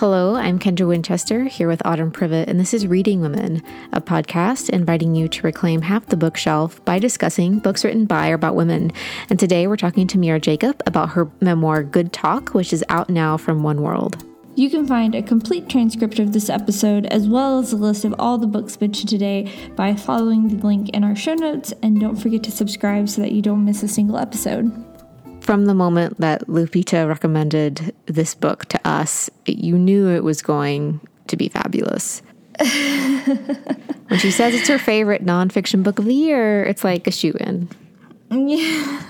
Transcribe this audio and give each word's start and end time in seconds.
Hello, 0.00 0.34
I'm 0.34 0.58
Kendra 0.58 0.88
Winchester 0.88 1.44
here 1.44 1.68
with 1.68 1.84
Autumn 1.84 2.10
Privett, 2.10 2.48
and 2.48 2.58
this 2.58 2.72
is 2.72 2.86
Reading 2.86 3.20
Women, 3.20 3.62
a 3.92 4.00
podcast 4.00 4.70
inviting 4.70 5.14
you 5.14 5.28
to 5.28 5.42
reclaim 5.42 5.82
half 5.82 6.06
the 6.06 6.16
bookshelf 6.16 6.82
by 6.86 6.98
discussing 6.98 7.58
books 7.58 7.84
written 7.84 8.06
by 8.06 8.30
or 8.30 8.34
about 8.34 8.54
women. 8.54 8.92
And 9.28 9.38
today 9.38 9.66
we're 9.66 9.76
talking 9.76 10.06
to 10.06 10.16
Mira 10.16 10.40
Jacob 10.40 10.82
about 10.86 11.10
her 11.10 11.30
memoir 11.42 11.82
Good 11.82 12.14
Talk, 12.14 12.54
which 12.54 12.72
is 12.72 12.82
out 12.88 13.10
now 13.10 13.36
from 13.36 13.62
One 13.62 13.82
World. 13.82 14.24
You 14.54 14.70
can 14.70 14.86
find 14.86 15.14
a 15.14 15.20
complete 15.20 15.68
transcript 15.68 16.18
of 16.18 16.32
this 16.32 16.48
episode 16.48 17.04
as 17.04 17.28
well 17.28 17.58
as 17.58 17.74
a 17.74 17.76
list 17.76 18.06
of 18.06 18.14
all 18.18 18.38
the 18.38 18.46
books 18.46 18.80
mentioned 18.80 19.10
today 19.10 19.52
by 19.76 19.94
following 19.94 20.48
the 20.48 20.66
link 20.66 20.88
in 20.94 21.04
our 21.04 21.14
show 21.14 21.34
notes, 21.34 21.74
and 21.82 22.00
don't 22.00 22.16
forget 22.16 22.42
to 22.44 22.50
subscribe 22.50 23.10
so 23.10 23.20
that 23.20 23.32
you 23.32 23.42
don't 23.42 23.66
miss 23.66 23.82
a 23.82 23.88
single 23.88 24.16
episode 24.16 24.72
from 25.40 25.66
the 25.66 25.74
moment 25.74 26.20
that 26.20 26.46
Lupita 26.46 27.08
recommended 27.08 27.94
this 28.06 28.34
book 28.34 28.66
to 28.66 28.80
us, 28.88 29.30
you 29.46 29.78
knew 29.78 30.08
it 30.08 30.24
was 30.24 30.42
going 30.42 31.00
to 31.28 31.36
be 31.36 31.48
fabulous. 31.48 32.22
when 32.58 34.18
she 34.18 34.30
says 34.30 34.54
it's 34.54 34.68
her 34.68 34.78
favorite 34.78 35.24
nonfiction 35.24 35.82
book 35.82 35.98
of 35.98 36.04
the 36.04 36.14
year, 36.14 36.64
it's 36.64 36.84
like 36.84 37.06
a 37.06 37.10
shoe 37.10 37.34
in. 37.40 37.68
Yeah. 38.30 39.02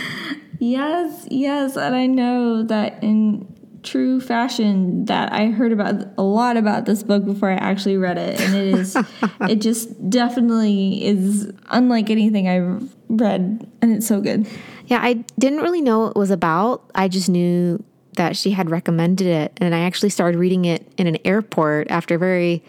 yes, 0.58 1.26
yes, 1.30 1.76
and 1.76 1.94
I 1.94 2.06
know 2.06 2.62
that 2.62 3.02
in 3.02 3.46
true 3.82 4.20
fashion 4.20 5.04
that 5.06 5.32
I 5.32 5.46
heard 5.46 5.72
about 5.72 6.06
a 6.16 6.22
lot 6.22 6.56
about 6.56 6.86
this 6.86 7.02
book 7.02 7.24
before 7.24 7.50
I 7.50 7.54
actually 7.54 7.96
read 7.96 8.16
it 8.16 8.40
and 8.40 8.54
it 8.54 8.78
is 8.78 8.96
it 9.48 9.56
just 9.56 10.08
definitely 10.08 11.04
is 11.04 11.52
unlike 11.70 12.08
anything 12.08 12.48
I've 12.48 12.94
read 13.08 13.68
and 13.82 13.92
it's 13.92 14.06
so 14.06 14.20
good. 14.20 14.46
Yeah, 14.92 15.00
I 15.02 15.24
didn't 15.38 15.60
really 15.60 15.80
know 15.80 16.00
what 16.00 16.10
it 16.10 16.16
was 16.16 16.30
about. 16.30 16.82
I 16.94 17.08
just 17.08 17.30
knew 17.30 17.82
that 18.18 18.36
she 18.36 18.50
had 18.50 18.70
recommended 18.70 19.26
it. 19.26 19.56
And 19.56 19.74
I 19.74 19.78
actually 19.78 20.10
started 20.10 20.36
reading 20.36 20.66
it 20.66 20.86
in 20.98 21.06
an 21.06 21.16
airport 21.24 21.90
after 21.90 22.16
a 22.16 22.18
very 22.18 22.62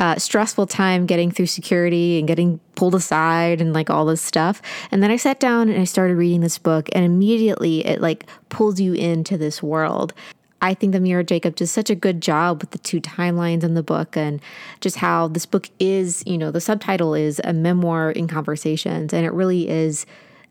uh, 0.00 0.16
stressful 0.16 0.66
time 0.66 1.04
getting 1.04 1.30
through 1.30 1.44
security 1.44 2.18
and 2.18 2.26
getting 2.26 2.58
pulled 2.74 2.94
aside 2.94 3.60
and 3.60 3.74
like 3.74 3.90
all 3.90 4.06
this 4.06 4.22
stuff. 4.22 4.62
And 4.90 5.02
then 5.02 5.10
I 5.10 5.16
sat 5.16 5.40
down 5.40 5.68
and 5.68 5.78
I 5.78 5.84
started 5.84 6.16
reading 6.16 6.40
this 6.40 6.56
book, 6.56 6.88
and 6.94 7.04
immediately 7.04 7.84
it 7.84 8.00
like 8.00 8.24
pulls 8.48 8.80
you 8.80 8.94
into 8.94 9.36
this 9.36 9.62
world. 9.62 10.14
I 10.62 10.72
think 10.72 10.94
that 10.94 11.00
Mira 11.00 11.22
Jacob 11.22 11.54
does 11.54 11.70
such 11.70 11.90
a 11.90 11.94
good 11.94 12.22
job 12.22 12.62
with 12.62 12.70
the 12.70 12.78
two 12.78 13.02
timelines 13.02 13.62
in 13.62 13.74
the 13.74 13.82
book 13.82 14.16
and 14.16 14.40
just 14.80 14.96
how 14.96 15.28
this 15.28 15.44
book 15.44 15.68
is, 15.78 16.24
you 16.26 16.38
know, 16.38 16.50
the 16.50 16.62
subtitle 16.62 17.12
is 17.12 17.42
a 17.44 17.52
memoir 17.52 18.10
in 18.10 18.26
conversations, 18.26 19.12
and 19.12 19.26
it 19.26 19.34
really 19.34 19.68
is 19.68 20.06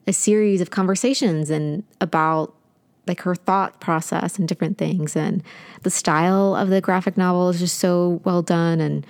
a 0.08 0.14
series 0.14 0.62
of 0.62 0.72
conversations 0.72 1.50
and 1.50 1.84
about 2.02 2.54
like 3.06 3.22
her 3.22 3.36
thought 3.36 3.80
process 3.80 4.40
and 4.40 4.48
different 4.48 4.78
things. 4.78 5.16
And 5.16 5.44
the 5.84 5.90
style 5.90 6.56
of 6.56 6.70
the 6.70 6.82
graphic 6.82 7.18
novel 7.18 7.50
is 7.50 7.60
just 7.60 7.78
so 7.80 8.22
well 8.24 8.42
done 8.42 8.82
and 8.82 9.06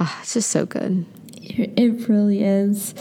uh, 0.00 0.12
it's 0.20 0.34
just 0.34 0.50
so 0.50 0.66
good. 0.66 1.06
It 1.40 2.08
really 2.08 2.42
is 2.42 2.94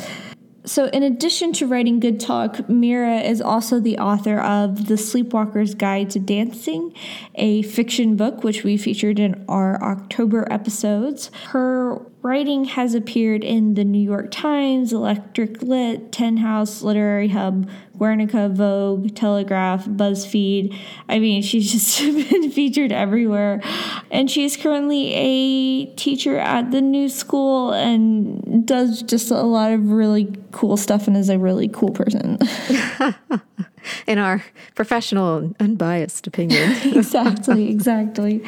so, 0.67 0.87
in 0.87 1.01
addition 1.01 1.53
to 1.53 1.65
writing 1.65 2.01
Good 2.01 2.19
Talk, 2.19 2.67
Mira 2.67 3.21
is 3.21 3.41
also 3.41 3.79
the 3.79 3.97
author 3.99 4.37
of 4.37 4.87
The 4.87 4.95
Sleepwalker's 4.95 5.73
Guide 5.73 6.09
to 6.09 6.19
Dancing, 6.19 6.93
a 7.35 7.61
fiction 7.61 8.17
book 8.17 8.43
which 8.43 8.65
we 8.65 8.75
featured 8.75 9.17
in 9.17 9.45
our 9.47 9.81
October 9.81 10.45
episodes. 10.51 11.31
Her 11.47 12.01
writing 12.21 12.65
has 12.65 12.93
appeared 12.93 13.45
in 13.45 13.75
the 13.75 13.85
New 13.85 14.03
York 14.03 14.29
Times, 14.29 14.91
Electric 14.91 15.61
Lit, 15.61 16.11
Tin 16.11 16.35
House, 16.35 16.81
Literary 16.81 17.29
Hub, 17.29 17.69
Guernica, 17.98 18.50
Vogue, 18.50 19.16
Telegraph, 19.16 19.86
BuzzFeed. 19.86 20.78
I 21.09 21.20
mean, 21.20 21.42
she's 21.42 21.72
just 21.72 22.00
been 22.30 22.52
featured 22.52 22.91
everywhere. 22.91 23.62
And 24.12 24.30
she's 24.30 24.56
currently 24.58 25.13
a 25.13 25.85
teacher 25.96 26.38
at 26.38 26.72
the 26.72 26.81
New 26.81 27.09
School 27.09 27.72
and 27.72 28.66
does 28.66 29.02
just 29.02 29.31
a 29.31 29.41
lot 29.41 29.72
of 29.72 29.91
really 29.91 30.34
cool 30.52 30.78
stuff 30.78 31.07
and 31.07 31.18
is 31.18 31.30
a 31.30 31.40
really 31.40 31.68
cool 31.68 31.91
person. 31.91 32.38
in 34.06 34.18
our 34.18 34.44
professional, 34.75 35.38
and 35.38 35.56
unbiased 35.59 36.28
opinion. 36.28 36.72
exactly, 36.96 37.70
exactly. 37.70 38.44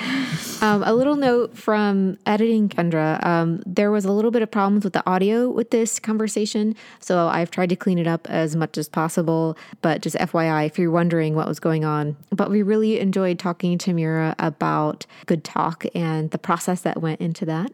Um, 0.61 0.83
a 0.83 0.93
little 0.93 1.15
note 1.15 1.57
from 1.57 2.17
editing 2.25 2.69
Kendra 2.69 3.19
um, 3.25 3.61
there 3.65 3.91
was 3.91 4.05
a 4.05 4.11
little 4.11 4.31
bit 4.31 4.41
of 4.41 4.51
problems 4.51 4.83
with 4.83 4.93
the 4.93 5.07
audio 5.09 5.49
with 5.49 5.71
this 5.71 5.99
conversation. 5.99 6.75
So 6.99 7.27
I've 7.27 7.51
tried 7.51 7.69
to 7.69 7.75
clean 7.75 7.97
it 7.97 8.07
up 8.07 8.29
as 8.29 8.55
much 8.55 8.77
as 8.77 8.89
possible. 8.89 9.57
But 9.81 10.01
just 10.01 10.15
FYI, 10.17 10.65
if 10.65 10.79
you're 10.79 10.91
wondering 10.91 11.35
what 11.35 11.47
was 11.47 11.59
going 11.59 11.85
on, 11.85 12.17
but 12.31 12.49
we 12.49 12.61
really 12.61 12.99
enjoyed 12.99 13.39
talking 13.39 13.77
to 13.79 13.93
Mira 13.93 14.35
about 14.39 15.05
Good 15.25 15.43
Talk 15.43 15.85
and 15.95 16.31
the 16.31 16.37
process 16.37 16.81
that 16.81 17.01
went 17.01 17.21
into 17.21 17.45
that. 17.45 17.71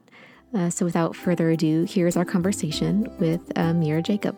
Uh, 0.53 0.69
so 0.69 0.85
without 0.85 1.15
further 1.15 1.49
ado, 1.49 1.85
here's 1.87 2.15
our 2.15 2.25
conversation 2.25 3.11
with 3.19 3.41
uh, 3.57 3.73
Mira 3.73 4.01
Jacob. 4.01 4.35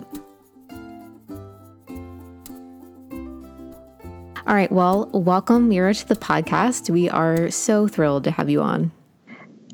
All 4.48 4.54
right. 4.56 4.72
Well, 4.72 5.10
welcome, 5.12 5.68
Mira, 5.68 5.94
to 5.94 6.08
the 6.08 6.16
podcast. 6.16 6.90
We 6.90 7.10
are 7.10 7.52
so 7.52 7.86
thrilled 7.86 8.24
to 8.24 8.32
have 8.32 8.50
you 8.50 8.62
on. 8.62 8.94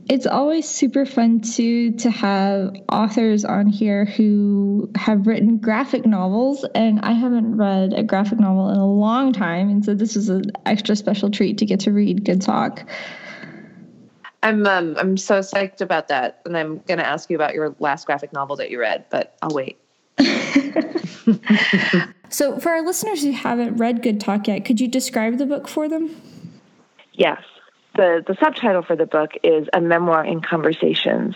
It's 0.10 0.26
always 0.26 0.68
super 0.68 1.06
fun 1.06 1.42
to 1.42 1.92
to 1.92 2.10
have 2.10 2.74
authors 2.92 3.46
on 3.46 3.68
here 3.68 4.06
who 4.06 4.90
have 4.96 5.28
written 5.28 5.60
graphic 5.60 6.08
novels, 6.08 6.66
and 6.74 7.02
I 7.02 7.12
haven't 7.12 7.56
read 7.56 7.94
a 7.94 8.02
graphic 8.02 8.40
novel 8.40 8.72
in 8.72 8.78
a 8.78 8.92
long 8.92 9.32
time, 9.32 9.70
and 9.70 9.86
so 9.86 9.94
this 9.94 10.16
is 10.16 10.30
an 10.30 10.52
extra 10.66 10.96
special 10.96 11.30
treat 11.30 11.60
to 11.60 11.68
get 11.68 11.82
to 11.82 11.92
read 11.92 12.26
Good 12.26 12.42
Talk. 12.42 12.84
I'm 14.42 14.66
um, 14.66 14.96
I'm 14.98 15.18
so 15.18 15.42
psyched 15.42 15.82
about 15.82 16.08
that, 16.08 16.42
and 16.46 16.58
I'm 16.58 16.80
going 16.80 16.98
to 16.98 17.08
ask 17.08 17.30
you 17.30 17.36
about 17.36 17.54
your 17.54 17.76
last 17.78 18.08
graphic 18.08 18.34
novel 18.34 18.56
that 18.56 18.72
you 18.72 18.80
read, 18.80 19.06
but 19.12 19.38
I'll 19.40 19.54
wait. 19.54 19.78
so, 22.30 22.60
for 22.60 22.70
our 22.70 22.82
listeners 22.82 23.24
who 23.24 23.32
haven't 23.32 23.78
read 23.78 24.02
Good 24.02 24.20
Talk 24.20 24.48
yet, 24.48 24.66
could 24.66 24.80
you 24.80 24.88
describe 24.88 25.38
the 25.38 25.46
book 25.46 25.68
for 25.68 25.88
them? 25.88 26.16
Yes. 27.14 27.42
The, 27.96 28.24
the 28.26 28.36
subtitle 28.40 28.82
for 28.82 28.96
the 28.96 29.06
book 29.06 29.32
is 29.44 29.68
A 29.72 29.80
Memoir 29.80 30.26
in 30.26 30.42
Conversations. 30.42 31.36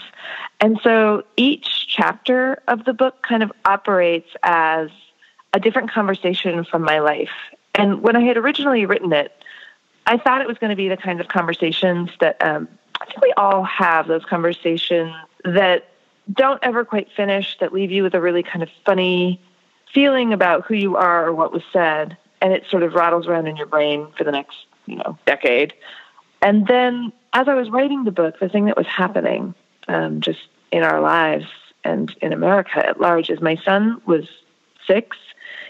And 0.60 0.80
so 0.84 1.24
each 1.36 1.88
chapter 1.88 2.64
of 2.68 2.84
the 2.84 2.94
book 2.94 3.22
kind 3.22 3.44
of 3.44 3.52
operates 3.64 4.30
as 4.42 4.90
a 5.54 5.60
different 5.60 5.92
conversation 5.92 6.64
from 6.64 6.82
my 6.82 7.00
life. 7.00 7.30
And 7.76 8.02
when 8.02 8.16
I 8.16 8.22
had 8.22 8.38
originally 8.38 8.88
written 8.88 9.14
it, 9.14 9.32
I 10.08 10.18
thought 10.18 10.42
it 10.42 10.48
was 10.48 10.58
going 10.58 10.72
to 10.72 10.76
be 10.76 10.90
the 10.90 10.98
kinds 10.98 11.20
of 11.20 11.28
conversations 11.28 12.10
that 12.22 12.42
um, 12.42 12.68
I 13.00 13.06
think 13.06 13.22
we 13.22 13.34
all 13.38 13.64
have 13.64 14.08
those 14.08 14.26
conversations 14.26 15.14
that 15.44 15.90
don't 16.32 16.60
ever 16.64 16.84
quite 16.84 17.10
finish, 17.16 17.58
that 17.60 17.72
leave 17.72 17.92
you 17.92 18.04
with 18.04 18.16
a 18.16 18.22
really 18.22 18.44
kind 18.44 18.64
of 18.64 18.70
funny 18.86 19.42
feeling 19.98 20.32
about 20.32 20.64
who 20.64 20.76
you 20.76 20.96
are 20.96 21.26
or 21.26 21.34
what 21.34 21.52
was 21.52 21.64
said, 21.74 22.16
and 22.40 22.54
it 22.54 22.64
sort 22.70 22.84
of 22.84 22.94
rattles 22.94 23.26
around 23.26 23.48
in 23.48 23.58
your 23.58 23.66
brain 23.66 24.08
for 24.16 24.24
the 24.24 24.32
next, 24.32 24.56
you 24.86 24.96
know, 24.96 25.18
decade. 25.26 25.74
And 26.40 26.68
then 26.68 27.12
as 27.34 27.48
I 27.48 27.56
was 27.56 27.72
writing 27.72 28.04
the 28.04 28.12
book, 28.12 28.40
the 28.40 28.48
thing 28.48 28.66
that 28.66 28.78
was 28.78 28.86
happening 28.86 29.56
um, 29.88 30.22
just 30.22 30.42
in 30.72 30.84
our 30.84 31.02
lives 31.02 31.48
and 31.84 32.16
in 32.22 32.32
America 32.32 32.78
at 32.88 33.02
large 33.02 33.32
is 33.32 33.42
my 33.42 33.56
son 33.66 34.00
was 34.06 34.26
six. 34.86 35.18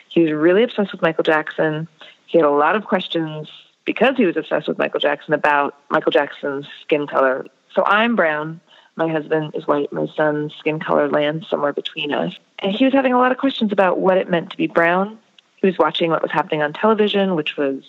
He 0.10 0.24
was 0.24 0.34
really 0.34 0.64
obsessed 0.64 0.92
with 0.92 1.02
Michael 1.02 1.24
Jackson. 1.24 1.88
He 2.26 2.38
had 2.38 2.44
a 2.44 2.52
lot 2.52 2.76
of 2.76 2.84
questions 2.84 3.48
because 3.86 4.18
he 4.18 4.26
was 4.26 4.36
obsessed 4.36 4.68
with 4.68 4.78
Michael 4.78 5.00
Jackson 5.00 5.36
about 5.36 5.74
Michael 5.90 6.12
Jackson's 6.12 6.66
skin 6.82 7.08
color. 7.08 7.46
So 7.74 7.86
I'm 7.86 8.18
brown. 8.18 8.60
My 8.98 9.08
husband 9.08 9.52
is 9.54 9.66
white. 9.68 9.94
My 9.94 10.08
son's 10.16 10.54
skin 10.56 10.80
color 10.80 11.08
lands 11.08 11.48
somewhere 11.48 11.72
between 11.72 12.12
us. 12.12 12.34
And 12.60 12.72
he 12.72 12.84
was 12.84 12.94
having 12.94 13.14
a 13.14 13.20
lot 13.20 13.32
of 13.32 13.38
questions 13.38 13.72
about 13.72 14.00
what 14.00 14.18
it 14.18 14.30
meant 14.30 14.50
to 14.50 14.58
be 14.58 14.68
brown. 14.68 15.20
He 15.58 15.68
was 15.68 15.78
watching 15.78 16.10
what 16.10 16.22
was 16.22 16.32
happening 16.32 16.64
on 16.64 16.74
television, 16.74 17.36
which 17.36 17.58
was 17.58 17.84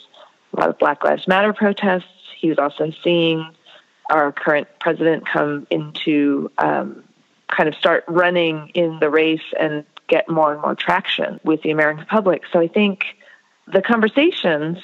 a 0.53 0.61
lot 0.61 0.69
of 0.69 0.79
Black 0.79 1.03
Lives 1.05 1.27
Matter 1.27 1.53
protests. 1.53 2.05
He 2.39 2.51
was 2.51 2.59
also 2.59 2.93
seeing 3.03 3.51
our 4.11 4.33
current 4.33 4.69
president 4.81 5.27
come 5.27 5.67
into 5.71 6.51
um, 6.59 7.05
kind 7.49 7.69
of 7.69 7.75
start 7.75 8.05
running 8.07 8.71
in 8.75 8.99
the 9.01 9.11
race 9.11 9.43
and 9.59 9.85
get 10.09 10.29
more 10.29 10.53
and 10.53 10.63
more 10.63 10.75
traction 10.75 11.41
with 11.43 11.63
the 11.63 11.71
American 11.71 12.05
public. 12.07 12.43
So 12.53 12.61
I 12.61 12.69
think 12.69 13.05
the 13.67 13.83
conversations 13.83 14.79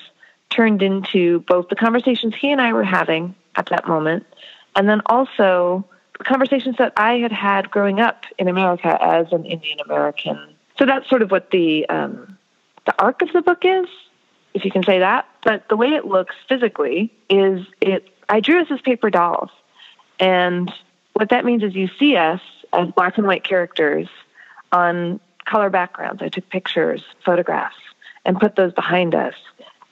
turned 0.50 0.82
into 0.82 1.40
both 1.40 1.68
the 1.68 1.76
conversations 1.76 2.34
he 2.34 2.50
and 2.50 2.60
I 2.60 2.72
were 2.72 2.84
having 2.84 3.34
at 3.56 3.66
that 3.66 3.86
moment, 3.86 4.26
and 4.76 4.88
then 4.88 5.00
also 5.06 5.84
conversations 6.22 6.76
that 6.78 6.92
I 6.96 7.14
had 7.14 7.32
had 7.32 7.70
growing 7.70 8.00
up 8.00 8.24
in 8.38 8.48
America 8.48 8.96
as 9.02 9.32
an 9.32 9.44
Indian 9.44 9.80
American. 9.80 10.38
So 10.78 10.86
that's 10.86 11.08
sort 11.08 11.22
of 11.22 11.30
what 11.30 11.50
the 11.50 11.88
um, 11.88 12.38
the 12.86 12.94
arc 13.00 13.22
of 13.22 13.32
the 13.32 13.42
book 13.42 13.64
is, 13.64 13.86
if 14.52 14.64
you 14.64 14.70
can 14.70 14.82
say 14.82 14.98
that. 14.98 15.28
But 15.42 15.68
the 15.68 15.76
way 15.76 15.88
it 15.88 16.06
looks 16.06 16.34
physically 16.48 17.12
is 17.28 17.66
it. 17.80 18.08
I 18.28 18.40
drew 18.40 18.60
us 18.60 18.68
as 18.70 18.80
paper 18.80 19.10
dolls, 19.10 19.50
and 20.18 20.72
what 21.12 21.30
that 21.30 21.44
means 21.44 21.62
is 21.62 21.74
you 21.74 21.88
see 21.98 22.16
us 22.16 22.40
as 22.72 22.90
black 22.90 23.18
and 23.18 23.26
white 23.26 23.44
characters 23.44 24.08
on 24.72 25.20
color 25.44 25.70
backgrounds. 25.70 26.22
I 26.22 26.28
took 26.28 26.48
pictures, 26.48 27.02
photographs, 27.24 27.76
and 28.24 28.38
put 28.38 28.56
those 28.56 28.72
behind 28.72 29.14
us. 29.14 29.34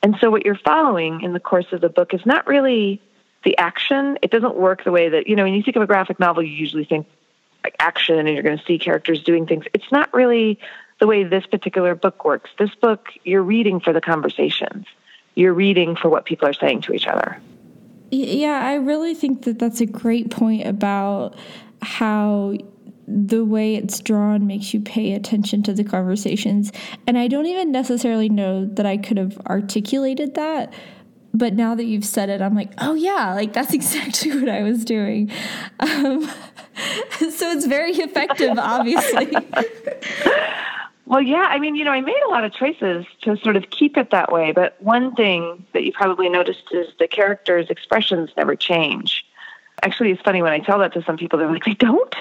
And 0.02 0.16
so 0.20 0.30
what 0.30 0.44
you're 0.44 0.58
following 0.64 1.20
in 1.20 1.32
the 1.32 1.40
course 1.40 1.66
of 1.72 1.80
the 1.80 1.88
book 1.88 2.12
is 2.12 2.26
not 2.26 2.46
really 2.46 3.00
the 3.44 3.56
action. 3.58 4.18
It 4.22 4.30
doesn't 4.30 4.56
work 4.56 4.84
the 4.84 4.92
way 4.92 5.08
that, 5.08 5.26
you 5.26 5.36
know, 5.36 5.44
when 5.44 5.54
you 5.54 5.62
think 5.62 5.76
of 5.76 5.82
a 5.82 5.86
graphic 5.86 6.20
novel, 6.20 6.42
you 6.42 6.52
usually 6.52 6.84
think 6.84 7.06
like 7.64 7.76
action 7.78 8.18
and 8.18 8.28
you're 8.28 8.42
going 8.42 8.58
to 8.58 8.64
see 8.64 8.78
characters 8.78 9.22
doing 9.22 9.46
things. 9.46 9.64
It's 9.72 9.90
not 9.92 10.12
really 10.12 10.58
the 11.00 11.06
way 11.06 11.24
this 11.24 11.46
particular 11.46 11.94
book 11.94 12.24
works. 12.24 12.50
This 12.58 12.74
book, 12.74 13.08
you're 13.24 13.42
reading 13.42 13.80
for 13.80 13.92
the 13.92 14.00
conversations, 14.00 14.86
you're 15.34 15.54
reading 15.54 15.96
for 15.96 16.08
what 16.08 16.24
people 16.24 16.48
are 16.48 16.52
saying 16.52 16.82
to 16.82 16.92
each 16.92 17.06
other. 17.06 17.40
Yeah, 18.10 18.60
I 18.62 18.74
really 18.74 19.14
think 19.14 19.42
that 19.42 19.58
that's 19.58 19.80
a 19.80 19.86
great 19.86 20.30
point 20.30 20.66
about 20.66 21.34
how 21.80 22.54
the 23.08 23.44
way 23.44 23.74
it's 23.74 24.00
drawn 24.00 24.46
makes 24.46 24.72
you 24.72 24.80
pay 24.80 25.14
attention 25.14 25.62
to 25.64 25.72
the 25.72 25.82
conversations. 25.82 26.72
And 27.06 27.18
I 27.18 27.26
don't 27.26 27.46
even 27.46 27.72
necessarily 27.72 28.28
know 28.28 28.66
that 28.66 28.86
I 28.86 28.96
could 28.96 29.16
have 29.16 29.38
articulated 29.46 30.34
that. 30.34 30.72
But 31.34 31.54
now 31.54 31.74
that 31.74 31.84
you've 31.84 32.04
said 32.04 32.28
it, 32.28 32.42
I'm 32.42 32.54
like, 32.54 32.72
oh 32.78 32.94
yeah, 32.94 33.34
like 33.34 33.52
that's 33.52 33.72
exactly 33.80 34.38
what 34.38 34.48
I 34.48 34.62
was 34.62 34.84
doing. 34.84 35.30
Um, 35.80 36.22
so 37.18 37.50
it's 37.50 37.66
very 37.66 37.92
effective, 37.92 38.58
obviously. 38.58 39.32
Well, 41.12 41.20
yeah, 41.20 41.46
I 41.50 41.58
mean, 41.58 41.74
you 41.74 41.84
know, 41.84 41.90
I 41.90 42.00
made 42.00 42.22
a 42.26 42.30
lot 42.30 42.42
of 42.42 42.54
choices 42.54 43.04
to 43.20 43.36
sort 43.36 43.56
of 43.56 43.68
keep 43.68 43.98
it 43.98 44.12
that 44.12 44.32
way. 44.32 44.52
But 44.52 44.80
one 44.80 45.14
thing 45.14 45.62
that 45.74 45.82
you 45.84 45.92
probably 45.92 46.30
noticed 46.30 46.62
is 46.70 46.86
the 46.98 47.06
characters' 47.06 47.68
expressions 47.68 48.30
never 48.34 48.56
change. 48.56 49.22
Actually, 49.82 50.12
it's 50.12 50.22
funny 50.22 50.40
when 50.40 50.52
I 50.52 50.60
tell 50.60 50.78
that 50.78 50.94
to 50.94 51.02
some 51.02 51.18
people, 51.18 51.38
they're 51.38 51.52
like, 51.52 51.66
they 51.66 51.74
don't? 51.74 52.14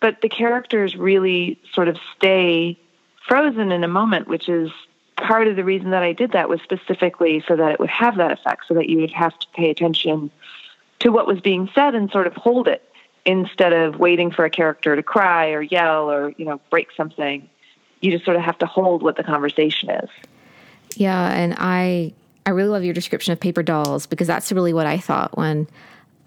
But 0.00 0.22
the 0.22 0.28
characters 0.28 0.96
really 0.96 1.60
sort 1.72 1.86
of 1.86 1.98
stay 2.16 2.76
frozen 3.28 3.70
in 3.70 3.84
a 3.84 3.88
moment, 3.88 4.26
which 4.26 4.48
is 4.48 4.72
part 5.16 5.48
of 5.48 5.56
the 5.56 5.64
reason 5.64 5.90
that 5.90 6.02
I 6.02 6.12
did 6.12 6.32
that 6.32 6.48
was 6.48 6.60
specifically 6.62 7.42
so 7.46 7.56
that 7.56 7.72
it 7.72 7.80
would 7.80 7.90
have 7.90 8.16
that 8.16 8.32
effect, 8.32 8.64
so 8.68 8.74
that 8.74 8.88
you 8.88 8.98
would 9.00 9.12
have 9.12 9.38
to 9.38 9.46
pay 9.54 9.70
attention 9.70 10.30
to 11.00 11.10
what 11.10 11.26
was 11.26 11.40
being 11.40 11.68
said 11.74 11.94
and 11.94 12.10
sort 12.10 12.26
of 12.26 12.34
hold 12.34 12.68
it 12.68 12.82
instead 13.24 13.72
of 13.72 13.98
waiting 13.98 14.30
for 14.30 14.44
a 14.44 14.50
character 14.50 14.94
to 14.94 15.02
cry 15.02 15.50
or 15.50 15.60
yell 15.60 16.10
or, 16.10 16.32
you 16.36 16.44
know, 16.44 16.60
break 16.70 16.88
something 16.96 17.48
you 18.00 18.10
just 18.10 18.24
sort 18.24 18.36
of 18.36 18.42
have 18.42 18.58
to 18.58 18.66
hold 18.66 19.02
what 19.02 19.16
the 19.16 19.24
conversation 19.24 19.90
is. 19.90 20.10
Yeah, 20.94 21.30
and 21.32 21.54
I 21.58 22.12
I 22.44 22.50
really 22.50 22.68
love 22.68 22.84
your 22.84 22.94
description 22.94 23.32
of 23.32 23.40
paper 23.40 23.62
dolls 23.62 24.06
because 24.06 24.26
that's 24.26 24.52
really 24.52 24.72
what 24.72 24.86
I 24.86 24.98
thought 24.98 25.36
when 25.36 25.66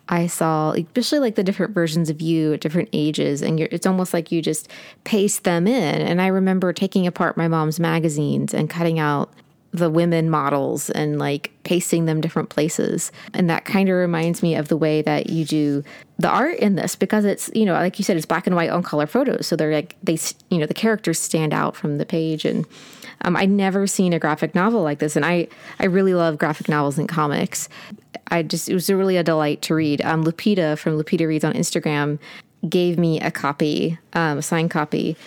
I 0.10 0.26
saw, 0.28 0.72
especially 0.72 1.20
like 1.20 1.36
the 1.36 1.44
different 1.44 1.74
versions 1.74 2.10
of 2.10 2.20
you 2.20 2.54
at 2.54 2.62
different 2.62 2.90
ages, 2.94 3.42
and 3.44 3.60
it's 3.60 3.86
almost 3.86 4.14
like 4.14 4.32
you 4.32 4.42
just 4.42 4.68
paste 5.04 5.44
them 5.44 5.68
in. 5.68 6.02
And 6.02 6.22
I 6.22 6.28
remember 6.28 6.74
taking 6.74 7.06
apart 7.06 7.38
my 7.38 7.48
mom's 7.48 7.80
magazines 7.80 8.54
and 8.54 8.70
cutting 8.70 8.98
out 8.98 9.32
the 9.72 9.90
women 9.90 10.30
models 10.32 10.90
and 10.90 11.20
like 11.20 11.52
pasting 11.64 12.06
them 12.06 12.22
different 12.22 12.50
places. 12.50 13.12
And 13.36 13.50
that 13.52 13.66
kind 13.66 13.88
of 13.88 13.96
reminds 13.96 14.42
me 14.42 14.56
of 14.56 14.68
the 14.68 14.78
way 14.78 15.04
that 15.04 15.30
you 15.30 15.46
do 15.46 15.84
the 16.18 16.28
art 16.28 16.58
in 16.58 16.76
this 16.76 16.96
because 16.96 17.24
it's, 17.24 17.52
you 17.54 17.66
know, 17.66 17.74
like 17.74 18.00
you 18.00 18.04
said, 18.04 18.18
it's 18.18 18.26
black 18.26 18.48
and 18.48 18.56
white 18.56 18.72
on 18.72 18.82
color 18.82 19.06
photos. 19.06 19.46
So 19.46 19.56
they're 19.56 19.72
like, 19.72 19.96
they, 20.02 20.18
you 20.50 20.58
know, 20.58 20.66
the 20.66 20.74
characters 20.74 21.20
stand 21.20 21.54
out 21.54 21.76
from 21.76 22.00
the 22.00 22.06
page. 22.06 22.46
And 22.46 22.66
um, 23.22 23.36
I'd 23.36 23.50
never 23.50 23.88
seen 23.88 24.14
a 24.14 24.20
graphic 24.20 24.56
novel 24.56 24.82
like 24.82 25.00
this. 25.00 25.16
And 25.16 25.26
I, 25.26 25.48
I 25.80 25.86
really 25.86 26.14
love 26.14 26.38
graphic 26.38 26.70
novels 26.70 26.98
and 26.98 27.08
comics. 27.08 27.70
I 28.28 28.44
just, 28.44 28.70
it 28.70 28.74
was 28.74 28.90
really 28.90 29.18
a 29.18 29.24
delight 29.24 29.62
to 29.64 29.76
read. 29.76 30.02
Um, 30.02 30.24
Lupita 30.24 30.78
from 30.78 30.98
Lupita 30.98 31.28
Reads 31.28 31.44
on 31.44 31.54
Instagram 31.54 32.20
gave 32.68 32.98
me 32.98 33.20
a 33.20 33.32
copy, 33.32 33.98
um, 34.14 34.40
a 34.40 34.42
signed 34.42 34.72
copy. 34.72 35.18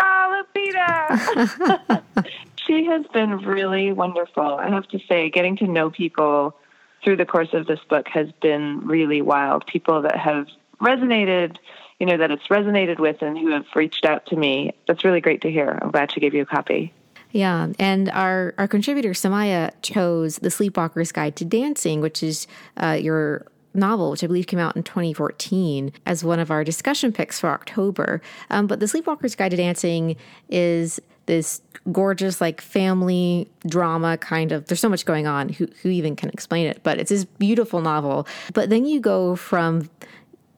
Oh, 0.00 0.44
Lupita! 0.56 2.02
she 2.66 2.84
has 2.86 3.04
been 3.12 3.38
really 3.38 3.92
wonderful. 3.92 4.56
I 4.56 4.68
have 4.70 4.88
to 4.88 4.98
say, 5.08 5.30
getting 5.30 5.56
to 5.58 5.66
know 5.66 5.90
people 5.90 6.56
through 7.02 7.16
the 7.16 7.26
course 7.26 7.52
of 7.52 7.66
this 7.66 7.80
book 7.88 8.08
has 8.08 8.30
been 8.40 8.86
really 8.86 9.22
wild. 9.22 9.66
People 9.66 10.02
that 10.02 10.16
have 10.16 10.46
resonated, 10.80 11.56
you 11.98 12.06
know, 12.06 12.16
that 12.16 12.30
it's 12.30 12.46
resonated 12.48 12.98
with 12.98 13.22
and 13.22 13.36
who 13.38 13.50
have 13.52 13.66
reached 13.74 14.04
out 14.04 14.26
to 14.26 14.36
me. 14.36 14.72
That's 14.86 15.04
really 15.04 15.20
great 15.20 15.42
to 15.42 15.50
hear. 15.50 15.78
I'm 15.80 15.90
glad 15.90 16.12
she 16.12 16.20
gave 16.20 16.34
you 16.34 16.42
a 16.42 16.46
copy. 16.46 16.92
Yeah, 17.32 17.68
and 17.78 18.10
our 18.10 18.54
our 18.58 18.68
contributor 18.68 19.10
Samaya 19.10 19.72
chose 19.80 20.36
The 20.36 20.50
Sleepwalker's 20.50 21.12
Guide 21.12 21.34
to 21.36 21.44
Dancing, 21.44 22.00
which 22.00 22.22
is 22.22 22.46
uh, 22.76 22.98
your 23.00 23.46
novel, 23.74 24.10
which 24.10 24.22
I 24.22 24.26
believe 24.26 24.46
came 24.46 24.58
out 24.58 24.76
in 24.76 24.82
2014, 24.82 25.92
as 26.04 26.22
one 26.22 26.38
of 26.38 26.50
our 26.50 26.62
discussion 26.62 27.10
picks 27.10 27.40
for 27.40 27.48
October. 27.48 28.20
Um, 28.50 28.66
but 28.66 28.80
The 28.80 28.86
Sleepwalker's 28.86 29.34
Guide 29.34 29.50
to 29.52 29.56
Dancing 29.56 30.16
is 30.50 31.00
this 31.26 31.62
gorgeous 31.90 32.40
like 32.40 32.60
family 32.60 33.48
drama 33.66 34.18
kind 34.18 34.52
of 34.52 34.66
there's 34.66 34.80
so 34.80 34.88
much 34.88 35.04
going 35.04 35.26
on 35.26 35.48
who 35.48 35.66
who 35.80 35.88
even 35.88 36.16
can 36.16 36.28
explain 36.28 36.66
it 36.66 36.80
but 36.82 36.98
it's 36.98 37.10
this 37.10 37.24
beautiful 37.24 37.80
novel 37.80 38.26
but 38.52 38.70
then 38.70 38.84
you 38.84 39.00
go 39.00 39.36
from 39.36 39.88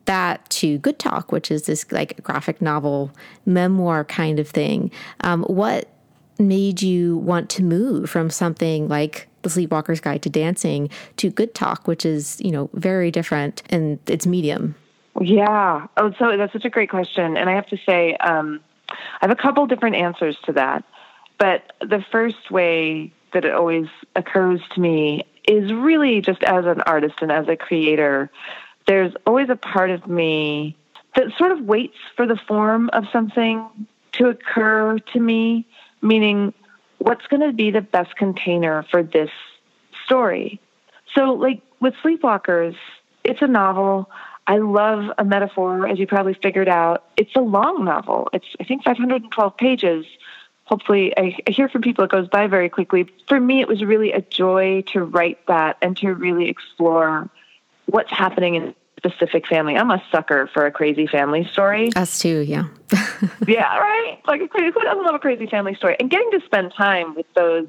that 0.06 0.48
to 0.50 0.78
good 0.78 0.98
talk 0.98 1.32
which 1.32 1.50
is 1.50 1.64
this 1.64 1.90
like 1.92 2.22
graphic 2.22 2.60
novel 2.60 3.10
memoir 3.46 4.04
kind 4.04 4.38
of 4.38 4.48
thing 4.48 4.90
um, 5.20 5.42
what 5.44 5.93
made 6.38 6.82
you 6.82 7.18
want 7.18 7.48
to 7.50 7.62
move 7.62 8.10
from 8.10 8.30
something 8.30 8.88
like 8.88 9.28
the 9.42 9.48
sleepwalker's 9.48 10.00
guide 10.00 10.22
to 10.22 10.30
dancing 10.30 10.88
to 11.16 11.30
good 11.30 11.54
talk 11.54 11.86
which 11.86 12.04
is 12.06 12.40
you 12.40 12.50
know 12.50 12.70
very 12.74 13.10
different 13.10 13.62
in 13.70 13.98
its 14.06 14.26
medium. 14.26 14.74
Yeah. 15.20 15.86
Oh 15.96 16.12
so 16.18 16.36
that's 16.36 16.52
such 16.52 16.64
a 16.64 16.70
great 16.70 16.90
question. 16.90 17.36
And 17.36 17.48
i 17.48 17.54
have 17.54 17.66
to 17.68 17.78
say 17.86 18.16
um, 18.16 18.60
I 18.88 18.96
have 19.22 19.30
a 19.30 19.36
couple 19.36 19.66
different 19.66 19.96
answers 19.96 20.36
to 20.44 20.52
that. 20.52 20.84
But 21.38 21.72
the 21.80 22.04
first 22.12 22.50
way 22.50 23.12
that 23.32 23.44
it 23.44 23.52
always 23.52 23.86
occurs 24.14 24.60
to 24.74 24.80
me 24.80 25.24
is 25.46 25.72
really 25.72 26.20
just 26.20 26.42
as 26.44 26.64
an 26.64 26.80
artist 26.82 27.16
and 27.20 27.30
as 27.30 27.48
a 27.48 27.56
creator, 27.56 28.30
there's 28.86 29.12
always 29.26 29.48
a 29.50 29.56
part 29.56 29.90
of 29.90 30.06
me 30.06 30.76
that 31.16 31.26
sort 31.36 31.52
of 31.52 31.60
waits 31.60 31.96
for 32.16 32.26
the 32.26 32.36
form 32.48 32.90
of 32.92 33.04
something 33.12 33.68
to 34.12 34.28
occur 34.28 34.98
to 35.12 35.20
me, 35.20 35.66
meaning 36.04 36.52
what's 36.98 37.26
going 37.26 37.40
to 37.40 37.52
be 37.52 37.70
the 37.70 37.80
best 37.80 38.14
container 38.16 38.84
for 38.90 39.02
this 39.02 39.30
story. 40.04 40.60
So, 41.14 41.32
like 41.32 41.60
with 41.80 41.94
Sleepwalkers, 42.04 42.76
it's 43.24 43.42
a 43.42 43.46
novel. 43.46 44.10
I 44.46 44.58
love 44.58 45.10
a 45.16 45.24
metaphor, 45.24 45.86
as 45.88 45.98
you 45.98 46.06
probably 46.06 46.34
figured 46.34 46.68
out. 46.68 47.04
It's 47.16 47.34
a 47.34 47.40
long 47.40 47.84
novel. 47.84 48.28
It's, 48.32 48.46
I 48.60 48.64
think, 48.64 48.84
512 48.84 49.56
pages. 49.56 50.06
Hopefully, 50.64 51.16
I, 51.16 51.36
hear 51.48 51.68
from 51.68 51.82
people 51.82 52.04
it 52.04 52.10
goes 52.10 52.28
by 52.28 52.46
very 52.46 52.68
quickly. 52.68 53.06
For 53.26 53.40
me, 53.40 53.60
it 53.60 53.68
was 53.68 53.82
really 53.82 54.12
a 54.12 54.20
joy 54.20 54.82
to 54.92 55.02
write 55.02 55.46
that 55.46 55.78
and 55.80 55.96
to 55.98 56.12
really 56.12 56.48
explore 56.48 57.28
what's 57.86 58.10
happening 58.10 58.54
in 58.54 58.74
specific 59.04 59.46
family. 59.46 59.76
I'm 59.76 59.90
a 59.90 60.02
sucker 60.10 60.48
for 60.52 60.66
a 60.66 60.70
crazy 60.70 61.06
family 61.06 61.48
story. 61.52 61.90
Us 61.96 62.18
too, 62.18 62.40
yeah. 62.40 62.64
yeah, 63.46 63.76
right? 63.78 64.18
Like 64.26 64.40
a 64.40 64.48
crazy, 64.48 64.72
who 64.72 64.80
doesn't 64.80 65.04
love 65.04 65.14
a 65.14 65.18
crazy 65.18 65.46
family 65.46 65.74
story? 65.74 65.96
And 66.00 66.10
getting 66.10 66.30
to 66.32 66.40
spend 66.44 66.72
time 66.72 67.14
with 67.14 67.26
those 67.34 67.68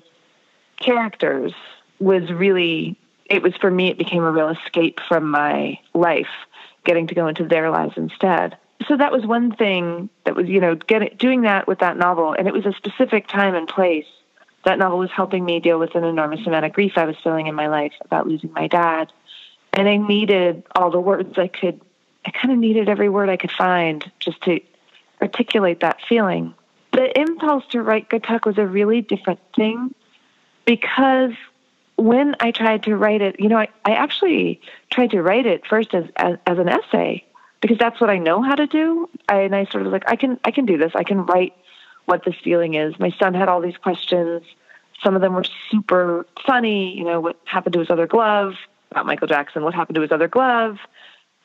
characters 0.79 1.53
was 1.99 2.31
really, 2.31 2.97
it 3.25 3.41
was 3.41 3.55
for 3.55 3.71
me, 3.71 3.89
it 3.89 3.97
became 3.97 4.23
a 4.23 4.31
real 4.31 4.49
escape 4.49 4.99
from 5.07 5.29
my 5.29 5.79
life 5.93 6.27
getting 6.85 7.07
to 7.07 7.15
go 7.15 7.27
into 7.27 7.45
their 7.45 7.69
lives 7.69 7.93
instead. 7.97 8.57
So 8.87 8.97
that 8.97 9.11
was 9.11 9.25
one 9.25 9.55
thing 9.55 10.09
that 10.25 10.35
was, 10.35 10.47
you 10.47 10.59
know, 10.59 10.75
getting 10.75 11.15
doing 11.17 11.41
that 11.41 11.67
with 11.67 11.79
that 11.79 11.97
novel, 11.97 12.35
and 12.37 12.47
it 12.47 12.53
was 12.53 12.65
a 12.65 12.73
specific 12.73 13.27
time 13.27 13.55
and 13.55 13.67
place. 13.67 14.05
That 14.65 14.79
novel 14.79 14.97
was 14.97 15.11
helping 15.11 15.45
me 15.45 15.59
deal 15.59 15.79
with 15.79 15.95
an 15.95 16.03
enormous 16.03 16.45
amount 16.45 16.65
of 16.65 16.73
grief 16.73 16.93
I 16.95 17.05
was 17.05 17.15
feeling 17.23 17.47
in 17.47 17.55
my 17.55 17.67
life 17.67 17.93
about 18.01 18.27
losing 18.27 18.51
my 18.53 18.67
dad, 18.67 19.11
and 19.75 19.87
I 19.87 19.97
needed 19.97 20.63
all 20.75 20.89
the 20.89 20.99
words 20.99 21.37
I 21.37 21.47
could. 21.47 21.81
I 22.25 22.31
kind 22.31 22.51
of 22.51 22.57
needed 22.57 22.89
every 22.89 23.09
word 23.09 23.29
I 23.29 23.37
could 23.37 23.51
find 23.51 24.09
just 24.19 24.41
to 24.43 24.59
articulate 25.21 25.81
that 25.81 25.99
feeling. 26.07 26.53
The 26.91 27.17
impulse 27.19 27.65
to 27.71 27.81
write 27.81 28.09
Good 28.09 28.23
Talk 28.23 28.45
was 28.45 28.57
a 28.57 28.65
really 28.65 29.01
different 29.01 29.39
thing 29.55 29.93
because 30.65 31.33
when 31.97 32.35
I 32.39 32.51
tried 32.51 32.83
to 32.83 32.95
write 32.95 33.21
it, 33.21 33.39
you 33.39 33.49
know, 33.49 33.57
I, 33.57 33.67
I 33.83 33.91
actually 33.91 34.61
tried 34.91 35.11
to 35.11 35.21
write 35.21 35.45
it 35.45 35.65
first 35.67 35.93
as, 35.93 36.05
as, 36.15 36.37
as 36.45 36.57
an 36.57 36.69
essay 36.69 37.23
because 37.61 37.77
that's 37.77 37.99
what 37.99 38.09
I 38.09 38.17
know 38.17 38.41
how 38.41 38.55
to 38.55 38.67
do. 38.67 39.09
I, 39.29 39.41
and 39.41 39.55
I 39.55 39.65
sort 39.65 39.85
of 39.85 39.91
like 39.91 40.03
I 40.07 40.15
can 40.15 40.39
I 40.43 40.51
can 40.51 40.65
do 40.65 40.77
this. 40.77 40.91
I 40.95 41.03
can 41.03 41.25
write 41.25 41.53
what 42.05 42.23
this 42.23 42.35
feeling 42.43 42.75
is. 42.75 42.97
My 42.99 43.11
son 43.19 43.33
had 43.33 43.49
all 43.49 43.61
these 43.61 43.77
questions. 43.77 44.43
Some 45.03 45.15
of 45.15 45.21
them 45.21 45.33
were 45.33 45.45
super 45.69 46.25
funny. 46.45 46.97
You 46.97 47.03
know, 47.03 47.19
what 47.19 47.39
happened 47.45 47.73
to 47.73 47.79
his 47.79 47.89
other 47.89 48.07
glove? 48.07 48.55
About 48.91 49.05
Michael 49.05 49.27
Jackson. 49.27 49.63
What 49.63 49.73
happened 49.73 49.95
to 49.95 50.01
his 50.01 50.11
other 50.11 50.27
glove? 50.27 50.77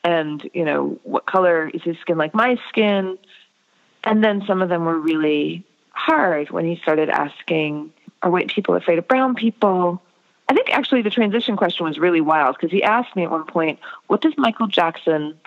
And 0.03 0.49
you 0.53 0.65
know, 0.65 0.99
what 1.03 1.25
color 1.25 1.69
is 1.73 1.83
his 1.83 1.97
skin 1.99 2.17
like 2.17 2.33
my 2.33 2.57
skin? 2.69 3.17
And 4.03 4.23
then 4.23 4.43
some 4.47 4.61
of 4.61 4.69
them 4.69 4.85
were 4.85 4.97
really 4.97 5.63
hard 5.91 6.49
when 6.49 6.65
he 6.65 6.77
started 6.77 7.09
asking, 7.09 7.93
"Are 8.23 8.31
white 8.31 8.47
people 8.47 8.75
afraid 8.75 8.97
of 8.97 9.07
brown 9.07 9.35
people?" 9.35 10.01
I 10.49 10.53
think 10.53 10.73
actually 10.73 11.01
the 11.01 11.09
transition 11.09 11.55
question 11.55 11.85
was 11.85 11.99
really 11.99 12.19
wild 12.19 12.55
because 12.55 12.71
he 12.71 12.83
asked 12.83 13.15
me 13.15 13.23
at 13.23 13.31
one 13.31 13.45
point, 13.45 13.79
"What 14.07 14.21
does 14.21 14.33
Michael 14.37 14.67
Jackson? 14.67 15.39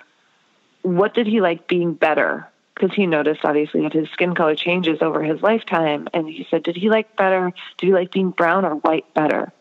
What 0.83 1.15
did 1.15 1.27
he 1.27 1.41
like 1.41 1.67
being 1.67 1.95
better?" 1.95 2.49
Because 2.75 2.95
he 2.95 3.07
noticed 3.07 3.45
obviously 3.45 3.83
that 3.83 3.93
his 3.93 4.09
skin 4.11 4.35
color 4.35 4.55
changes 4.55 5.03
over 5.03 5.23
his 5.23 5.43
lifetime, 5.43 6.09
and 6.13 6.29
he 6.29 6.47
said, 6.51 6.63
"Did 6.63 6.77
he 6.77 6.91
like 6.91 7.17
better? 7.17 7.53
Did 7.79 7.87
he 7.87 7.93
like 7.93 8.13
being 8.13 8.31
brown 8.31 8.65
or 8.65 8.77
white 8.77 9.13
better?" 9.15 9.53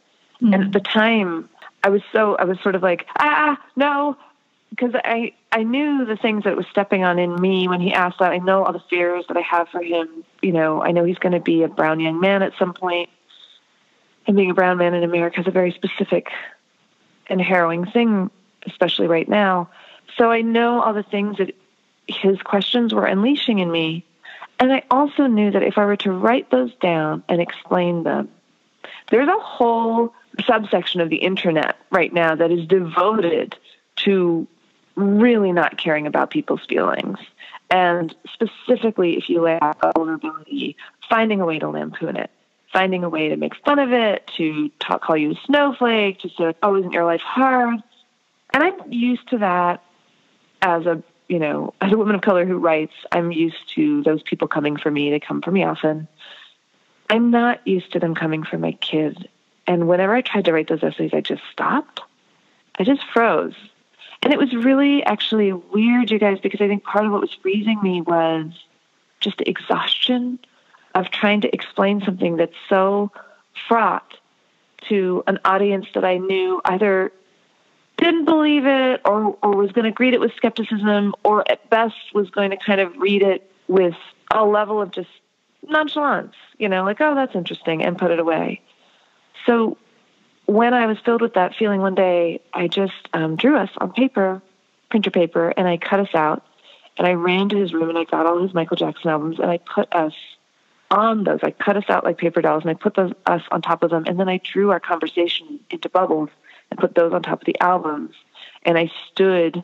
Mm-hmm. 0.42 0.54
And 0.54 0.64
at 0.66 0.72
the 0.72 0.80
time, 0.80 1.50
I 1.84 1.90
was 1.90 2.02
so 2.12 2.36
I 2.36 2.46
was 2.46 2.58
sort 2.62 2.76
of 2.76 2.82
like 2.82 3.06
ah 3.20 3.60
no 3.76 4.18
because 4.70 4.94
I 4.96 5.34
I 5.52 5.64
knew 5.64 6.06
the 6.06 6.16
things 6.16 6.46
that 6.46 6.56
was 6.56 6.66
stepping 6.72 7.04
on 7.04 7.20
in 7.20 7.40
me 7.40 7.68
when 7.68 7.82
he 7.82 7.94
asked 7.94 8.20
that. 8.20 8.32
I 8.32 8.38
know 8.38 8.64
all 8.64 8.74
the 8.74 8.84
fears 8.90 9.26
that 9.28 9.38
I 9.38 9.42
have 9.42 9.70
for 9.70 9.82
him. 9.82 10.24
You 10.42 10.52
know, 10.52 10.82
I 10.82 10.92
know 10.92 11.04
he's 11.04 11.20
going 11.20 11.34
to 11.34 11.40
be 11.40 11.64
a 11.64 11.68
brown 11.68 12.00
young 12.00 12.20
man 12.20 12.42
at 12.42 12.54
some 12.58 12.74
point, 12.74 13.10
and 14.26 14.36
being 14.36 14.50
a 14.50 14.56
brown 14.56 14.78
man 14.78 14.94
in 14.94 15.04
America 15.04 15.42
is 15.42 15.48
a 15.48 15.52
very 15.52 15.72
specific 15.72 16.30
and 17.28 17.40
harrowing 17.40 17.86
thing, 17.86 18.32
especially 18.66 19.08
right 19.08 19.30
now. 19.30 19.70
So 20.18 20.32
I 20.32 20.42
know 20.42 20.82
all 20.82 20.94
the 20.94 21.04
things 21.04 21.38
that 21.38 21.56
his 22.08 22.42
questions 22.42 22.94
were 22.94 23.06
unleashing 23.06 23.60
in 23.60 23.72
me. 23.72 24.06
And 24.60 24.72
I 24.72 24.84
also 24.90 25.28
knew 25.28 25.52
that 25.52 25.64
if 25.64 25.78
I 25.78 25.86
were 25.86 25.98
to 25.98 26.12
write 26.12 26.50
those 26.52 26.74
down 26.76 27.24
and 27.28 27.42
explain 27.42 28.04
them, 28.04 28.30
there's 29.10 29.28
a 29.28 29.40
whole 29.40 30.14
subsection 30.46 31.02
of 31.02 31.10
the 31.10 31.18
internet 31.18 31.76
right 31.92 32.14
now 32.14 32.36
that 32.36 32.52
is 32.52 32.68
devoted 32.68 33.56
to 33.98 34.48
really 34.96 35.52
not 35.52 35.78
caring 35.78 36.08
about 36.08 36.30
people's 36.30 36.66
feelings. 36.68 37.18
And 37.70 38.16
specifically, 38.32 39.18
if 39.18 39.30
you 39.30 39.48
out 39.48 39.78
vulnerability, 39.96 40.76
finding 41.10 41.42
a 41.42 41.46
way 41.46 41.60
to 41.60 41.70
lampoon 41.70 42.18
it, 42.18 42.30
finding 42.72 43.04
a 43.04 43.10
way 43.10 43.30
to 43.30 43.36
make 43.36 43.56
fun 43.64 43.80
of 43.80 43.92
it, 43.92 44.30
to 44.38 44.70
talk, 44.80 45.02
call 45.02 45.18
you 45.18 45.32
a 45.32 45.36
snowflake, 45.46 46.20
to 46.20 46.30
say, 46.30 46.54
oh, 46.62 46.76
isn't 46.76 46.92
your 46.92 47.06
life 47.06 47.22
hard? 47.22 47.82
And 48.54 48.64
I'm 48.64 48.92
used 48.92 49.30
to 49.30 49.40
that 49.40 49.84
as 50.62 50.86
a 50.86 51.04
you 51.28 51.40
know, 51.40 51.74
as 51.82 51.92
a 51.92 51.98
woman 51.98 52.16
of 52.16 52.22
color 52.22 52.46
who 52.46 52.58
writes, 52.58 52.94
I'm 53.12 53.32
used 53.32 53.74
to 53.76 54.04
those 54.04 54.22
people 54.22 54.48
coming 54.48 54.78
for 54.78 54.92
me. 54.92 55.10
They 55.10 55.20
come 55.20 55.42
for 55.42 55.52
me 55.52 55.64
often. 55.64 56.08
I'm 57.10 57.32
not 57.32 57.66
used 57.68 57.94
to 57.94 58.00
them 58.00 58.14
coming 58.14 58.44
for 58.44 58.58
my 58.58 58.74
kid. 58.74 59.30
And 59.68 59.88
whenever 59.88 60.14
I 60.14 60.22
tried 60.22 60.46
to 60.46 60.54
write 60.54 60.68
those 60.68 60.84
essays, 60.84 61.12
I 61.14 61.22
just 61.22 61.44
stopped. 61.52 62.02
I 62.78 62.84
just 62.84 63.04
froze. 63.14 63.56
And 64.22 64.34
it 64.34 64.40
was 64.40 64.54
really 64.54 65.04
actually 65.04 65.52
weird, 65.52 66.12
you 66.12 66.20
guys, 66.20 66.40
because 66.40 66.62
I 66.62 66.68
think 66.68 66.84
part 66.84 67.06
of 67.06 67.12
what 67.12 67.22
was 67.22 67.34
freezing 67.34 67.82
me 67.82 68.02
was 68.02 68.52
just 69.20 69.38
the 69.38 69.50
exhaustion 69.50 70.40
of 70.96 71.10
trying 71.12 71.42
to 71.42 71.54
explain 71.54 72.02
something 72.02 72.38
that's 72.38 72.56
so 72.70 73.12
fraught 73.68 74.18
to 74.90 75.24
an 75.28 75.40
audience 75.46 75.88
that 75.94 76.04
I 76.04 76.18
knew 76.18 76.62
either 76.66 77.12
didn't 77.98 78.26
believe 78.26 78.66
it 78.66 79.02
or, 79.06 79.38
or 79.42 79.56
was 79.56 79.72
going 79.72 79.86
to 79.86 79.92
greet 79.92 80.14
it 80.14 80.20
with 80.20 80.34
skepticism 80.36 81.14
or 81.24 81.50
at 81.50 81.70
best 81.70 81.96
was 82.14 82.30
going 82.30 82.52
to 82.52 82.58
kind 82.58 82.82
of 82.82 82.96
read 82.98 83.22
it 83.22 83.50
with 83.68 83.96
a 84.32 84.46
level 84.46 84.82
of 84.82 84.92
just 84.92 85.10
nonchalance, 85.68 86.36
you 86.58 86.68
know, 86.68 86.84
like, 86.84 87.00
oh, 87.00 87.16
that's 87.16 87.36
interesting, 87.36 87.84
and 87.84 87.98
put 87.98 88.12
it 88.12 88.20
away. 88.20 88.62
So 89.46 89.78
when 90.46 90.74
I 90.74 90.86
was 90.86 90.98
filled 91.00 91.22
with 91.22 91.34
that 91.34 91.56
feeling 91.56 91.82
one 91.82 91.96
day, 91.96 92.42
I 92.54 92.68
just 92.68 93.10
um, 93.14 93.36
drew 93.36 93.58
us 93.58 93.70
on 93.78 93.92
paper, 93.92 94.42
printer 94.90 95.12
paper, 95.12 95.54
and 95.56 95.68
I 95.68 95.78
cut 95.78 96.00
us 96.00 96.14
out. 96.14 96.46
And 96.98 97.08
I 97.08 97.14
ran 97.14 97.50
to 97.50 97.58
his 97.58 97.74
room 97.74 97.90
and 97.90 97.98
I 97.98 98.04
got 98.04 98.28
all 98.28 98.42
his 98.44 98.54
Michael 98.54 98.78
Jackson 98.78 99.10
albums 99.10 99.40
and 99.40 99.50
I 99.50 99.58
put 99.58 99.92
us 99.96 100.14
on 100.92 101.24
those. 101.24 101.40
I 101.42 101.50
cut 101.50 101.76
us 101.76 101.86
out 101.90 102.04
like 102.04 102.20
paper 102.20 102.40
dolls 102.40 102.62
and 102.64 102.70
I 102.70 102.76
put 102.76 102.94
those, 102.94 103.12
us 103.26 103.42
on 103.50 103.64
top 103.64 103.82
of 103.82 103.90
them. 103.90 104.04
And 104.06 104.20
then 104.20 104.30
I 104.30 104.40
drew 104.44 104.70
our 104.70 104.80
conversation 104.80 105.60
into 105.72 105.90
bubbles 105.90 106.30
and 106.70 106.80
put 106.80 106.94
those 106.94 107.12
on 107.12 107.24
top 107.24 107.42
of 107.42 107.46
the 107.46 107.60
albums. 107.60 108.14
And 108.62 108.78
I 108.78 108.92
stood 109.12 109.64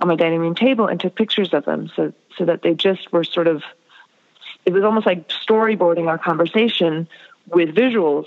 on 0.00 0.08
my 0.08 0.16
dining 0.16 0.40
room 0.40 0.54
table 0.54 0.86
and 0.88 0.98
took 0.98 1.14
pictures 1.14 1.54
of 1.54 1.64
them 1.64 1.90
so 1.94 2.12
so 2.36 2.44
that 2.44 2.62
they 2.62 2.74
just 2.74 3.12
were 3.12 3.24
sort 3.24 3.46
of 3.46 3.62
it 4.66 4.72
was 4.72 4.82
almost 4.82 5.06
like 5.06 5.28
storyboarding 5.28 6.08
our 6.08 6.18
conversation 6.18 7.06
with 7.48 7.74
visuals 7.74 8.26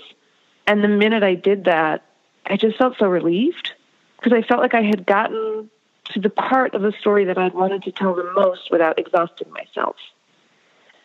and 0.68 0.84
the 0.84 0.88
minute 0.88 1.22
I 1.22 1.34
did 1.34 1.64
that, 1.64 2.04
I 2.44 2.58
just 2.58 2.76
felt 2.76 2.98
so 2.98 3.08
relieved 3.08 3.72
because 4.18 4.34
I 4.34 4.42
felt 4.42 4.60
like 4.60 4.74
I 4.74 4.82
had 4.82 5.06
gotten 5.06 5.70
to 6.12 6.20
the 6.20 6.28
part 6.28 6.74
of 6.74 6.82
the 6.82 6.92
story 7.00 7.24
that 7.24 7.38
I'd 7.38 7.54
wanted 7.54 7.84
to 7.84 7.92
tell 7.92 8.14
the 8.14 8.30
most 8.34 8.70
without 8.70 8.98
exhausting 8.98 9.50
myself 9.50 9.96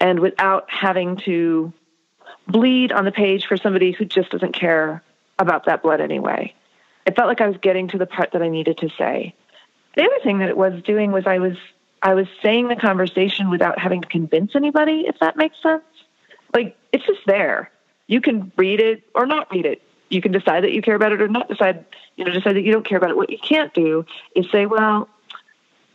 and 0.01 0.19
without 0.19 0.69
having 0.69 1.15
to 1.25 1.71
bleed 2.45 2.91
on 2.91 3.05
the 3.05 3.11
page 3.11 3.45
for 3.45 3.55
somebody 3.55 3.93
who 3.93 4.03
just 4.03 4.31
doesn't 4.31 4.51
care 4.51 5.01
about 5.39 5.65
that 5.65 5.81
blood 5.81 6.01
anyway. 6.01 6.53
It 7.05 7.15
felt 7.15 7.29
like 7.29 7.39
I 7.39 7.47
was 7.47 7.57
getting 7.57 7.87
to 7.89 7.97
the 7.97 8.05
part 8.05 8.33
that 8.33 8.41
I 8.41 8.49
needed 8.49 8.79
to 8.79 8.89
say. 8.97 9.33
The 9.95 10.03
other 10.03 10.19
thing 10.23 10.39
that 10.39 10.49
it 10.49 10.57
was 10.57 10.83
doing 10.83 11.13
was 11.13 11.25
I 11.25 11.39
was 11.39 11.55
I 12.01 12.15
was 12.15 12.27
saying 12.41 12.67
the 12.67 12.75
conversation 12.75 13.49
without 13.49 13.79
having 13.79 14.01
to 14.01 14.07
convince 14.09 14.57
anybody, 14.57 15.05
if 15.07 15.19
that 15.19 15.37
makes 15.37 15.55
sense. 15.63 15.83
Like 16.53 16.75
it's 16.91 17.05
just 17.05 17.21
there 17.25 17.71
you 18.07 18.21
can 18.21 18.51
read 18.57 18.79
it 18.79 19.03
or 19.15 19.25
not 19.25 19.51
read 19.51 19.65
it. 19.65 19.81
You 20.09 20.21
can 20.21 20.31
decide 20.31 20.63
that 20.63 20.71
you 20.73 20.81
care 20.81 20.95
about 20.95 21.11
it 21.11 21.21
or 21.21 21.27
not 21.27 21.47
decide, 21.47 21.85
you 22.15 22.25
know, 22.25 22.31
decide 22.31 22.55
that 22.55 22.61
you 22.61 22.71
don't 22.71 22.85
care 22.85 22.97
about 22.97 23.09
it. 23.09 23.17
What 23.17 23.29
you 23.29 23.39
can't 23.39 23.73
do 23.73 24.05
is 24.35 24.45
say, 24.51 24.65
well, 24.65 25.09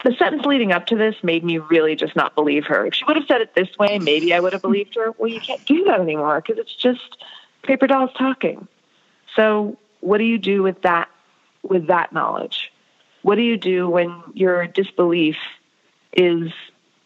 the 0.04 0.14
sentence 0.18 0.44
leading 0.44 0.72
up 0.72 0.86
to 0.86 0.96
this 0.96 1.16
made 1.22 1.44
me 1.44 1.58
really 1.58 1.96
just 1.96 2.14
not 2.16 2.34
believe 2.34 2.64
her. 2.66 2.86
If 2.86 2.94
she 2.94 3.04
would 3.04 3.16
have 3.16 3.26
said 3.26 3.40
it 3.40 3.54
this 3.54 3.68
way, 3.78 3.98
maybe 3.98 4.32
I 4.32 4.40
would 4.40 4.52
have 4.52 4.62
believed 4.62 4.94
her. 4.94 5.12
Well, 5.18 5.28
you 5.28 5.40
can't 5.40 5.64
do 5.66 5.84
that 5.84 6.00
anymore 6.00 6.40
because 6.40 6.58
it's 6.58 6.74
just 6.74 7.18
paper 7.62 7.86
dolls 7.86 8.10
talking. 8.16 8.66
So, 9.34 9.76
what 10.00 10.18
do 10.18 10.24
you 10.24 10.38
do 10.38 10.62
with 10.62 10.82
that 10.82 11.08
with 11.62 11.88
that 11.88 12.12
knowledge? 12.12 12.72
What 13.22 13.34
do 13.34 13.42
you 13.42 13.56
do 13.56 13.88
when 13.88 14.22
your 14.34 14.66
disbelief 14.66 15.36
is 16.12 16.52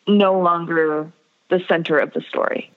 no 0.06 0.38
longer 0.38 1.10
the 1.48 1.60
center 1.68 1.98
of 1.98 2.12
the 2.12 2.20
story? 2.20 2.70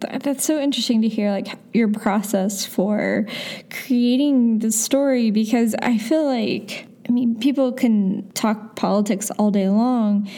That's 0.00 0.44
so 0.44 0.60
interesting 0.60 1.02
to 1.02 1.08
hear 1.08 1.30
like 1.30 1.48
your 1.72 1.88
process 1.88 2.64
for 2.64 3.26
creating 3.70 4.60
the 4.60 4.70
story 4.70 5.30
because 5.30 5.74
I 5.82 5.98
feel 5.98 6.24
like 6.24 6.86
I 7.08 7.12
mean 7.12 7.38
people 7.38 7.72
can 7.72 8.30
talk 8.32 8.76
politics 8.76 9.30
all 9.32 9.50
day 9.50 9.68
long 9.68 10.28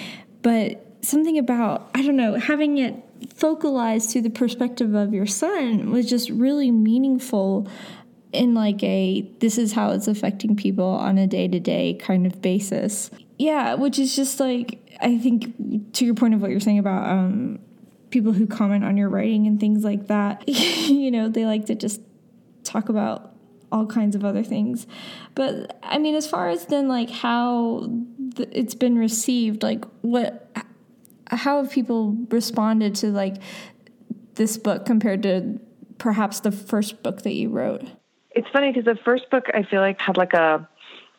but 0.42 0.86
something 1.02 1.38
about 1.38 1.90
I 1.94 2.02
don't 2.02 2.16
know 2.16 2.34
having 2.34 2.78
it 2.78 2.94
focalized 3.34 4.10
through 4.10 4.22
the 4.22 4.30
perspective 4.30 4.94
of 4.94 5.12
your 5.12 5.26
son 5.26 5.90
was 5.90 6.08
just 6.08 6.30
really 6.30 6.70
meaningful 6.70 7.68
in 8.32 8.54
like 8.54 8.82
a 8.82 9.22
this 9.40 9.58
is 9.58 9.72
how 9.72 9.90
it's 9.90 10.08
affecting 10.08 10.56
people 10.56 10.86
on 10.86 11.18
a 11.18 11.26
day-to-day 11.26 11.94
kind 11.94 12.26
of 12.26 12.40
basis. 12.40 13.10
Yeah, 13.38 13.74
which 13.74 13.98
is 13.98 14.14
just 14.14 14.40
like 14.40 14.78
I 15.00 15.18
think 15.18 15.92
to 15.94 16.04
your 16.04 16.14
point 16.14 16.34
of 16.34 16.42
what 16.42 16.50
you're 16.50 16.60
saying 16.60 16.78
about 16.78 17.08
um 17.08 17.58
people 18.10 18.32
who 18.32 18.46
comment 18.46 18.84
on 18.84 18.96
your 18.96 19.08
writing 19.08 19.46
and 19.46 19.58
things 19.58 19.84
like 19.84 20.08
that, 20.08 20.48
you 20.48 21.10
know, 21.10 21.28
they 21.28 21.46
like 21.46 21.66
to 21.66 21.74
just 21.74 22.00
talk 22.64 22.88
about 22.88 23.34
all 23.72 23.86
kinds 23.86 24.16
of 24.16 24.24
other 24.24 24.42
things. 24.42 24.86
But 25.34 25.78
I 25.82 25.98
mean, 25.98 26.14
as 26.14 26.26
far 26.26 26.48
as 26.48 26.66
then 26.66 26.88
like 26.88 27.10
how 27.10 27.90
th- 28.36 28.48
it's 28.52 28.74
been 28.74 28.98
received, 28.98 29.62
like 29.62 29.84
what, 30.02 30.50
how 31.26 31.62
have 31.62 31.72
people 31.72 32.16
responded 32.30 32.94
to 32.96 33.08
like 33.08 33.36
this 34.34 34.56
book 34.56 34.86
compared 34.86 35.22
to 35.22 35.60
perhaps 35.98 36.40
the 36.40 36.50
first 36.50 37.02
book 37.02 37.22
that 37.22 37.34
you 37.34 37.48
wrote? 37.48 37.84
It's 38.32 38.48
funny 38.52 38.72
because 38.72 38.84
the 38.84 39.00
first 39.04 39.30
book 39.30 39.46
I 39.54 39.62
feel 39.64 39.80
like 39.80 40.00
had 40.00 40.16
like 40.16 40.34
a 40.34 40.68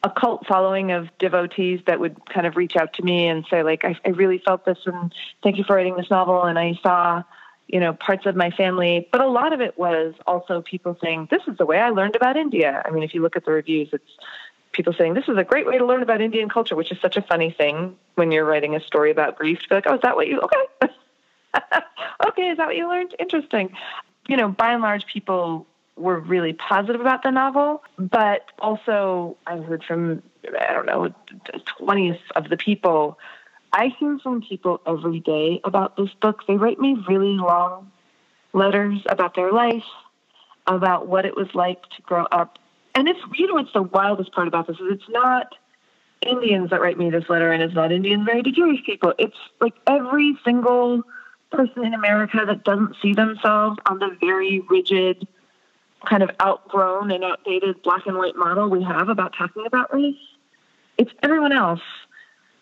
a 0.03 0.09
cult 0.09 0.45
following 0.47 0.91
of 0.91 1.15
devotees 1.19 1.81
that 1.85 1.99
would 1.99 2.17
kind 2.25 2.47
of 2.47 2.55
reach 2.55 2.75
out 2.75 2.93
to 2.93 3.03
me 3.03 3.27
and 3.27 3.45
say 3.49 3.63
like 3.63 3.85
I, 3.85 3.95
I 4.05 4.09
really 4.09 4.39
felt 4.39 4.65
this 4.65 4.79
and 4.85 5.13
thank 5.43 5.57
you 5.57 5.63
for 5.63 5.75
writing 5.75 5.95
this 5.95 6.09
novel. 6.09 6.43
And 6.43 6.57
I 6.57 6.79
saw 6.81 7.23
you 7.67 7.79
know 7.79 7.93
parts 7.93 8.25
of 8.25 8.35
my 8.35 8.49
family 8.51 9.07
but 9.11 9.21
a 9.21 9.27
lot 9.27 9.53
of 9.53 9.61
it 9.61 9.77
was 9.77 10.13
also 10.27 10.61
people 10.61 10.97
saying 11.01 11.27
this 11.29 11.41
is 11.47 11.57
the 11.57 11.65
way 11.65 11.79
I 11.79 11.89
learned 11.89 12.15
about 12.15 12.35
India. 12.35 12.81
I 12.85 12.89
mean 12.91 13.03
if 13.03 13.13
you 13.13 13.21
look 13.21 13.35
at 13.35 13.45
the 13.45 13.51
reviews 13.51 13.89
it's 13.91 14.11
people 14.71 14.93
saying 14.97 15.13
this 15.13 15.27
is 15.27 15.37
a 15.37 15.43
great 15.43 15.67
way 15.67 15.77
to 15.77 15.85
learn 15.85 16.01
about 16.01 16.21
Indian 16.21 16.49
culture 16.49 16.75
which 16.75 16.91
is 16.91 16.99
such 16.99 17.17
a 17.17 17.21
funny 17.21 17.51
thing 17.51 17.95
when 18.15 18.31
you're 18.31 18.45
writing 18.45 18.75
a 18.75 18.79
story 18.79 19.11
about 19.11 19.37
grief 19.37 19.59
to 19.59 19.69
be 19.69 19.75
like 19.75 19.85
oh 19.87 19.95
is 19.95 20.01
that 20.01 20.15
what 20.15 20.27
you 20.27 20.41
okay. 20.41 20.93
Okay 22.27 22.49
is 22.49 22.57
that 22.57 22.67
what 22.67 22.75
you 22.75 22.87
learned? 22.87 23.15
Interesting. 23.19 23.75
You 24.27 24.37
know 24.37 24.49
by 24.49 24.73
and 24.73 24.81
large 24.81 25.05
people 25.05 25.67
were 26.01 26.19
really 26.19 26.53
positive 26.53 27.01
about 27.01 27.23
the 27.23 27.31
novel, 27.31 27.83
but 27.97 28.45
also 28.59 29.37
I 29.47 29.57
heard 29.57 29.83
from 29.83 30.21
I 30.59 30.73
don't 30.73 30.85
know 30.85 31.13
twentieth 31.77 32.21
of 32.35 32.49
the 32.49 32.57
people. 32.57 33.17
I 33.73 33.87
hear 33.99 34.19
from 34.19 34.41
people 34.41 34.81
every 34.85 35.19
day 35.19 35.61
about 35.63 35.95
this 35.95 36.09
book. 36.21 36.45
They 36.47 36.57
write 36.57 36.79
me 36.79 36.97
really 37.07 37.37
long 37.37 37.91
letters 38.53 38.99
about 39.07 39.35
their 39.35 39.51
life, 39.51 39.85
about 40.67 41.07
what 41.07 41.25
it 41.25 41.35
was 41.35 41.47
like 41.53 41.81
to 41.83 42.01
grow 42.01 42.25
up. 42.31 42.59
And 42.95 43.07
it's 43.07 43.19
you 43.35 43.47
know 43.47 43.57
it's 43.57 43.73
the 43.73 43.83
wildest 43.83 44.33
part 44.33 44.47
about 44.47 44.67
this 44.67 44.77
is 44.77 44.87
it's 44.91 45.09
not 45.09 45.55
Indians 46.21 46.69
that 46.69 46.81
write 46.81 46.97
me 46.97 47.09
this 47.09 47.29
letter, 47.29 47.51
and 47.51 47.63
it's 47.63 47.73
not 47.73 47.91
Indian 47.91 48.25
very 48.25 48.43
Jewish 48.43 48.83
people. 48.85 49.13
It's 49.17 49.37
like 49.59 49.73
every 49.87 50.37
single 50.43 51.03
person 51.51 51.85
in 51.85 51.93
America 51.93 52.43
that 52.45 52.63
doesn't 52.63 52.95
see 53.01 53.13
themselves 53.13 53.77
on 53.85 53.99
the 53.99 54.15
very 54.19 54.61
rigid 54.69 55.27
kind 56.05 56.23
of 56.23 56.31
outgrown 56.41 57.11
and 57.11 57.23
outdated 57.23 57.81
black 57.83 58.05
and 58.07 58.17
white 58.17 58.35
model 58.35 58.69
we 58.69 58.83
have 58.83 59.09
about 59.09 59.33
talking 59.37 59.65
about 59.65 59.93
race. 59.93 60.15
It's 60.97 61.11
everyone 61.21 61.51
else 61.51 61.81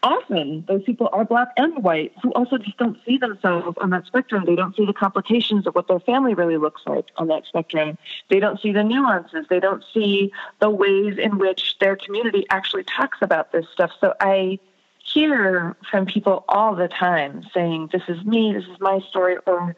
often 0.03 0.63
those 0.67 0.83
people 0.83 1.09
are 1.11 1.25
black 1.25 1.49
and 1.57 1.83
white 1.83 2.13
who 2.21 2.31
also 2.31 2.57
just 2.57 2.77
don't 2.77 2.97
see 3.05 3.17
themselves 3.17 3.77
on 3.81 3.89
that 3.89 4.05
spectrum. 4.05 4.45
They 4.45 4.55
don't 4.55 4.75
see 4.75 4.85
the 4.85 4.93
complications 4.93 5.67
of 5.67 5.75
what 5.75 5.87
their 5.87 5.99
family 5.99 6.33
really 6.33 6.57
looks 6.57 6.81
like 6.85 7.07
on 7.17 7.27
that 7.27 7.45
spectrum. 7.45 7.97
They 8.29 8.39
don't 8.39 8.59
see 8.59 8.71
the 8.71 8.83
nuances. 8.83 9.45
They 9.49 9.59
don't 9.59 9.83
see 9.93 10.31
the 10.59 10.69
ways 10.69 11.17
in 11.17 11.37
which 11.37 11.77
their 11.79 11.95
community 11.95 12.45
actually 12.49 12.83
talks 12.83 13.17
about 13.21 13.51
this 13.51 13.65
stuff. 13.73 13.91
So 13.99 14.13
I 14.19 14.59
hear 15.03 15.75
from 15.89 16.05
people 16.05 16.45
all 16.47 16.75
the 16.75 16.87
time 16.87 17.45
saying, 17.53 17.89
This 17.91 18.03
is 18.07 18.23
me, 18.23 18.53
this 18.53 18.65
is 18.65 18.79
my 18.79 18.99
story, 19.09 19.37
or 19.45 19.75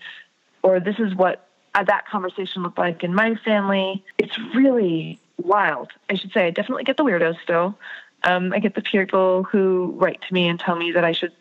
or 0.64 0.80
this 0.80 1.00
is 1.00 1.16
what 1.16 1.48
that 1.74 2.08
conversation 2.08 2.64
looked 2.64 2.78
like 2.78 3.04
in 3.04 3.14
my 3.14 3.36
family. 3.36 4.04
It's 4.18 4.38
really 4.54 5.20
wild. 5.42 5.92
I 6.10 6.16
should 6.16 6.32
say 6.32 6.48
I 6.48 6.50
definitely 6.52 6.84
get 6.84 6.98
the 6.98 7.04
weirdos 7.04 7.42
still. 7.42 7.78
Um, 8.24 8.54
I 8.54 8.60
get 8.60 8.76
the 8.76 8.82
people 8.82 9.44
who 9.44 9.94
write 9.98 10.22
to 10.28 10.34
me 10.34 10.48
and 10.48 10.60
tell 10.60 10.76
me 10.76 10.92
that 10.92 11.04
I 11.04 11.12
should 11.12 11.34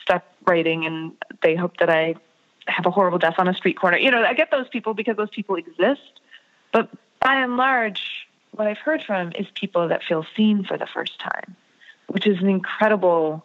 stop 0.00 0.26
writing 0.46 0.84
and 0.84 1.12
they 1.42 1.54
hope 1.54 1.76
that 1.78 1.90
I 1.90 2.16
have 2.66 2.86
a 2.86 2.90
horrible 2.90 3.18
death 3.18 3.34
on 3.38 3.46
a 3.46 3.54
street 3.54 3.78
corner. 3.78 3.98
You 3.98 4.10
know, 4.10 4.22
I 4.22 4.34
get 4.34 4.50
those 4.50 4.68
people 4.68 4.94
because 4.94 5.16
those 5.16 5.30
people 5.30 5.56
exist. 5.56 6.20
But 6.72 6.88
by 7.20 7.36
and 7.36 7.56
large, 7.56 8.26
what 8.52 8.66
I've 8.66 8.78
heard 8.78 9.02
from 9.02 9.32
is 9.32 9.46
people 9.54 9.88
that 9.88 10.02
feel 10.02 10.26
seen 10.36 10.64
for 10.64 10.76
the 10.76 10.86
first 10.86 11.18
time, 11.18 11.56
which 12.08 12.26
is 12.26 12.40
an 12.40 12.48
incredible, 12.48 13.44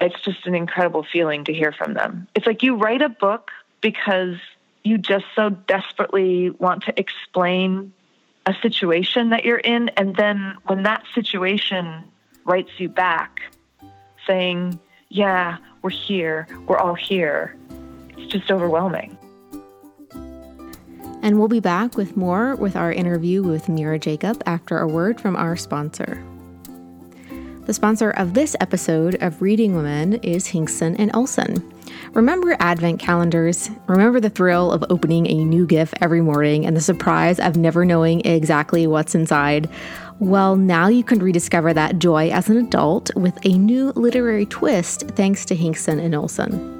it's 0.00 0.20
just 0.20 0.46
an 0.46 0.54
incredible 0.54 1.04
feeling 1.10 1.44
to 1.44 1.52
hear 1.52 1.72
from 1.72 1.94
them. 1.94 2.26
It's 2.34 2.46
like 2.46 2.62
you 2.62 2.76
write 2.76 3.02
a 3.02 3.08
book 3.08 3.50
because 3.80 4.36
you 4.86 4.98
just 4.98 5.24
so 5.34 5.50
desperately 5.50 6.50
want 6.50 6.84
to 6.84 6.98
explain 6.98 7.92
a 8.46 8.54
situation 8.62 9.30
that 9.30 9.44
you're 9.44 9.58
in. 9.58 9.88
And 9.90 10.16
then 10.16 10.56
when 10.66 10.84
that 10.84 11.02
situation 11.14 12.04
writes 12.44 12.70
you 12.78 12.88
back 12.88 13.40
saying, 14.26 14.78
Yeah, 15.08 15.58
we're 15.82 15.90
here, 15.90 16.46
we're 16.66 16.78
all 16.78 16.94
here, 16.94 17.56
it's 18.16 18.32
just 18.32 18.50
overwhelming. 18.50 19.18
And 21.22 21.38
we'll 21.40 21.48
be 21.48 21.60
back 21.60 21.96
with 21.96 22.16
more 22.16 22.54
with 22.54 22.76
our 22.76 22.92
interview 22.92 23.42
with 23.42 23.68
Mira 23.68 23.98
Jacob 23.98 24.42
after 24.46 24.78
a 24.78 24.86
word 24.86 25.20
from 25.20 25.34
our 25.34 25.56
sponsor. 25.56 26.24
The 27.64 27.74
sponsor 27.74 28.10
of 28.10 28.34
this 28.34 28.54
episode 28.60 29.16
of 29.20 29.42
Reading 29.42 29.74
Women 29.74 30.14
is 30.22 30.46
Hingston 30.46 30.94
and 31.00 31.10
Olsen. 31.16 31.75
Remember 32.12 32.56
Advent 32.60 33.00
calendars? 33.00 33.70
Remember 33.86 34.20
the 34.20 34.30
thrill 34.30 34.72
of 34.72 34.84
opening 34.90 35.26
a 35.26 35.44
new 35.44 35.66
gift 35.66 35.94
every 36.00 36.20
morning 36.20 36.66
and 36.66 36.76
the 36.76 36.80
surprise 36.80 37.38
of 37.38 37.56
never 37.56 37.84
knowing 37.84 38.24
exactly 38.24 38.86
what's 38.86 39.14
inside? 39.14 39.68
Well, 40.18 40.56
now 40.56 40.88
you 40.88 41.04
can 41.04 41.18
rediscover 41.18 41.74
that 41.74 41.98
joy 41.98 42.30
as 42.30 42.48
an 42.48 42.56
adult 42.56 43.14
with 43.16 43.38
a 43.44 43.58
new 43.58 43.92
literary 43.96 44.46
twist 44.46 45.02
thanks 45.10 45.44
to 45.46 45.56
Hingston 45.56 46.02
and 46.02 46.14
Olsen. 46.14 46.76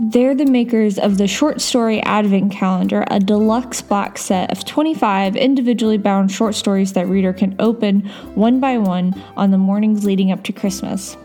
They're 0.00 0.34
the 0.34 0.46
makers 0.46 0.96
of 0.96 1.18
the 1.18 1.26
short 1.26 1.60
story 1.60 2.00
Advent 2.02 2.52
Calendar, 2.52 3.04
a 3.10 3.18
deluxe 3.18 3.82
box 3.82 4.22
set 4.22 4.52
of 4.52 4.64
25 4.64 5.34
individually 5.34 5.98
bound 5.98 6.30
short 6.30 6.54
stories 6.54 6.92
that 6.92 7.08
reader 7.08 7.32
can 7.32 7.56
open 7.58 8.08
one 8.36 8.60
by 8.60 8.78
one 8.78 9.20
on 9.36 9.50
the 9.50 9.58
mornings 9.58 10.04
leading 10.04 10.30
up 10.30 10.44
to 10.44 10.52
Christmas. 10.52 11.16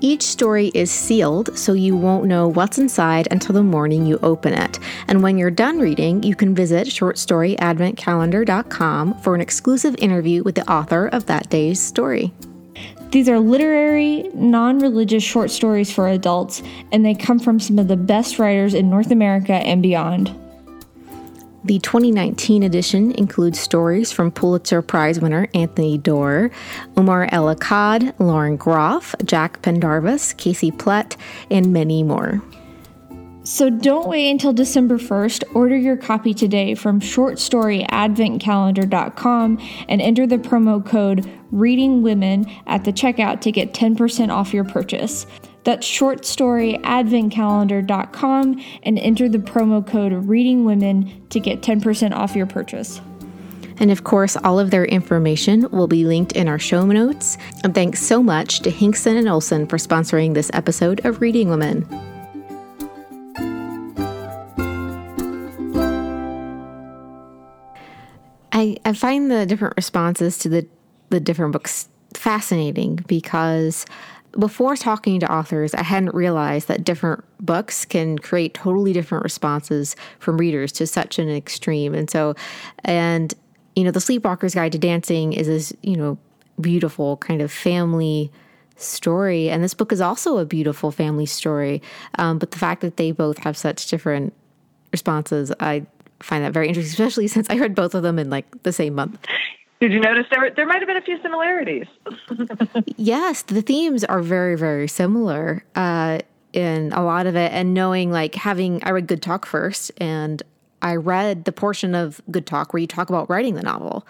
Each 0.00 0.22
story 0.22 0.72
is 0.74 0.90
sealed, 0.90 1.56
so 1.56 1.72
you 1.72 1.96
won't 1.96 2.26
know 2.26 2.48
what's 2.48 2.78
inside 2.78 3.28
until 3.30 3.54
the 3.54 3.62
morning 3.62 4.04
you 4.04 4.18
open 4.22 4.52
it. 4.52 4.78
And 5.08 5.22
when 5.22 5.38
you're 5.38 5.50
done 5.50 5.78
reading, 5.78 6.22
you 6.22 6.34
can 6.34 6.54
visit 6.54 6.88
shortstoryadventcalendar.com 6.88 9.20
for 9.20 9.34
an 9.34 9.40
exclusive 9.40 9.96
interview 9.98 10.42
with 10.42 10.56
the 10.56 10.70
author 10.70 11.06
of 11.08 11.24
that 11.26 11.48
day's 11.48 11.80
story. 11.80 12.34
These 13.10 13.28
are 13.28 13.38
literary, 13.38 14.28
non 14.34 14.80
religious 14.80 15.22
short 15.22 15.50
stories 15.50 15.92
for 15.92 16.08
adults, 16.08 16.62
and 16.90 17.06
they 17.06 17.14
come 17.14 17.38
from 17.38 17.60
some 17.60 17.78
of 17.78 17.86
the 17.86 17.96
best 17.96 18.40
writers 18.40 18.74
in 18.74 18.90
North 18.90 19.12
America 19.12 19.54
and 19.54 19.80
beyond. 19.80 20.34
The 21.64 21.78
2019 21.78 22.62
edition 22.62 23.12
includes 23.12 23.58
stories 23.58 24.12
from 24.12 24.30
Pulitzer 24.30 24.82
Prize 24.82 25.18
winner 25.18 25.48
Anthony 25.54 25.96
Doerr, 25.96 26.50
Omar 26.94 27.26
El 27.32 27.54
Akkad, 27.54 28.12
Lauren 28.18 28.58
Groff, 28.58 29.14
Jack 29.24 29.62
Pendarvis, 29.62 30.34
Casey 30.34 30.70
Plett, 30.70 31.16
and 31.50 31.72
many 31.72 32.02
more. 32.02 32.42
So 33.44 33.70
don't 33.70 34.08
wait 34.08 34.30
until 34.30 34.52
December 34.52 34.98
1st. 34.98 35.54
Order 35.54 35.76
your 35.76 35.96
copy 35.96 36.34
today 36.34 36.74
from 36.74 37.00
shortstoryadventcalendar.com 37.00 39.58
and 39.88 40.02
enter 40.02 40.26
the 40.26 40.38
promo 40.38 40.84
code 40.84 41.30
Reading 41.50 42.02
Women 42.02 42.44
at 42.66 42.84
the 42.84 42.92
checkout 42.92 43.40
to 43.42 43.52
get 43.52 43.72
10% 43.72 44.30
off 44.30 44.52
your 44.52 44.64
purchase. 44.64 45.24
That's 45.64 45.86
shortstoryadventcalendar.com 45.86 48.64
and 48.82 48.98
enter 48.98 49.28
the 49.28 49.38
promo 49.38 49.86
code 49.86 50.12
Reading 50.12 50.64
Women 50.64 51.26
to 51.30 51.40
get 51.40 51.62
10% 51.62 52.14
off 52.14 52.36
your 52.36 52.46
purchase. 52.46 53.00
And 53.78 53.90
of 53.90 54.04
course, 54.04 54.36
all 54.36 54.60
of 54.60 54.70
their 54.70 54.84
information 54.84 55.68
will 55.70 55.88
be 55.88 56.04
linked 56.04 56.32
in 56.32 56.48
our 56.48 56.58
show 56.58 56.86
notes. 56.86 57.36
And 57.64 57.74
thanks 57.74 58.00
so 58.00 58.22
much 58.22 58.60
to 58.60 58.70
Hingston 58.70 59.18
and 59.18 59.28
Olsen 59.28 59.66
for 59.66 59.78
sponsoring 59.78 60.34
this 60.34 60.50
episode 60.52 61.04
of 61.04 61.20
Reading 61.20 61.48
Women. 61.48 61.86
I, 68.52 68.76
I 68.84 68.92
find 68.92 69.30
the 69.30 69.46
different 69.46 69.74
responses 69.76 70.38
to 70.38 70.48
the, 70.48 70.66
the 71.10 71.18
different 71.18 71.52
books 71.52 71.88
fascinating 72.14 72.96
because 73.08 73.84
before 74.38 74.76
talking 74.76 75.20
to 75.20 75.32
authors, 75.32 75.74
I 75.74 75.82
hadn't 75.82 76.14
realized 76.14 76.68
that 76.68 76.84
different 76.84 77.24
books 77.40 77.84
can 77.84 78.18
create 78.18 78.54
totally 78.54 78.92
different 78.92 79.24
responses 79.24 79.96
from 80.18 80.38
readers 80.38 80.72
to 80.72 80.86
such 80.86 81.18
an 81.18 81.28
extreme. 81.28 81.94
And 81.94 82.10
so, 82.10 82.34
and, 82.84 83.32
you 83.76 83.84
know, 83.84 83.90
The 83.90 84.00
Sleepwalker's 84.00 84.54
Guide 84.54 84.72
to 84.72 84.78
Dancing 84.78 85.32
is 85.32 85.46
this, 85.46 85.72
you 85.82 85.96
know, 85.96 86.18
beautiful 86.60 87.16
kind 87.18 87.42
of 87.42 87.50
family 87.50 88.30
story. 88.76 89.50
And 89.50 89.62
this 89.62 89.74
book 89.74 89.92
is 89.92 90.00
also 90.00 90.38
a 90.38 90.44
beautiful 90.44 90.90
family 90.90 91.26
story. 91.26 91.82
Um, 92.18 92.38
but 92.38 92.50
the 92.50 92.58
fact 92.58 92.80
that 92.80 92.96
they 92.96 93.12
both 93.12 93.38
have 93.38 93.56
such 93.56 93.86
different 93.88 94.32
responses, 94.92 95.52
I 95.60 95.86
find 96.20 96.44
that 96.44 96.52
very 96.52 96.68
interesting, 96.68 96.90
especially 97.04 97.28
since 97.28 97.48
I 97.50 97.58
read 97.58 97.74
both 97.74 97.94
of 97.94 98.02
them 98.02 98.18
in 98.18 98.30
like 98.30 98.62
the 98.62 98.72
same 98.72 98.94
month. 98.94 99.18
Did 99.80 99.92
you 99.92 100.00
notice 100.00 100.26
there 100.30 100.50
there 100.50 100.66
might 100.66 100.78
have 100.78 100.86
been 100.86 100.96
a 100.96 101.02
few 101.02 101.20
similarities? 101.20 101.86
yes, 102.96 103.42
the 103.42 103.62
themes 103.62 104.04
are 104.04 104.20
very 104.20 104.56
very 104.56 104.88
similar 104.88 105.64
uh, 105.74 106.20
in 106.52 106.92
a 106.92 107.02
lot 107.02 107.26
of 107.26 107.36
it, 107.36 107.52
and 107.52 107.74
knowing 107.74 108.10
like 108.10 108.34
having 108.34 108.82
I 108.84 108.90
read 108.90 109.06
Good 109.06 109.22
Talk 109.22 109.46
first, 109.46 109.90
and 109.98 110.42
I 110.80 110.96
read 110.96 111.44
the 111.44 111.52
portion 111.52 111.94
of 111.94 112.20
Good 112.30 112.46
Talk 112.46 112.72
where 112.72 112.80
you 112.80 112.86
talk 112.86 113.08
about 113.08 113.28
writing 113.28 113.54
the 113.54 113.62
novel, 113.62 114.06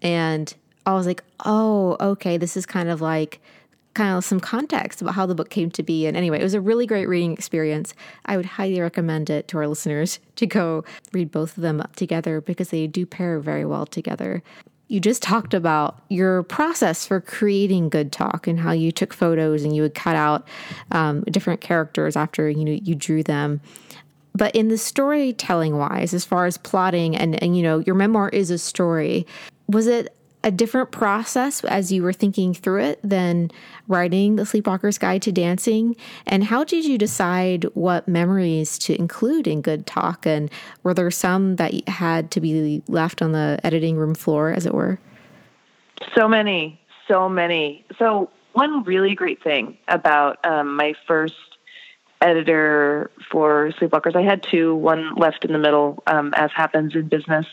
and 0.00 0.52
I 0.86 0.94
was 0.94 1.06
like, 1.06 1.22
oh, 1.44 1.96
okay, 2.00 2.36
this 2.36 2.56
is 2.56 2.64
kind 2.64 2.88
of 2.88 3.00
like 3.00 3.40
kind 3.94 4.16
of 4.16 4.24
some 4.24 4.38
context 4.38 5.02
about 5.02 5.14
how 5.14 5.26
the 5.26 5.34
book 5.34 5.50
came 5.50 5.70
to 5.72 5.82
be. 5.82 6.06
And 6.06 6.16
anyway, 6.16 6.38
it 6.38 6.44
was 6.44 6.54
a 6.54 6.60
really 6.60 6.86
great 6.86 7.06
reading 7.06 7.32
experience. 7.32 7.92
I 8.24 8.36
would 8.36 8.46
highly 8.46 8.80
recommend 8.80 9.28
it 9.28 9.48
to 9.48 9.58
our 9.58 9.66
listeners 9.66 10.20
to 10.36 10.46
go 10.46 10.84
read 11.12 11.32
both 11.32 11.56
of 11.56 11.62
them 11.62 11.82
together 11.96 12.40
because 12.40 12.70
they 12.70 12.86
do 12.86 13.04
pair 13.04 13.40
very 13.40 13.64
well 13.64 13.86
together 13.86 14.42
you 14.90 14.98
just 14.98 15.22
talked 15.22 15.54
about 15.54 16.02
your 16.08 16.42
process 16.42 17.06
for 17.06 17.20
creating 17.20 17.88
good 17.88 18.10
talk 18.10 18.48
and 18.48 18.58
how 18.58 18.72
you 18.72 18.90
took 18.90 19.14
photos 19.14 19.62
and 19.62 19.74
you 19.74 19.82
would 19.82 19.94
cut 19.94 20.16
out 20.16 20.48
um, 20.90 21.22
different 21.30 21.60
characters 21.60 22.16
after 22.16 22.50
you 22.50 22.64
know 22.64 22.72
you 22.72 22.96
drew 22.96 23.22
them. 23.22 23.60
But 24.34 24.54
in 24.56 24.66
the 24.66 24.76
storytelling 24.76 25.78
wise 25.78 26.12
as 26.12 26.24
far 26.24 26.44
as 26.44 26.58
plotting 26.58 27.16
and 27.16 27.40
and 27.40 27.56
you 27.56 27.62
know 27.62 27.78
your 27.78 27.94
memoir 27.94 28.30
is 28.30 28.50
a 28.50 28.58
story 28.58 29.28
was 29.68 29.86
it 29.86 30.12
a 30.42 30.50
different 30.50 30.90
process 30.90 31.62
as 31.64 31.92
you 31.92 32.02
were 32.02 32.12
thinking 32.12 32.54
through 32.54 32.82
it 32.82 33.00
than 33.02 33.50
writing 33.88 34.36
The 34.36 34.44
Sleepwalker's 34.44 34.98
Guide 34.98 35.22
to 35.22 35.32
Dancing? 35.32 35.96
And 36.26 36.44
how 36.44 36.64
did 36.64 36.84
you 36.84 36.96
decide 36.96 37.64
what 37.74 38.08
memories 38.08 38.78
to 38.80 38.98
include 38.98 39.46
in 39.46 39.60
Good 39.60 39.86
Talk? 39.86 40.26
And 40.26 40.50
were 40.82 40.94
there 40.94 41.10
some 41.10 41.56
that 41.56 41.88
had 41.88 42.30
to 42.32 42.40
be 42.40 42.82
left 42.88 43.20
on 43.20 43.32
the 43.32 43.60
editing 43.64 43.96
room 43.96 44.14
floor, 44.14 44.50
as 44.50 44.66
it 44.66 44.74
were? 44.74 44.98
So 46.14 46.26
many, 46.26 46.80
so 47.06 47.28
many. 47.28 47.84
So, 47.98 48.30
one 48.52 48.82
really 48.82 49.14
great 49.14 49.42
thing 49.44 49.78
about 49.86 50.44
um, 50.44 50.74
my 50.74 50.94
first 51.06 51.34
editor 52.20 53.10
for 53.30 53.72
Sleepwalkers, 53.78 54.16
I 54.16 54.22
had 54.22 54.42
two, 54.42 54.74
one 54.74 55.14
left 55.14 55.44
in 55.44 55.52
the 55.52 55.58
middle, 55.58 56.02
um, 56.06 56.34
as 56.34 56.50
happens 56.54 56.94
in 56.94 57.08
business. 57.08 57.46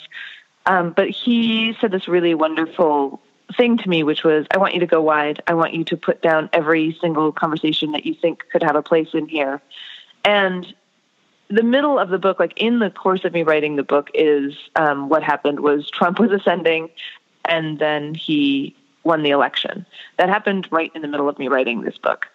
Um, 0.68 0.92
but 0.92 1.10
he 1.10 1.76
said 1.80 1.92
this 1.92 2.08
really 2.08 2.36
wonderful 2.36 3.22
thing 3.56 3.78
to 3.78 3.90
me, 3.90 4.04
which 4.04 4.24
was, 4.24 4.46
I 4.52 4.58
want 4.58 4.74
you 4.74 4.82
to 4.82 4.86
go 4.86 5.02
wide. 5.02 5.42
I 5.48 5.54
want 5.54 5.74
you 5.74 5.86
to 5.86 5.98
put 5.98 6.22
down 6.22 6.50
every 6.52 6.98
single 7.00 7.32
conversation 7.32 7.94
that 7.94 8.06
you 8.06 8.14
think 8.14 8.44
could 8.52 8.62
have 8.62 8.76
a 8.76 8.84
place 8.84 9.10
in 9.14 9.28
here. 9.28 9.62
And 10.26 10.76
the 11.50 11.64
middle 11.64 11.98
of 11.98 12.10
the 12.10 12.20
book, 12.20 12.40
like 12.40 12.54
in 12.58 12.80
the 12.80 12.90
course 12.90 13.24
of 13.24 13.32
me 13.32 13.44
writing 13.44 13.78
the 13.78 13.84
book, 13.84 14.10
is 14.14 14.54
um, 14.76 15.08
what 15.08 15.24
happened 15.24 15.62
was 15.62 15.90
Trump 15.90 16.20
was 16.20 16.32
ascending, 16.32 16.90
and 17.46 17.80
then 17.80 18.14
he 18.14 18.76
won 19.06 19.24
the 19.24 19.30
election. 19.30 19.86
That 20.18 20.28
happened 20.28 20.68
right 20.70 20.92
in 20.94 21.02
the 21.02 21.08
middle 21.08 21.30
of 21.30 21.40
me 21.40 21.48
writing 21.48 21.82
this 21.82 21.98
book. 21.98 22.28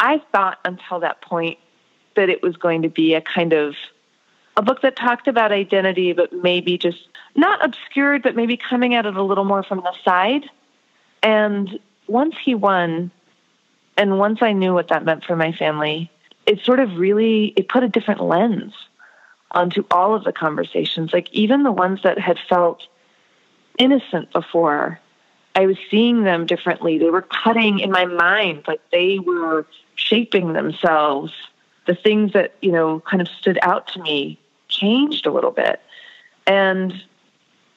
I 0.00 0.20
thought 0.32 0.58
until 0.64 0.98
that 1.00 1.20
point 1.20 1.58
that 2.16 2.28
it 2.28 2.42
was 2.42 2.56
going 2.56 2.82
to 2.82 2.88
be 2.88 3.14
a 3.14 3.20
kind 3.20 3.52
of 3.52 3.76
a 4.56 4.62
book 4.62 4.82
that 4.82 4.96
talked 4.96 5.28
about 5.28 5.52
identity, 5.52 6.12
but 6.12 6.32
maybe 6.32 6.76
just 6.78 7.08
not 7.36 7.64
obscured, 7.64 8.22
but 8.22 8.34
maybe 8.36 8.56
coming 8.56 8.94
at 8.94 9.06
it 9.06 9.16
a 9.16 9.22
little 9.22 9.44
more 9.44 9.62
from 9.62 9.78
the 9.78 9.92
side. 10.04 10.44
And 11.22 11.78
once 12.06 12.36
he 12.42 12.54
won, 12.54 13.10
and 13.96 14.18
once 14.18 14.42
I 14.42 14.52
knew 14.52 14.74
what 14.74 14.88
that 14.88 15.04
meant 15.04 15.24
for 15.24 15.36
my 15.36 15.52
family, 15.52 16.10
it 16.46 16.60
sort 16.60 16.80
of 16.80 16.96
really 16.96 17.52
it 17.56 17.68
put 17.68 17.82
a 17.82 17.88
different 17.88 18.22
lens 18.22 18.74
onto 19.50 19.84
all 19.90 20.14
of 20.14 20.24
the 20.24 20.32
conversations. 20.32 21.12
Like 21.12 21.32
even 21.32 21.62
the 21.62 21.72
ones 21.72 22.00
that 22.02 22.18
had 22.18 22.38
felt 22.48 22.86
innocent 23.78 24.32
before, 24.32 25.00
I 25.54 25.66
was 25.66 25.76
seeing 25.90 26.24
them 26.24 26.46
differently. 26.46 26.98
They 26.98 27.10
were 27.10 27.22
cutting 27.22 27.80
in 27.80 27.90
my 27.90 28.04
mind, 28.04 28.64
like 28.66 28.80
they 28.90 29.18
were 29.18 29.66
shaping 29.94 30.52
themselves. 30.52 31.32
The 31.86 31.94
things 31.94 32.32
that, 32.32 32.54
you 32.60 32.72
know, 32.72 33.00
kind 33.00 33.20
of 33.20 33.28
stood 33.28 33.58
out 33.62 33.88
to 33.88 34.02
me 34.02 34.38
changed 34.68 35.26
a 35.26 35.32
little 35.32 35.52
bit. 35.52 35.80
And 36.46 36.92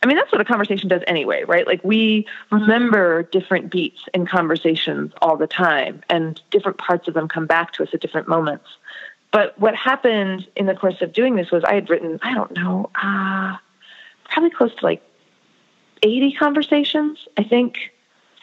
I 0.02 0.08
mean, 0.08 0.16
that's 0.16 0.32
what 0.32 0.40
a 0.40 0.46
conversation 0.46 0.88
does 0.88 1.02
anyway, 1.08 1.44
right? 1.44 1.68
Like 1.68 1.84
we 1.84 2.26
remember 2.52 3.24
different 3.24 3.70
beats 3.70 4.00
in 4.14 4.26
conversations 4.26 5.12
all 5.22 5.36
the 5.36 5.48
time, 5.48 6.02
and 6.10 6.42
different 6.52 6.78
parts 6.78 7.08
of 7.08 7.14
them 7.14 7.28
come 7.28 7.46
back 7.46 7.74
to 7.74 7.84
us 7.84 7.90
at 7.94 8.00
different 8.00 8.28
moments. 8.28 8.66
But 9.32 9.60
what 9.60 9.76
happened 9.76 10.48
in 10.56 10.66
the 10.66 10.74
course 10.74 11.02
of 11.02 11.14
doing 11.14 11.36
this 11.36 11.52
was 11.52 11.64
I 11.64 11.76
had 11.76 11.90
written, 11.90 12.20
I 12.22 12.34
don't 12.34 12.52
know, 12.56 12.90
uh, 12.96 13.58
probably 14.26 14.50
close 14.50 14.74
to 14.76 14.86
like 14.86 15.04
80 16.02 16.34
conversations. 16.34 17.28
I 17.38 17.44
think 17.44 17.92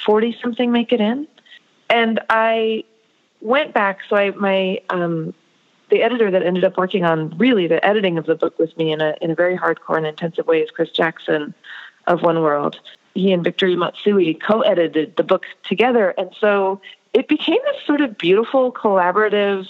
40 0.04 0.36
something 0.40 0.70
make 0.70 0.92
it 0.92 1.00
in. 1.00 1.26
And 1.88 2.20
I 2.28 2.84
went 3.40 3.72
back, 3.72 4.00
so 4.08 4.16
I, 4.16 4.30
my, 4.30 4.80
um, 4.90 5.34
the 5.90 6.02
editor 6.02 6.30
that 6.30 6.42
ended 6.42 6.64
up 6.64 6.76
working 6.76 7.04
on 7.04 7.36
really 7.38 7.66
the 7.66 7.84
editing 7.84 8.18
of 8.18 8.26
the 8.26 8.34
book 8.34 8.58
with 8.58 8.76
me 8.76 8.92
in 8.92 9.00
a 9.00 9.16
in 9.20 9.30
a 9.30 9.34
very 9.34 9.56
hardcore 9.56 9.96
and 9.96 10.06
intensive 10.06 10.46
way 10.46 10.60
is 10.60 10.70
Chris 10.70 10.90
Jackson 10.90 11.54
of 12.06 12.22
One 12.22 12.40
World. 12.42 12.80
He 13.14 13.32
and 13.32 13.42
Victory 13.42 13.76
Matsui 13.76 14.34
co-edited 14.34 15.16
the 15.16 15.22
book 15.22 15.44
together, 15.62 16.14
and 16.18 16.30
so 16.38 16.80
it 17.14 17.28
became 17.28 17.58
this 17.64 17.82
sort 17.86 18.00
of 18.00 18.18
beautiful 18.18 18.72
collaborative 18.72 19.68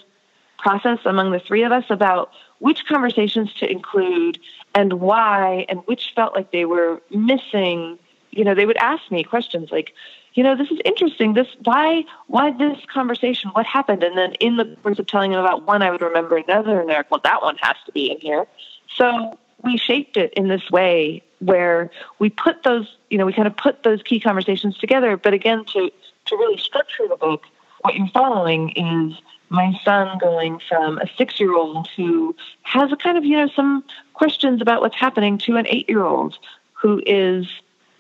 process 0.59 0.99
among 1.05 1.31
the 1.31 1.39
three 1.39 1.63
of 1.63 1.71
us 1.71 1.85
about 1.91 2.31
which 2.59 2.87
conversations 2.87 3.53
to 3.55 3.71
include 3.71 4.39
and 4.75 4.95
why, 4.95 5.65
and 5.69 5.81
which 5.87 6.13
felt 6.15 6.35
like 6.35 6.51
they 6.51 6.65
were 6.65 7.01
missing. 7.11 7.99
You 8.33 8.45
know, 8.45 8.55
they 8.55 8.67
would 8.67 8.77
ask 8.79 9.11
me 9.11 9.23
questions 9.23 9.71
like, 9.71 9.95
you 10.37 10.43
know, 10.43 10.55
this 10.55 10.71
is 10.71 10.79
interesting. 10.85 11.33
This 11.33 11.49
why 11.65 12.05
why 12.27 12.53
this 12.53 12.79
conversation? 12.93 13.51
What 13.51 13.65
happened? 13.65 14.05
And 14.05 14.17
then 14.17 14.35
in 14.35 14.57
the 14.57 14.77
course 14.83 14.99
of 14.99 15.07
telling 15.07 15.33
them 15.33 15.41
about 15.41 15.67
one, 15.67 15.83
I 15.83 15.91
would 15.91 16.03
remember 16.03 16.37
another, 16.37 16.79
and 16.79 16.89
they're 16.89 16.99
like, 16.99 17.11
well, 17.11 17.23
that 17.25 17.43
one 17.43 17.57
has 17.63 17.77
to 17.87 17.93
be 17.93 18.11
in 18.11 18.21
here. 18.21 18.47
So 18.95 19.39
we 19.65 19.79
shaped 19.79 20.19
it 20.19 20.35
in 20.35 20.49
this 20.49 20.71
way 20.71 21.23
where 21.39 21.91
we 22.19 22.29
put 22.29 22.63
those, 22.63 22.97
you 23.11 23.17
know, 23.17 23.25
we 23.25 23.33
kind 23.33 23.49
of 23.49 23.57
put 23.57 23.83
those 23.83 24.03
key 24.03 24.21
conversations 24.21 24.77
together. 24.77 25.17
But 25.17 25.33
again, 25.33 25.65
to 25.73 25.91
to 26.27 26.37
really 26.37 26.59
structure 26.59 27.09
the 27.09 27.17
book, 27.17 27.45
what 27.81 27.95
you're 27.95 28.09
following 28.09 28.71
is 28.71 29.19
my 29.49 29.73
son 29.85 30.19
going 30.19 30.61
from 30.69 30.99
a 30.99 31.07
six 31.17 31.41
year 31.41 31.57
old 31.57 31.89
who 31.97 32.37
has 32.63 32.93
a 32.93 32.97
kind 32.97 33.17
of, 33.17 33.25
you 33.25 33.39
know, 33.39 33.49
some 33.57 33.85
questions 34.13 34.61
about 34.61 34.83
what's 34.83 34.97
happening 34.97 35.39
to 35.39 35.57
an 35.57 35.67
eight 35.67 35.89
year 35.89 36.05
old 36.05 36.37
who 36.75 37.03
is 37.07 37.47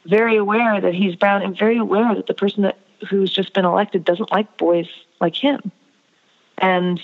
very 0.09 0.37
aware 0.37 0.81
that 0.81 0.95
he's 0.95 1.17
brown 1.17 1.43
and 1.43 1.57
very 1.57 1.79
aware 1.79 2.15
that 2.15 2.27
the 2.27 2.35
person 2.35 2.63
that 2.63 2.79
who's 3.09 3.33
just 3.33 3.53
been 3.53 3.65
elected 3.65 4.05
doesn't 4.05 4.31
like 4.31 4.57
boys 4.57 4.89
like 5.21 5.37
him. 5.37 5.71
And 6.59 7.01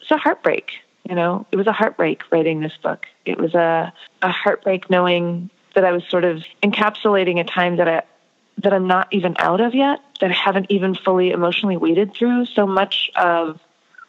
it's 0.00 0.10
a 0.10 0.16
heartbreak, 0.16 0.72
you 1.08 1.14
know. 1.14 1.46
It 1.52 1.56
was 1.56 1.66
a 1.66 1.72
heartbreak 1.72 2.22
writing 2.30 2.60
this 2.60 2.76
book. 2.82 3.06
It 3.24 3.38
was 3.38 3.54
a, 3.54 3.92
a 4.22 4.30
heartbreak 4.30 4.88
knowing 4.88 5.50
that 5.74 5.84
I 5.84 5.92
was 5.92 6.02
sort 6.08 6.24
of 6.24 6.42
encapsulating 6.62 7.38
a 7.38 7.44
time 7.44 7.76
that 7.76 7.88
I 7.88 8.02
that 8.58 8.72
I'm 8.72 8.88
not 8.88 9.06
even 9.12 9.36
out 9.38 9.60
of 9.60 9.72
yet, 9.74 10.00
that 10.20 10.30
I 10.30 10.34
haven't 10.34 10.66
even 10.68 10.96
fully 10.96 11.30
emotionally 11.30 11.76
waded 11.76 12.12
through. 12.14 12.46
So 12.46 12.66
much 12.66 13.08
of 13.14 13.60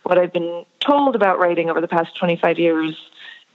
what 0.01 0.17
I've 0.17 0.33
been 0.33 0.65
told 0.79 1.15
about 1.15 1.37
writing 1.37 1.69
over 1.69 1.79
the 1.79 1.87
past 1.87 2.17
25 2.17 2.57
years 2.57 2.97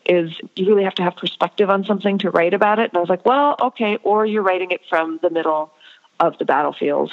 is 0.07 0.33
you 0.57 0.67
really 0.67 0.85
have 0.85 0.95
to 0.95 1.03
have 1.03 1.17
perspective 1.17 1.71
on 1.71 1.85
something 1.85 2.19
to 2.19 2.31
write 2.31 2.55
about 2.55 2.79
it. 2.79 2.91
And 2.91 2.97
I 2.97 3.01
was 3.01 3.09
like, 3.09 3.25
well, 3.25 3.57
okay, 3.61 3.99
or 4.03 4.27
you're 4.27 4.43
writing 4.43 4.71
it 4.71 4.81
from 4.89 5.19
the 5.23 5.31
middle 5.31 5.73
of 6.21 6.39
the 6.39 6.45
battlefield 6.45 7.11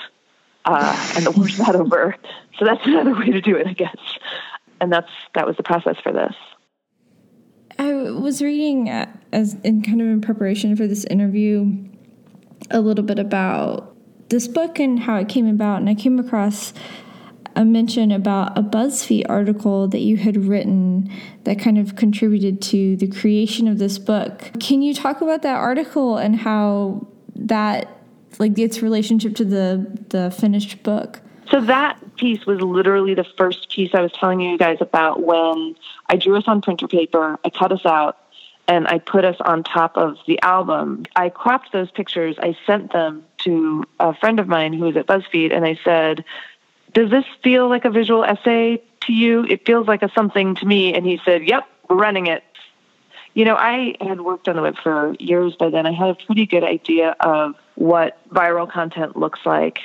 uh, 0.65 1.13
and 1.15 1.25
the 1.25 1.31
war's 1.31 1.57
not 1.57 1.75
over. 1.75 2.15
So 2.57 2.65
that's 2.65 2.81
another 2.85 3.15
way 3.15 3.31
to 3.31 3.41
do 3.41 3.55
it, 3.55 3.67
I 3.67 3.73
guess. 3.73 3.97
And 4.79 4.91
that's 4.91 5.09
that 5.35 5.45
was 5.45 5.57
the 5.57 5.63
process 5.63 5.97
for 6.01 6.11
this. 6.11 6.35
I 7.77 7.93
was 7.93 8.41
reading 8.41 8.89
uh, 8.89 9.07
as 9.31 9.55
in 9.63 9.81
kind 9.81 10.01
of 10.01 10.07
in 10.07 10.21
preparation 10.21 10.75
for 10.75 10.87
this 10.87 11.05
interview 11.05 11.77
a 12.69 12.79
little 12.79 13.03
bit 13.03 13.19
about 13.19 13.95
this 14.29 14.47
book 14.47 14.79
and 14.79 14.99
how 14.99 15.17
it 15.17 15.27
came 15.27 15.47
about, 15.47 15.79
and 15.81 15.89
I 15.89 15.95
came 15.95 16.19
across 16.19 16.73
a 17.55 17.65
mention 17.65 18.11
about 18.11 18.57
a 18.57 18.61
BuzzFeed 18.61 19.25
article 19.29 19.87
that 19.87 19.99
you 19.99 20.17
had 20.17 20.45
written 20.45 21.11
that 21.43 21.59
kind 21.59 21.77
of 21.77 21.95
contributed 21.95 22.61
to 22.61 22.95
the 22.97 23.07
creation 23.07 23.67
of 23.67 23.77
this 23.77 23.97
book. 23.97 24.51
Can 24.59 24.81
you 24.81 24.93
talk 24.93 25.21
about 25.21 25.41
that 25.41 25.55
article 25.55 26.17
and 26.17 26.35
how 26.35 27.07
that 27.35 27.97
like 28.39 28.57
its 28.57 28.81
relationship 28.81 29.35
to 29.35 29.45
the 29.45 30.03
the 30.09 30.31
finished 30.31 30.83
book? 30.83 31.21
So 31.49 31.59
that 31.61 31.99
piece 32.15 32.45
was 32.45 32.61
literally 32.61 33.13
the 33.13 33.25
first 33.37 33.69
piece 33.69 33.93
I 33.93 34.01
was 34.01 34.13
telling 34.13 34.39
you 34.39 34.57
guys 34.57 34.77
about 34.79 35.21
when 35.21 35.75
I 36.07 36.15
drew 36.15 36.37
us 36.37 36.45
on 36.47 36.61
printer 36.61 36.87
paper, 36.87 37.37
I 37.43 37.49
cut 37.49 37.73
us 37.73 37.85
out, 37.85 38.17
and 38.69 38.87
I 38.87 38.99
put 38.99 39.25
us 39.25 39.35
on 39.41 39.63
top 39.63 39.97
of 39.97 40.17
the 40.27 40.41
album. 40.41 41.05
I 41.15 41.27
cropped 41.27 41.73
those 41.73 41.91
pictures, 41.91 42.37
I 42.39 42.55
sent 42.65 42.93
them 42.93 43.25
to 43.39 43.83
a 43.99 44.13
friend 44.13 44.39
of 44.39 44.47
mine 44.47 44.71
who 44.71 44.85
was 44.85 44.95
at 44.95 45.07
BuzzFeed, 45.07 45.53
and 45.53 45.65
I 45.65 45.77
said, 45.83 46.23
does 46.93 47.09
this 47.09 47.25
feel 47.43 47.69
like 47.69 47.85
a 47.85 47.89
visual 47.89 48.23
essay 48.23 48.81
to 49.01 49.13
you? 49.13 49.45
It 49.45 49.65
feels 49.65 49.87
like 49.87 50.03
a 50.03 50.11
something 50.13 50.55
to 50.55 50.65
me. 50.65 50.93
And 50.93 51.05
he 51.05 51.19
said, 51.23 51.47
yep, 51.47 51.67
we're 51.89 51.95
running 51.95 52.27
it. 52.27 52.43
You 53.33 53.45
know, 53.45 53.55
I 53.55 53.95
had 54.01 54.21
worked 54.21 54.49
on 54.49 54.57
the 54.57 54.61
web 54.61 54.75
for 54.77 55.15
years 55.19 55.55
by 55.55 55.69
then. 55.69 55.85
I 55.85 55.93
had 55.93 56.09
a 56.09 56.15
pretty 56.15 56.45
good 56.45 56.63
idea 56.63 57.15
of 57.21 57.55
what 57.75 58.17
viral 58.29 58.69
content 58.69 59.15
looks 59.15 59.39
like. 59.45 59.79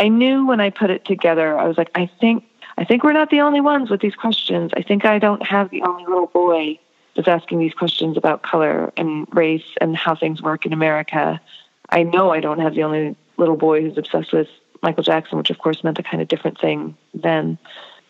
I 0.00 0.08
knew 0.08 0.46
when 0.46 0.60
I 0.60 0.70
put 0.70 0.90
it 0.90 1.04
together, 1.04 1.58
I 1.58 1.66
was 1.66 1.76
like, 1.76 1.90
I 1.94 2.06
think 2.20 2.44
I 2.78 2.84
think 2.84 3.02
we're 3.02 3.12
not 3.12 3.30
the 3.30 3.40
only 3.40 3.60
ones 3.60 3.90
with 3.90 4.00
these 4.00 4.14
questions. 4.14 4.70
I 4.76 4.82
think 4.82 5.04
I 5.04 5.18
don't 5.18 5.44
have 5.44 5.68
the 5.70 5.82
only 5.82 6.04
little 6.04 6.28
boy 6.28 6.78
that's 7.16 7.26
asking 7.26 7.58
these 7.58 7.74
questions 7.74 8.16
about 8.16 8.42
color 8.42 8.92
and 8.96 9.26
race 9.34 9.66
and 9.80 9.96
how 9.96 10.14
things 10.14 10.40
work 10.40 10.64
in 10.64 10.72
America. 10.72 11.40
I 11.90 12.04
know 12.04 12.30
I 12.30 12.38
don't 12.38 12.60
have 12.60 12.76
the 12.76 12.84
only 12.84 13.16
little 13.36 13.56
boy 13.56 13.82
who's 13.82 13.98
obsessed 13.98 14.32
with 14.32 14.48
Michael 14.82 15.02
Jackson, 15.02 15.38
which 15.38 15.50
of 15.50 15.58
course 15.58 15.82
meant 15.82 15.98
a 15.98 16.02
kind 16.02 16.22
of 16.22 16.28
different 16.28 16.60
thing 16.60 16.96
then. 17.14 17.58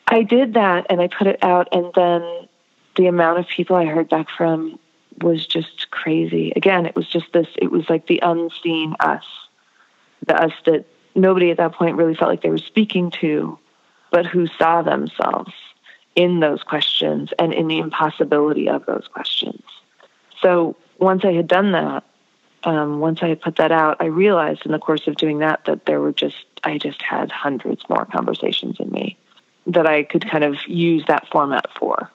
I 0.07 0.23
did 0.23 0.55
that 0.55 0.87
and 0.89 1.01
I 1.01 1.09
put 1.09 1.27
it 1.27 1.43
out, 1.43 1.69
and 1.73 1.93
then 1.95 2.49
the 2.97 3.07
amount 3.07 3.39
of 3.39 3.47
people 3.47 3.77
I 3.77 3.85
heard 3.85 4.09
back 4.09 4.29
from 4.37 4.79
was 5.21 5.47
just 5.47 5.91
crazy. 5.91 6.53
Again, 6.57 6.87
it 6.87 6.97
was 6.97 7.09
just 7.09 7.33
this, 7.33 7.49
it 7.57 7.71
was 7.71 7.89
like 7.91 8.07
the 8.07 8.21
unseen 8.23 8.95
us, 9.01 9.25
the 10.27 10.41
us 10.41 10.53
that 10.65 10.87
nobody 11.15 11.51
at 11.51 11.57
that 11.59 11.73
point 11.73 11.97
really 11.97 12.15
felt 12.15 12.31
like 12.31 12.43
they 12.43 12.51
were 12.51 12.59
speaking 12.59 13.11
to, 13.21 13.59
but 14.11 14.27
who 14.27 14.47
saw 14.47 14.83
themselves 14.83 15.53
in 16.15 16.41
those 16.41 16.63
questions 16.63 17.31
and 17.39 17.53
in 17.53 17.69
the 17.69 17.79
impossibility 17.79 18.69
of 18.69 18.87
those 18.87 19.07
questions. 19.13 19.63
So 20.41 20.77
once 20.99 21.25
I 21.25 21.33
had 21.33 21.47
done 21.47 21.73
that, 21.73 22.05
um, 22.65 23.01
once 23.01 23.23
I 23.23 23.29
had 23.29 23.41
put 23.41 23.57
that 23.57 23.71
out, 23.71 23.99
I 24.01 24.07
realized 24.07 24.67
in 24.67 24.73
the 24.73 24.79
course 24.79 25.07
of 25.07 25.17
doing 25.17 25.39
that 25.39 25.65
that 25.67 25.87
there 25.87 26.01
were 26.01 26.13
just, 26.13 26.45
I 26.65 26.79
just 26.79 27.03
had 27.03 27.31
hundreds 27.31 27.83
more 27.89 28.07
conversations 28.07 28.77
in 28.79 28.91
me 28.91 29.17
that 29.67 29.87
I 29.87 30.03
could 30.03 30.29
kind 30.29 30.45
of 30.45 30.57
use 30.67 31.05
that 31.09 31.29
format 31.29 31.67
for. 31.79 32.11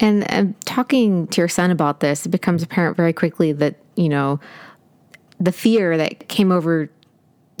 And 0.00 0.24
uh, 0.30 0.52
talking 0.64 1.26
to 1.28 1.40
your 1.40 1.48
son 1.48 1.70
about 1.70 2.00
this, 2.00 2.26
it 2.26 2.28
becomes 2.28 2.62
apparent 2.62 2.96
very 2.96 3.12
quickly 3.12 3.52
that, 3.52 3.76
you 3.96 4.08
know, 4.08 4.38
the 5.40 5.52
fear 5.52 5.96
that 5.96 6.28
came 6.28 6.52
over 6.52 6.90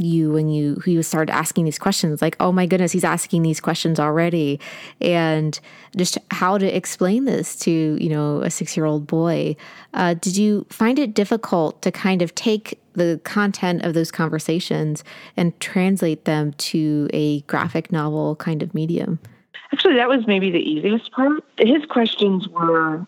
you 0.00 0.32
when 0.32 0.48
you 0.48 0.74
who 0.76 0.90
you 0.90 1.02
started 1.02 1.32
asking 1.32 1.64
these 1.64 1.78
questions 1.78 2.22
like 2.22 2.36
oh 2.40 2.52
my 2.52 2.66
goodness 2.66 2.92
he's 2.92 3.04
asking 3.04 3.42
these 3.42 3.60
questions 3.60 3.98
already. 3.98 4.60
And 5.00 5.58
just 5.96 6.18
how 6.30 6.58
to 6.58 6.66
explain 6.76 7.24
this 7.24 7.56
to 7.60 7.70
you 7.70 8.08
know 8.08 8.40
a 8.42 8.50
six 8.50 8.76
year 8.76 8.86
old 8.86 9.06
boy. 9.06 9.56
Uh, 9.94 10.14
did 10.14 10.36
you 10.36 10.66
find 10.70 10.98
it 10.98 11.14
difficult 11.14 11.80
to 11.82 11.90
kind 11.90 12.22
of 12.22 12.34
take 12.34 12.78
the 12.94 13.20
content 13.24 13.84
of 13.84 13.94
those 13.94 14.10
conversations 14.10 15.04
and 15.36 15.58
translate 15.60 16.24
them 16.24 16.52
to 16.54 17.08
a 17.12 17.40
graphic 17.42 17.92
novel 17.92 18.36
kind 18.36 18.62
of 18.62 18.74
medium? 18.74 19.18
Actually 19.72 19.94
that 19.96 20.08
was 20.08 20.26
maybe 20.26 20.50
the 20.50 20.58
easiest 20.58 21.12
part. 21.12 21.42
His 21.58 21.84
questions 21.86 22.48
were 22.48 23.06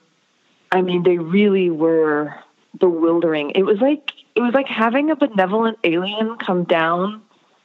i 0.72 0.80
mean 0.82 1.02
they 1.02 1.18
really 1.18 1.70
were 1.70 2.34
bewildering. 2.78 3.50
It 3.54 3.64
was 3.64 3.80
like 3.80 4.12
it 4.34 4.40
was 4.40 4.54
like 4.54 4.66
having 4.66 5.10
a 5.10 5.16
benevolent 5.16 5.78
alien 5.84 6.36
come 6.36 6.64
down 6.64 7.22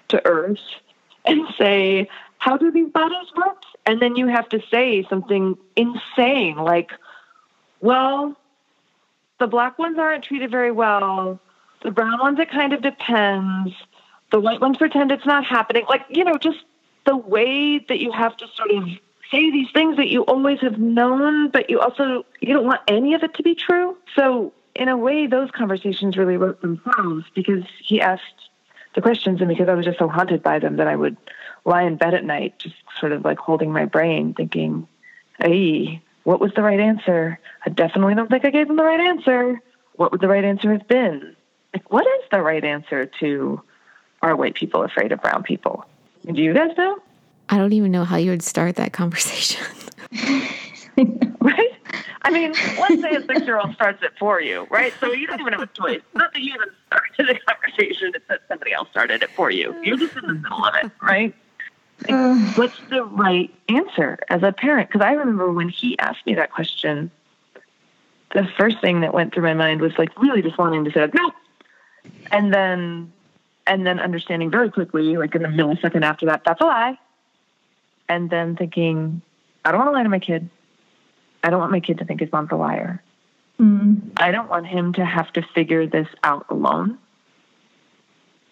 to 0.09 0.25
earth 0.25 0.59
and 1.25 1.47
say, 1.57 2.07
How 2.37 2.57
do 2.57 2.71
these 2.71 2.89
bodies 2.89 3.27
work? 3.35 3.63
And 3.85 4.01
then 4.01 4.15
you 4.15 4.27
have 4.27 4.49
to 4.49 4.61
say 4.71 5.05
something 5.09 5.57
insane 5.75 6.57
like, 6.57 6.91
Well, 7.81 8.35
the 9.39 9.47
black 9.47 9.77
ones 9.77 9.97
aren't 9.97 10.23
treated 10.23 10.51
very 10.51 10.71
well. 10.71 11.39
The 11.83 11.91
brown 11.91 12.19
ones, 12.19 12.39
it 12.39 12.49
kind 12.49 12.73
of 12.73 12.81
depends. 12.81 13.73
The 14.31 14.39
white 14.39 14.59
ones 14.59 14.77
pretend 14.77 15.11
it's 15.11 15.25
not 15.25 15.45
happening. 15.45 15.85
Like, 15.87 16.05
you 16.09 16.23
know, 16.23 16.37
just 16.37 16.59
the 17.05 17.15
way 17.15 17.77
that 17.77 17.99
you 17.99 18.11
have 18.11 18.35
to 18.37 18.47
sort 18.55 18.71
of 18.71 18.87
say 19.31 19.51
these 19.51 19.67
things 19.73 19.97
that 19.97 20.07
you 20.07 20.23
always 20.23 20.59
have 20.61 20.79
known, 20.79 21.49
but 21.49 21.69
you 21.69 21.79
also 21.79 22.25
you 22.41 22.53
don't 22.53 22.65
want 22.65 22.81
any 22.87 23.13
of 23.13 23.23
it 23.23 23.33
to 23.35 23.43
be 23.43 23.55
true. 23.55 23.97
So 24.15 24.53
in 24.75 24.89
a 24.89 24.97
way, 24.97 25.27
those 25.27 25.51
conversations 25.51 26.17
really 26.17 26.37
wrote 26.37 26.61
themselves 26.61 27.25
because 27.33 27.63
he 27.81 28.01
asked 28.01 28.49
the 28.93 29.01
questions, 29.01 29.41
and 29.41 29.49
because 29.49 29.69
I 29.69 29.73
was 29.73 29.85
just 29.85 29.99
so 29.99 30.07
haunted 30.07 30.43
by 30.43 30.59
them 30.59 30.77
that 30.77 30.87
I 30.87 30.95
would 30.95 31.17
lie 31.65 31.83
in 31.83 31.95
bed 31.95 32.13
at 32.13 32.23
night, 32.23 32.59
just 32.59 32.75
sort 32.99 33.11
of 33.11 33.25
like 33.25 33.37
holding 33.37 33.71
my 33.71 33.85
brain, 33.85 34.33
thinking, 34.33 34.87
"Hey, 35.39 36.01
what 36.23 36.39
was 36.39 36.53
the 36.55 36.61
right 36.61 36.79
answer? 36.79 37.39
I 37.65 37.69
definitely 37.69 38.15
don't 38.15 38.29
think 38.29 38.45
I 38.45 38.49
gave 38.49 38.69
him 38.69 38.75
the 38.75 38.83
right 38.83 38.99
answer. 38.99 39.61
What 39.95 40.11
would 40.11 40.21
the 40.21 40.27
right 40.27 40.43
answer 40.43 40.71
have 40.71 40.87
been? 40.87 41.35
Like, 41.73 41.91
what 41.91 42.05
is 42.05 42.23
the 42.31 42.41
right 42.41 42.63
answer 42.63 43.05
to 43.19 43.61
are 44.21 44.35
white 44.35 44.55
people 44.55 44.83
afraid 44.83 45.11
of 45.11 45.21
brown 45.21 45.43
people? 45.43 45.85
Do 46.25 46.41
you 46.41 46.53
guys 46.53 46.75
know? 46.77 46.97
I 47.49 47.57
don't 47.57 47.73
even 47.73 47.91
know 47.91 48.05
how 48.05 48.17
you 48.17 48.31
would 48.31 48.43
start 48.43 48.75
that 48.77 48.91
conversation. 48.91 49.63
I 52.25 52.31
mean, 52.31 52.53
let's 52.79 53.01
say 53.01 53.11
a 53.11 53.21
six 53.23 53.41
year 53.41 53.59
old 53.59 53.75
starts 53.75 54.01
it 54.01 54.11
for 54.17 54.41
you, 54.41 54.65
right? 54.71 54.91
So 54.99 55.13
you 55.13 55.27
don't 55.27 55.39
even 55.39 55.53
have 55.53 55.61
a 55.61 55.67
choice. 55.67 56.01
Not 56.15 56.33
that 56.33 56.41
you 56.41 56.55
even 56.55 56.69
started 56.87 57.35
the 57.35 57.39
conversation, 57.45 58.11
it's 58.15 58.27
that 58.27 58.41
somebody 58.47 58.73
else 58.73 58.89
started 58.89 59.21
it 59.21 59.29
for 59.35 59.51
you. 59.51 59.79
You're 59.83 59.97
just 59.97 60.15
in 60.15 60.25
the 60.25 60.33
middle 60.33 60.65
of 60.65 60.73
it, 60.83 60.91
right? 61.03 61.35
Like, 62.09 62.57
what's 62.57 62.79
the 62.89 63.03
right 63.03 63.53
answer 63.69 64.17
as 64.27 64.41
a 64.41 64.51
parent? 64.51 64.89
Because 64.89 65.05
I 65.05 65.11
remember 65.11 65.51
when 65.51 65.69
he 65.69 65.99
asked 65.99 66.25
me 66.25 66.33
that 66.33 66.51
question, 66.51 67.11
the 68.33 68.47
first 68.57 68.81
thing 68.81 69.01
that 69.01 69.13
went 69.13 69.31
through 69.31 69.43
my 69.43 69.53
mind 69.53 69.81
was 69.81 69.93
like 69.99 70.09
really 70.19 70.41
just 70.41 70.57
wanting 70.57 70.83
to 70.85 70.91
say, 70.91 71.01
like, 71.01 71.13
no. 71.13 71.31
And 72.31 72.51
then 72.51 73.13
and 73.67 73.85
then 73.85 73.99
understanding 73.99 74.49
very 74.49 74.71
quickly, 74.71 75.15
like 75.17 75.35
in 75.35 75.43
the 75.43 75.47
millisecond 75.47 76.03
after 76.03 76.25
that, 76.25 76.41
that's 76.43 76.61
a 76.61 76.65
lie. 76.65 76.97
And 78.09 78.31
then 78.31 78.55
thinking, 78.55 79.21
I 79.63 79.71
don't 79.71 79.79
want 79.79 79.89
to 79.89 79.93
lie 79.93 80.03
to 80.03 80.09
my 80.09 80.19
kid. 80.19 80.49
I 81.45 81.51
don't 81.51 81.59
want 81.59 81.71
my 81.71 81.79
kid 81.79 81.99
to 81.99 82.05
think 82.05 82.21
his 82.21 82.31
mom's 82.31 82.49
a 82.51 82.55
liar. 82.55 83.03
Mm. 83.59 84.13
I 84.17 84.31
don't 84.31 84.49
want 84.49 84.65
him 84.65 84.93
to 84.93 85.05
have 85.05 85.31
to 85.33 85.43
figure 85.53 85.85
this 85.85 86.07
out 86.23 86.47
alone. 86.49 86.97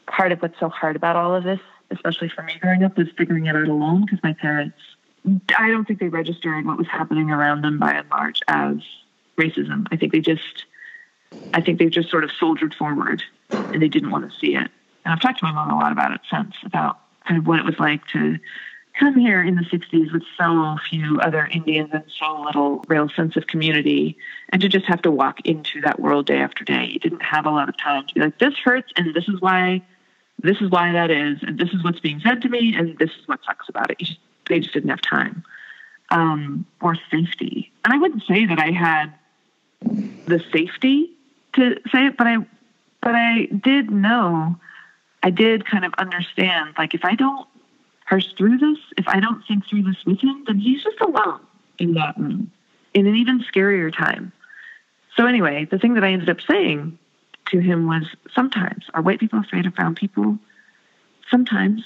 Part 0.05 0.31
of 0.31 0.43
what's 0.43 0.59
so 0.59 0.69
hard 0.69 0.95
about 0.95 1.15
all 1.15 1.33
of 1.33 1.43
this, 1.43 1.59
especially 1.89 2.29
for 2.29 2.43
me 2.43 2.53
growing 2.61 2.83
up, 2.83 2.95
was 2.95 3.07
figuring 3.17 3.47
it 3.47 3.55
out 3.55 3.67
alone 3.67 4.05
because 4.05 4.21
my 4.21 4.33
parents, 4.33 4.77
I 5.57 5.69
don't 5.69 5.85
think 5.85 5.99
they 5.99 6.09
registered 6.09 6.67
what 6.67 6.77
was 6.77 6.85
happening 6.87 7.31
around 7.31 7.63
them 7.63 7.79
by 7.79 7.93
and 7.93 8.07
large 8.11 8.41
as 8.47 8.75
racism. 9.39 9.87
I 9.91 9.97
think 9.97 10.11
they 10.11 10.19
just, 10.19 10.65
I 11.51 11.61
think 11.61 11.79
they 11.79 11.89
just 11.89 12.11
sort 12.11 12.23
of 12.23 12.29
soldiered 12.39 12.75
forward 12.75 13.23
and 13.49 13.81
they 13.81 13.87
didn't 13.87 14.11
want 14.11 14.31
to 14.31 14.37
see 14.37 14.53
it. 14.53 14.69
And 15.03 15.13
I've 15.13 15.19
talked 15.19 15.39
to 15.39 15.45
my 15.45 15.51
mom 15.51 15.71
a 15.71 15.75
lot 15.75 15.91
about 15.91 16.11
it 16.11 16.21
since, 16.29 16.53
about 16.63 16.99
kind 17.27 17.39
of 17.39 17.47
what 17.47 17.57
it 17.57 17.65
was 17.65 17.79
like 17.79 18.05
to 18.09 18.37
come 18.99 19.17
here 19.17 19.41
in 19.43 19.55
the 19.55 19.63
60s 19.63 20.11
with 20.13 20.23
so 20.37 20.77
few 20.89 21.19
other 21.19 21.47
Indians 21.47 21.89
and 21.93 22.03
so 22.19 22.41
little 22.41 22.83
real 22.87 23.09
sense 23.09 23.35
of 23.35 23.47
community, 23.47 24.17
and 24.49 24.61
to 24.61 24.69
just 24.69 24.85
have 24.85 25.01
to 25.01 25.11
walk 25.11 25.39
into 25.45 25.81
that 25.81 25.99
world 25.99 26.27
day 26.27 26.37
after 26.37 26.63
day. 26.63 26.85
You 26.85 26.99
didn't 26.99 27.23
have 27.23 27.45
a 27.45 27.49
lot 27.49 27.69
of 27.69 27.77
time 27.77 28.05
to 28.07 28.13
be 28.13 28.21
like, 28.21 28.37
this 28.39 28.53
hurts, 28.63 28.91
and 28.95 29.13
this 29.13 29.27
is 29.27 29.41
why, 29.41 29.81
this 30.41 30.57
is 30.61 30.69
why 30.69 30.91
that 30.91 31.09
is, 31.09 31.39
and 31.41 31.57
this 31.57 31.69
is 31.69 31.83
what's 31.83 31.99
being 31.99 32.19
said 32.19 32.41
to 32.43 32.49
me, 32.49 32.75
and 32.75 32.97
this 32.97 33.09
is 33.09 33.27
what 33.27 33.39
sucks 33.45 33.69
about 33.69 33.89
it. 33.89 33.99
Just, 33.99 34.19
they 34.47 34.59
just 34.59 34.73
didn't 34.73 34.89
have 34.89 35.01
time 35.01 35.43
um, 36.09 36.65
or 36.81 36.95
safety. 37.09 37.71
And 37.83 37.93
I 37.93 37.97
wouldn't 37.97 38.23
say 38.27 38.45
that 38.45 38.59
I 38.59 38.71
had 38.71 39.13
the 39.81 40.43
safety 40.51 41.11
to 41.53 41.75
say 41.91 42.07
it, 42.07 42.17
but 42.17 42.27
I, 42.27 42.37
but 43.01 43.15
I 43.15 43.45
did 43.45 43.91
know 43.91 44.57
I 45.23 45.29
did 45.29 45.65
kind 45.65 45.85
of 45.85 45.93
understand 45.97 46.75
like 46.77 46.93
if 46.93 47.05
I 47.05 47.15
don't 47.15 47.47
parse 48.07 48.33
through 48.37 48.57
this, 48.57 48.77
if 48.97 49.07
I 49.07 49.19
don't 49.19 49.43
think 49.47 49.67
through 49.67 49.83
this 49.83 50.05
with 50.05 50.19
him, 50.19 50.43
then 50.47 50.59
he's 50.59 50.83
just 50.83 50.99
alone 51.01 51.41
in 51.79 51.93
that 51.93 52.17
room 52.17 52.51
in 52.93 53.07
an 53.07 53.15
even 53.15 53.43
scarier 53.43 53.95
time. 53.95 54.31
So 55.15 55.25
anyway, 55.25 55.65
the 55.65 55.79
thing 55.79 55.93
that 55.95 56.03
I 56.03 56.11
ended 56.11 56.29
up 56.29 56.41
saying 56.41 56.97
to 57.47 57.59
him 57.59 57.87
was 57.87 58.03
sometimes 58.33 58.85
are 58.93 59.01
white 59.01 59.19
people 59.19 59.39
afraid 59.39 59.65
of 59.65 59.75
brown 59.75 59.95
people? 59.95 60.37
Sometimes. 61.29 61.83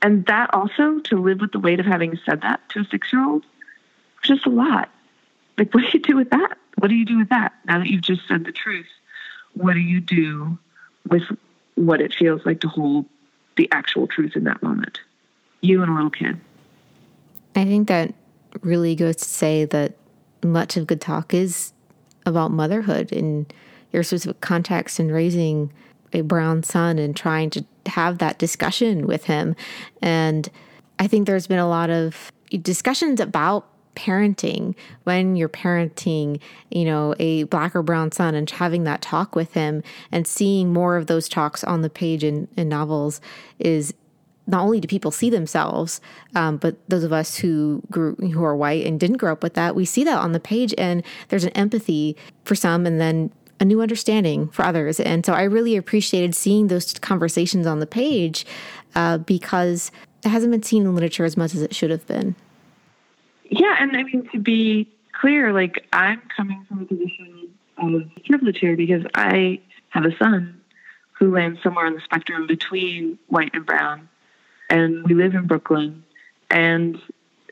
And 0.00 0.24
that 0.26 0.52
also 0.54 1.00
to 1.00 1.20
live 1.20 1.40
with 1.40 1.52
the 1.52 1.58
weight 1.58 1.80
of 1.80 1.86
having 1.86 2.18
said 2.24 2.42
that 2.42 2.60
to 2.70 2.80
a 2.80 2.84
six 2.84 3.12
year 3.12 3.24
old 3.24 3.44
just 4.22 4.46
a 4.46 4.50
lot. 4.50 4.90
Like 5.56 5.72
what 5.74 5.82
do 5.82 5.90
you 5.92 6.00
do 6.00 6.16
with 6.16 6.30
that? 6.30 6.58
What 6.78 6.88
do 6.88 6.94
you 6.94 7.04
do 7.04 7.18
with 7.18 7.30
that? 7.30 7.54
Now 7.64 7.78
that 7.78 7.88
you've 7.88 8.02
just 8.02 8.26
said 8.28 8.44
the 8.44 8.52
truth, 8.52 8.86
what 9.54 9.74
do 9.74 9.80
you 9.80 10.00
do 10.00 10.58
with 11.08 11.22
what 11.74 12.00
it 12.00 12.14
feels 12.14 12.44
like 12.44 12.60
to 12.60 12.68
hold 12.68 13.06
the 13.58 13.68
actual 13.72 14.06
truth 14.06 14.36
in 14.36 14.44
that 14.44 14.62
moment. 14.62 15.00
You 15.60 15.82
and 15.82 15.90
a 15.90 15.94
little 15.94 16.08
kid. 16.08 16.40
I 17.54 17.64
think 17.64 17.88
that 17.88 18.14
really 18.62 18.94
goes 18.94 19.16
to 19.16 19.24
say 19.24 19.66
that 19.66 19.94
much 20.42 20.78
of 20.78 20.86
Good 20.86 21.02
Talk 21.02 21.34
is 21.34 21.74
about 22.24 22.52
motherhood 22.52 23.12
and 23.12 23.52
your 23.92 24.02
specific 24.02 24.40
context 24.40 24.98
and 24.98 25.12
raising 25.12 25.70
a 26.12 26.22
brown 26.22 26.62
son 26.62 26.98
and 26.98 27.14
trying 27.14 27.50
to 27.50 27.64
have 27.86 28.18
that 28.18 28.38
discussion 28.38 29.06
with 29.06 29.24
him. 29.24 29.56
And 30.00 30.48
I 30.98 31.06
think 31.06 31.26
there's 31.26 31.46
been 31.46 31.58
a 31.58 31.68
lot 31.68 31.90
of 31.90 32.32
discussions 32.62 33.20
about 33.20 33.66
parenting 33.98 34.76
when 35.02 35.34
you're 35.34 35.48
parenting, 35.48 36.40
you 36.70 36.84
know, 36.84 37.16
a 37.18 37.42
black 37.44 37.74
or 37.74 37.82
brown 37.82 38.12
son 38.12 38.36
and 38.36 38.48
having 38.48 38.84
that 38.84 39.02
talk 39.02 39.34
with 39.34 39.54
him 39.54 39.82
and 40.12 40.24
seeing 40.24 40.72
more 40.72 40.96
of 40.96 41.08
those 41.08 41.28
talks 41.28 41.64
on 41.64 41.82
the 41.82 41.90
page 41.90 42.22
in, 42.22 42.46
in 42.56 42.68
novels 42.68 43.20
is 43.58 43.92
not 44.46 44.62
only 44.62 44.78
do 44.78 44.86
people 44.86 45.10
see 45.10 45.30
themselves, 45.30 46.00
um, 46.36 46.58
but 46.58 46.76
those 46.88 47.02
of 47.02 47.12
us 47.12 47.36
who 47.36 47.82
grew 47.90 48.14
who 48.14 48.42
are 48.44 48.56
white 48.56 48.86
and 48.86 48.98
didn't 49.00 49.18
grow 49.18 49.32
up 49.32 49.42
with 49.42 49.54
that, 49.54 49.74
we 49.74 49.84
see 49.84 50.04
that 50.04 50.16
on 50.16 50.32
the 50.32 50.40
page, 50.40 50.72
and 50.78 51.02
there's 51.28 51.44
an 51.44 51.50
empathy 51.50 52.16
for 52.44 52.54
some, 52.54 52.86
and 52.86 52.98
then 52.98 53.30
a 53.60 53.64
new 53.64 53.82
understanding 53.82 54.48
for 54.48 54.64
others. 54.64 55.00
And 55.00 55.26
so 55.26 55.32
I 55.34 55.42
really 55.42 55.76
appreciated 55.76 56.34
seeing 56.34 56.68
those 56.68 56.94
conversations 56.94 57.66
on 57.66 57.80
the 57.80 57.86
page 57.86 58.46
uh, 58.94 59.18
because 59.18 59.90
it 60.24 60.28
hasn't 60.28 60.52
been 60.52 60.62
seen 60.62 60.84
in 60.84 60.94
literature 60.94 61.24
as 61.24 61.36
much 61.36 61.54
as 61.54 61.60
it 61.62 61.74
should 61.74 61.90
have 61.90 62.06
been. 62.06 62.36
Yeah, 63.48 63.76
and 63.80 63.96
I 63.96 64.02
mean 64.02 64.28
to 64.32 64.38
be 64.38 64.88
clear, 65.20 65.52
like 65.52 65.86
I'm 65.92 66.22
coming 66.36 66.64
from 66.68 66.82
a 66.82 66.84
position 66.84 67.48
of 67.78 68.02
privilege 68.26 68.58
here 68.58 68.76
because 68.76 69.04
I 69.14 69.60
have 69.90 70.04
a 70.04 70.16
son 70.18 70.60
who 71.18 71.32
lands 71.32 71.60
somewhere 71.62 71.86
on 71.86 71.94
the 71.94 72.00
spectrum 72.00 72.46
between 72.46 73.18
white 73.28 73.50
and 73.54 73.64
brown, 73.64 74.08
and 74.70 75.04
we 75.06 75.14
live 75.14 75.34
in 75.34 75.46
Brooklyn, 75.46 76.04
and 76.50 77.00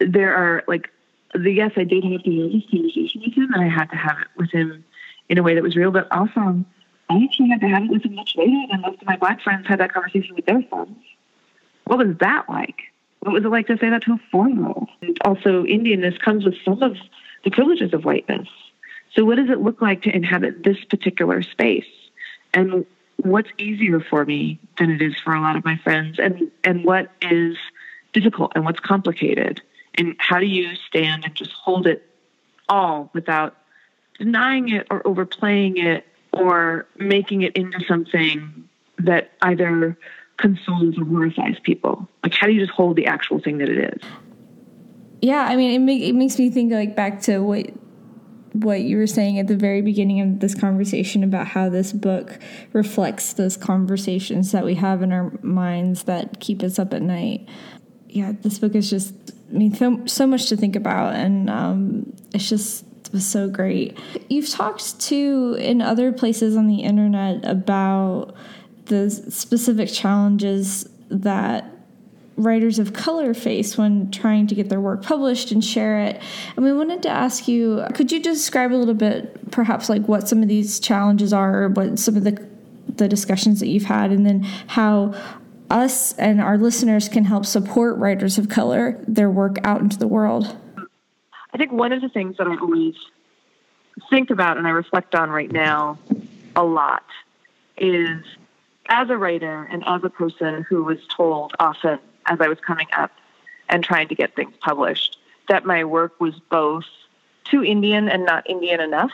there 0.01 0.35
are 0.35 0.65
like 0.69 0.91
the 1.35 1.51
yes, 1.51 1.73
I 1.77 1.85
did 1.85 2.05
have 2.05 2.23
to 2.23 2.43
have 2.43 2.53
this 2.53 2.63
conversation 2.71 3.23
with 3.25 3.35
him, 3.35 3.53
and 3.55 3.65
I 3.65 3.69
had 3.69 3.91
to 3.91 3.97
have 3.97 4.19
it 4.21 4.29
with 4.37 4.51
him 4.51 4.85
in 5.29 5.39
a 5.39 5.43
way 5.43 5.55
that 5.55 5.63
was 5.63 5.77
real, 5.77 5.91
but 5.91 6.11
also 6.13 6.65
I 7.09 7.23
actually 7.25 7.49
had 7.49 7.61
to 7.61 7.69
have 7.69 7.85
it 7.85 7.91
with 7.91 8.05
him 8.05 8.15
much 8.15 8.35
later 8.37 8.67
than 8.71 8.81
most 8.83 9.01
of 9.01 9.07
my 9.07 9.17
black 9.17 9.41
friends 9.41 9.67
had 9.67 9.81
that 9.81 9.93
conversation 9.93 10.35
with 10.35 10.47
their 10.47 10.63
sons. 10.71 10.97
What 11.85 11.99
was 11.99 12.17
that 12.19 12.49
like? 12.49 12.83
What 13.27 13.33
was 13.33 13.45
it 13.45 13.49
like 13.49 13.67
to 13.67 13.77
say 13.77 13.91
that 13.91 14.05
to 14.05 14.13
a 14.13 14.37
old? 14.37 14.89
Also, 15.25 15.65
Indianness 15.65 16.17
comes 16.21 16.45
with 16.45 16.55
some 16.65 16.81
of 16.81 16.97
the 17.43 17.51
privileges 17.51 17.93
of 17.93 18.05
whiteness. 18.05 18.47
So, 19.17 19.25
what 19.25 19.35
does 19.35 19.51
it 19.51 19.61
look 19.61 19.83
like 19.83 20.03
to 20.03 20.15
inhabit 20.15 20.63
this 20.63 20.77
particular 20.85 21.43
space? 21.43 21.89
And 22.55 22.87
what's 23.17 23.51
easier 23.59 23.99
for 23.99 24.25
me 24.25 24.61
than 24.79 24.93
it 24.93 25.03
is 25.03 25.19
for 25.19 25.35
a 25.35 25.41
lot 25.41 25.57
of 25.57 25.65
my 25.65 25.77
friends? 25.77 26.21
And, 26.21 26.53
and 26.63 26.85
what 26.85 27.11
is 27.21 27.57
difficult 28.13 28.53
and 28.55 28.65
what's 28.65 28.79
complicated? 28.79 29.61
And 29.97 30.15
how 30.19 30.39
do 30.39 30.47
you 30.47 30.77
stand 30.77 31.25
and 31.25 31.35
just 31.35 31.51
hold 31.51 31.89
it 31.89 32.09
all 32.69 33.11
without 33.13 33.57
denying 34.21 34.69
it 34.69 34.87
or 34.89 35.05
overplaying 35.05 35.79
it 35.79 36.07
or 36.33 36.87
making 36.97 37.43
it 37.43 37.57
into 37.57 37.81
something 37.89 38.69
that 38.99 39.33
either 39.43 39.99
consoles 40.39 40.99
or 40.99 41.05
horrifies 41.05 41.57
people? 41.63 42.09
Like, 42.23 42.35
how 42.35 42.47
do 42.47 42.53
you 42.53 42.61
just 42.61 42.73
hold 42.73 42.97
the 42.97 43.07
actual 43.07 43.41
thing 43.41 43.59
that 43.59 43.69
it 43.69 43.95
is? 43.95 44.03
Yeah, 45.23 45.47
I 45.49 45.57
mean, 45.57 45.73
it, 45.73 45.79
make, 45.79 46.03
it 46.03 46.15
makes 46.15 46.39
me 46.39 46.51
think 46.51 46.73
like 46.73 46.95
back 46.95 47.23
to 47.23 47.39
what 47.41 47.67
what 48.53 48.81
you 48.81 48.97
were 48.97 49.07
saying 49.07 49.39
at 49.39 49.49
the 49.49 49.57
very 49.57 49.83
beginning 49.83 50.19
of 50.23 50.41
this 50.41 50.55
conversation 50.55 51.23
about 51.23 51.47
how 51.47 51.69
this 51.69 51.93
book 51.93 52.39
reflects 52.73 53.35
those 53.35 53.55
conversations 53.55 54.51
that 54.53 54.65
we 54.65 54.75
have 54.75 55.03
in 55.03 55.13
our 55.13 55.31
minds 55.43 56.05
that 56.05 56.41
keep 56.41 56.63
us 56.63 56.79
up 56.79 56.95
at 56.95 57.03
night. 57.03 57.47
Yeah, 58.09 58.33
this 58.41 58.59
book 58.59 58.75
is 58.75 58.89
just, 58.89 59.13
I 59.51 59.53
mean, 59.53 59.75
so, 59.75 60.01
so 60.07 60.27
much 60.27 60.49
to 60.49 60.57
think 60.57 60.75
about, 60.75 61.15
and 61.15 61.51
um, 61.51 62.15
it's 62.33 62.49
just 62.49 62.87
was 63.13 63.27
so 63.27 63.49
great. 63.49 63.99
You've 64.29 64.49
talked 64.49 65.01
to 65.01 65.57
in 65.59 65.81
other 65.81 66.13
places 66.13 66.57
on 66.57 66.67
the 66.67 66.83
internet 66.83 67.45
about 67.45 68.35
the 68.87 69.11
specific 69.11 69.89
challenges 69.89 70.89
that 71.09 71.71
writers 72.37 72.79
of 72.79 72.93
color 72.93 73.33
face 73.33 73.79
when 73.79 74.11
trying 74.11 74.47
to 74.47 74.55
get 74.55 74.69
their 74.69 74.81
work 74.81 75.03
published 75.03 75.51
and 75.51 75.65
share 75.65 76.01
it. 76.01 76.21
And 76.55 76.65
we 76.65 76.73
wanted 76.73 77.03
to 77.05 77.09
ask 77.09 77.49
you 77.49 77.85
could 77.95 78.13
you 78.13 78.21
describe 78.21 78.73
a 78.73 78.77
little 78.77 78.95
bit, 78.95 79.51
perhaps, 79.51 79.89
like 79.89 80.07
what 80.07 80.29
some 80.29 80.43
of 80.43 80.49
these 80.49 80.79
challenges 80.81 81.33
are, 81.33 81.65
or 81.65 81.69
what 81.69 81.99
some 81.99 82.17
of 82.17 82.25
the 82.25 82.47
the 82.89 83.09
discussions 83.09 83.61
that 83.61 83.69
you've 83.69 83.85
had, 83.85 84.11
and 84.11 84.25
then 84.25 84.43
how 84.69 85.15
us 85.71 86.13
and 86.15 86.41
our 86.41 86.57
listeners 86.57 87.09
can 87.09 87.25
help 87.25 87.45
support 87.45 87.97
writers 87.99 88.39
of 88.39 88.49
color, 88.49 89.03
their 89.09 89.31
work 89.31 89.57
out 89.65 89.81
into 89.81 89.99
the 89.99 90.07
world? 90.07 90.57
I 91.53 91.59
think 91.59 91.73
one 91.73 91.93
of 91.93 92.03
the 92.03 92.09
things 92.09 92.37
that 92.37 92.47
I 92.47 92.57
always 92.57 92.95
think 94.11 94.31
about 94.31 94.59
and 94.59 94.67
I 94.67 94.71
reflect 94.71 95.15
on 95.15 95.31
right 95.31 95.51
now 95.51 95.99
a 96.55 96.63
lot 96.63 97.05
is 97.79 98.23
as 98.89 99.11
a 99.11 99.17
writer 99.17 99.69
and 99.71 99.83
as 99.87 100.03
a 100.05 100.11
person 100.11 100.65
who 100.69 100.85
was 100.85 100.99
told 101.09 101.55
often 101.59 101.99
as 102.27 102.41
I 102.41 102.49
was 102.49 102.59
coming 102.61 102.89
up 102.97 103.13
and 103.69 103.83
trying 103.83 104.09
to 104.09 104.15
get 104.15 104.35
things 104.37 104.55
published 104.61 105.19
that 105.49 105.65
my 105.65 105.85
work 105.85 106.21
was 106.21 106.35
both 106.51 106.85
too 107.45 107.63
Indian 107.63 108.09
and 108.09 108.25
not 108.25 108.49
Indian 108.49 108.81
enough. 108.81 109.13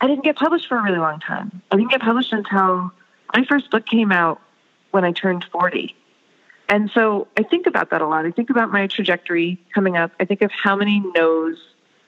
I 0.00 0.06
didn't 0.06 0.24
get 0.24 0.36
published 0.36 0.68
for 0.68 0.78
a 0.78 0.82
really 0.82 0.98
long 0.98 1.20
time. 1.20 1.62
I 1.70 1.76
didn't 1.76 1.90
get 1.90 2.00
published 2.00 2.32
until 2.32 2.92
my 3.34 3.44
first 3.44 3.70
book 3.70 3.86
came 3.86 4.12
out 4.12 4.40
when 4.90 5.04
I 5.04 5.12
turned 5.12 5.44
40. 5.44 5.94
And 6.68 6.90
so 6.92 7.28
I 7.36 7.42
think 7.42 7.66
about 7.66 7.90
that 7.90 8.00
a 8.00 8.06
lot. 8.06 8.24
I 8.24 8.30
think 8.30 8.50
about 8.50 8.70
my 8.70 8.86
trajectory 8.86 9.60
coming 9.74 9.96
up. 9.96 10.12
I 10.18 10.24
think 10.24 10.42
of 10.42 10.50
how 10.50 10.76
many 10.76 11.00
no's 11.14 11.58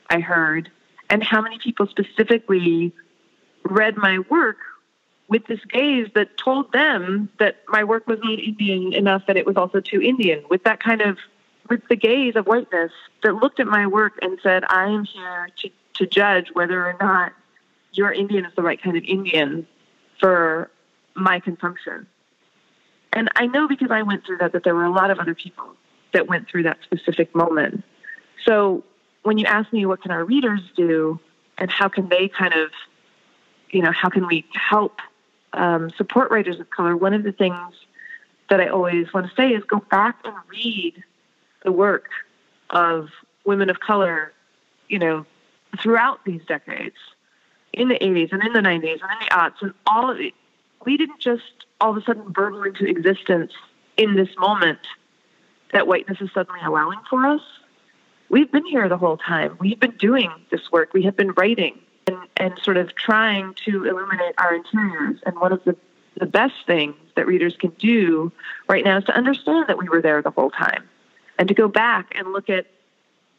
I 0.08 0.20
heard 0.20 0.70
and 1.10 1.22
how 1.22 1.40
many 1.42 1.58
people 1.58 1.86
specifically 1.86 2.92
read 3.64 3.96
my 3.96 4.20
work 4.30 4.58
with 5.28 5.46
this 5.46 5.60
gaze 5.68 6.08
that 6.14 6.36
told 6.36 6.72
them 6.72 7.28
that 7.38 7.56
my 7.68 7.82
work 7.84 8.06
was 8.06 8.18
not 8.22 8.38
Indian 8.38 8.92
enough 8.92 9.26
that 9.26 9.36
it 9.36 9.46
was 9.46 9.56
also 9.56 9.80
too 9.80 10.00
Indian, 10.00 10.44
with 10.48 10.62
that 10.64 10.80
kind 10.82 11.00
of 11.00 11.18
with 11.68 11.82
the 11.88 11.96
gaze 11.96 12.36
of 12.36 12.46
whiteness 12.46 12.92
that 13.22 13.34
looked 13.34 13.58
at 13.58 13.66
my 13.66 13.86
work 13.86 14.18
and 14.22 14.38
said, 14.42 14.62
I 14.68 14.88
am 14.88 15.04
here 15.04 15.48
to, 15.56 15.70
to 15.94 16.06
judge 16.06 16.48
whether 16.52 16.86
or 16.86 16.96
not 17.00 17.32
your 17.92 18.12
Indian 18.12 18.44
is 18.44 18.52
the 18.54 18.62
right 18.62 18.80
kind 18.80 18.96
of 18.96 19.02
Indian 19.04 19.66
for 20.20 20.70
my 21.14 21.40
consumption. 21.40 22.06
And 23.12 23.30
I 23.34 23.46
know 23.46 23.66
because 23.66 23.90
I 23.90 24.02
went 24.02 24.24
through 24.24 24.38
that 24.38 24.52
that 24.52 24.62
there 24.62 24.74
were 24.74 24.84
a 24.84 24.92
lot 24.92 25.10
of 25.10 25.18
other 25.18 25.34
people 25.34 25.74
that 26.12 26.28
went 26.28 26.48
through 26.48 26.64
that 26.64 26.78
specific 26.84 27.34
moment. 27.34 27.82
So 28.44 28.84
when 29.22 29.38
you 29.38 29.46
ask 29.46 29.72
me 29.72 29.86
what 29.86 30.02
can 30.02 30.10
our 30.10 30.24
readers 30.24 30.60
do 30.76 31.18
and 31.58 31.70
how 31.70 31.88
can 31.88 32.08
they 32.08 32.28
kind 32.28 32.54
of, 32.54 32.70
you 33.70 33.82
know, 33.82 33.90
how 33.90 34.08
can 34.08 34.26
we 34.26 34.44
help 34.52 35.00
um, 35.56 35.90
support 35.96 36.30
writers 36.30 36.60
of 36.60 36.70
color, 36.70 36.96
one 36.96 37.14
of 37.14 37.22
the 37.22 37.32
things 37.32 37.74
that 38.50 38.60
I 38.60 38.68
always 38.68 39.12
want 39.12 39.28
to 39.28 39.34
say 39.34 39.50
is 39.50 39.64
go 39.64 39.78
back 39.90 40.18
and 40.24 40.34
read 40.50 41.02
the 41.64 41.72
work 41.72 42.08
of 42.70 43.08
women 43.44 43.70
of 43.70 43.80
color, 43.80 44.32
you 44.88 44.98
know, 44.98 45.26
throughout 45.80 46.24
these 46.24 46.42
decades, 46.46 46.96
in 47.72 47.88
the 47.88 47.96
80s 47.96 48.32
and 48.32 48.42
in 48.42 48.52
the 48.52 48.60
90s 48.60 48.72
and 48.72 48.82
in 48.82 49.18
the 49.20 49.30
aughts 49.30 49.60
and 49.60 49.72
all 49.86 50.10
of 50.10 50.18
it. 50.18 50.34
We 50.84 50.96
didn't 50.96 51.20
just 51.20 51.66
all 51.80 51.90
of 51.90 51.96
a 51.96 52.02
sudden 52.02 52.30
burble 52.30 52.62
into 52.62 52.86
existence 52.86 53.52
in 53.96 54.16
this 54.16 54.30
moment 54.38 54.78
that 55.72 55.86
whiteness 55.86 56.20
is 56.20 56.30
suddenly 56.32 56.60
allowing 56.64 56.98
for 57.10 57.26
us. 57.26 57.42
We've 58.28 58.50
been 58.50 58.64
here 58.64 58.88
the 58.88 58.96
whole 58.96 59.18
time. 59.18 59.56
We've 59.60 59.78
been 59.78 59.96
doing 59.98 60.30
this 60.50 60.72
work. 60.72 60.94
We 60.94 61.02
have 61.02 61.16
been 61.16 61.32
writing 61.32 61.78
and, 62.06 62.16
and 62.36 62.58
sort 62.62 62.76
of 62.76 62.94
trying 62.94 63.54
to 63.64 63.84
illuminate 63.84 64.34
our 64.38 64.54
interiors. 64.54 65.18
And 65.24 65.38
one 65.38 65.52
of 65.52 65.62
the, 65.64 65.76
the 66.18 66.26
best 66.26 66.54
things 66.66 66.96
that 67.14 67.26
readers 67.26 67.56
can 67.56 67.70
do 67.78 68.32
right 68.68 68.84
now 68.84 68.98
is 68.98 69.04
to 69.04 69.16
understand 69.16 69.66
that 69.68 69.78
we 69.78 69.88
were 69.88 70.02
there 70.02 70.22
the 70.22 70.30
whole 70.30 70.50
time 70.50 70.88
and 71.38 71.48
to 71.48 71.54
go 71.54 71.68
back 71.68 72.12
and 72.14 72.32
look 72.32 72.50
at 72.50 72.66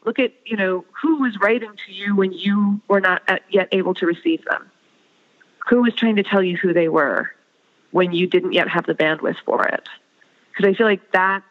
look 0.06 0.20
at 0.20 0.32
you 0.46 0.56
know 0.56 0.86
who 1.02 1.20
was 1.20 1.38
writing 1.42 1.72
to 1.86 1.92
you 1.92 2.16
when 2.16 2.32
you 2.32 2.80
were 2.88 3.02
not 3.02 3.22
yet 3.50 3.68
able 3.72 3.94
to 3.94 4.06
receive 4.06 4.44
them 4.46 4.72
who 5.68 5.82
was 5.82 5.94
trying 5.94 6.16
to 6.16 6.24
tell 6.24 6.42
you 6.42 6.58
who 6.58 6.74
they 6.74 6.88
were 6.88 7.32
when 7.92 8.12
you 8.12 8.28
didn't 8.28 8.54
yet 8.54 8.68
have 8.68 8.86
the 8.86 8.94
bandwidth 8.94 9.38
for 9.46 9.68
it. 9.68 9.88
Because 10.50 10.74
I 10.74 10.78
feel 10.78 10.88
like 10.88 11.12
that 11.12 11.44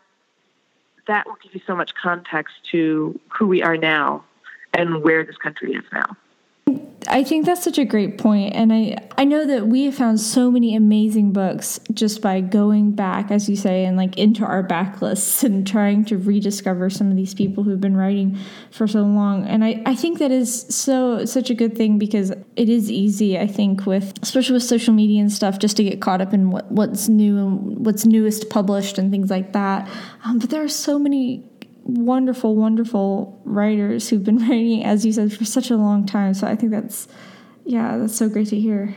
that 1.06 1.26
will 1.26 1.36
give 1.42 1.54
you 1.54 1.60
so 1.66 1.76
much 1.76 1.94
context 1.94 2.54
to 2.72 3.18
who 3.28 3.46
we 3.46 3.62
are 3.62 3.76
now 3.76 4.24
and 4.74 5.02
where 5.04 5.24
this 5.24 5.36
country 5.36 5.72
is 5.72 5.84
now. 5.92 6.16
I 7.08 7.24
think 7.24 7.46
that's 7.46 7.62
such 7.62 7.78
a 7.78 7.84
great 7.84 8.18
point, 8.18 8.54
and 8.54 8.72
I 8.72 8.96
I 9.18 9.24
know 9.24 9.46
that 9.46 9.66
we 9.68 9.84
have 9.84 9.94
found 9.94 10.20
so 10.20 10.50
many 10.50 10.76
amazing 10.76 11.32
books 11.32 11.80
just 11.92 12.20
by 12.20 12.40
going 12.40 12.92
back, 12.92 13.30
as 13.30 13.48
you 13.48 13.56
say, 13.56 13.84
and 13.84 13.96
like 13.96 14.18
into 14.18 14.44
our 14.44 14.66
backlists 14.66 15.42
and 15.44 15.66
trying 15.66 16.04
to 16.06 16.18
rediscover 16.18 16.90
some 16.90 17.10
of 17.10 17.16
these 17.16 17.34
people 17.34 17.64
who've 17.64 17.80
been 17.80 17.96
writing 17.96 18.38
for 18.70 18.86
so 18.86 19.02
long. 19.02 19.46
And 19.46 19.64
I 19.64 19.82
I 19.86 19.94
think 19.94 20.18
that 20.18 20.30
is 20.30 20.66
so 20.68 21.24
such 21.24 21.50
a 21.50 21.54
good 21.54 21.76
thing 21.76 21.98
because 21.98 22.30
it 22.56 22.68
is 22.68 22.90
easy, 22.90 23.38
I 23.38 23.46
think, 23.46 23.86
with 23.86 24.12
especially 24.22 24.54
with 24.54 24.64
social 24.64 24.94
media 24.94 25.20
and 25.20 25.32
stuff, 25.32 25.58
just 25.58 25.76
to 25.78 25.84
get 25.84 26.00
caught 26.00 26.20
up 26.20 26.34
in 26.34 26.50
what 26.50 26.70
what's 26.70 27.08
new 27.08 27.38
and 27.38 27.86
what's 27.86 28.04
newest 28.04 28.50
published 28.50 28.98
and 28.98 29.10
things 29.10 29.30
like 29.30 29.52
that. 29.52 29.88
Um, 30.24 30.38
but 30.38 30.50
there 30.50 30.62
are 30.62 30.68
so 30.68 30.98
many 30.98 31.44
wonderful, 31.86 32.56
wonderful 32.56 33.40
writers 33.44 34.08
who've 34.08 34.24
been 34.24 34.38
writing, 34.48 34.84
as 34.84 35.06
you 35.06 35.12
said, 35.12 35.32
for 35.32 35.44
such 35.44 35.70
a 35.70 35.76
long 35.76 36.04
time. 36.06 36.34
So 36.34 36.46
I 36.46 36.56
think 36.56 36.72
that's, 36.72 37.08
yeah, 37.64 37.96
that's 37.98 38.16
so 38.16 38.28
great 38.28 38.48
to 38.48 38.58
hear. 38.58 38.94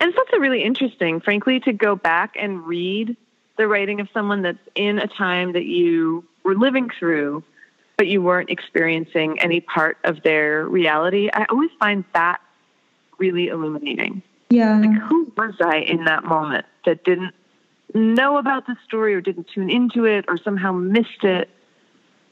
And 0.00 0.08
it's 0.08 0.18
also 0.18 0.38
really 0.38 0.62
interesting, 0.62 1.20
frankly, 1.20 1.60
to 1.60 1.72
go 1.72 1.94
back 1.94 2.34
and 2.38 2.66
read 2.66 3.16
the 3.56 3.68
writing 3.68 4.00
of 4.00 4.08
someone 4.14 4.42
that's 4.42 4.58
in 4.74 4.98
a 4.98 5.06
time 5.06 5.52
that 5.52 5.66
you 5.66 6.24
were 6.44 6.54
living 6.54 6.88
through, 6.98 7.44
but 7.98 8.06
you 8.06 8.22
weren't 8.22 8.48
experiencing 8.48 9.38
any 9.40 9.60
part 9.60 9.98
of 10.04 10.22
their 10.22 10.66
reality. 10.66 11.28
I 11.32 11.44
always 11.50 11.70
find 11.78 12.04
that 12.14 12.40
really 13.18 13.48
illuminating. 13.48 14.22
Yeah. 14.48 14.78
Like, 14.78 14.98
who 15.02 15.32
was 15.36 15.54
I 15.60 15.78
in 15.78 16.04
that 16.04 16.24
moment 16.24 16.64
that 16.86 17.04
didn't 17.04 17.34
know 17.94 18.38
about 18.38 18.66
the 18.66 18.76
story 18.84 19.14
or 19.14 19.20
didn't 19.20 19.48
tune 19.54 19.70
into 19.70 20.06
it 20.06 20.24
or 20.28 20.38
somehow 20.38 20.72
missed 20.72 21.24
it? 21.24 21.50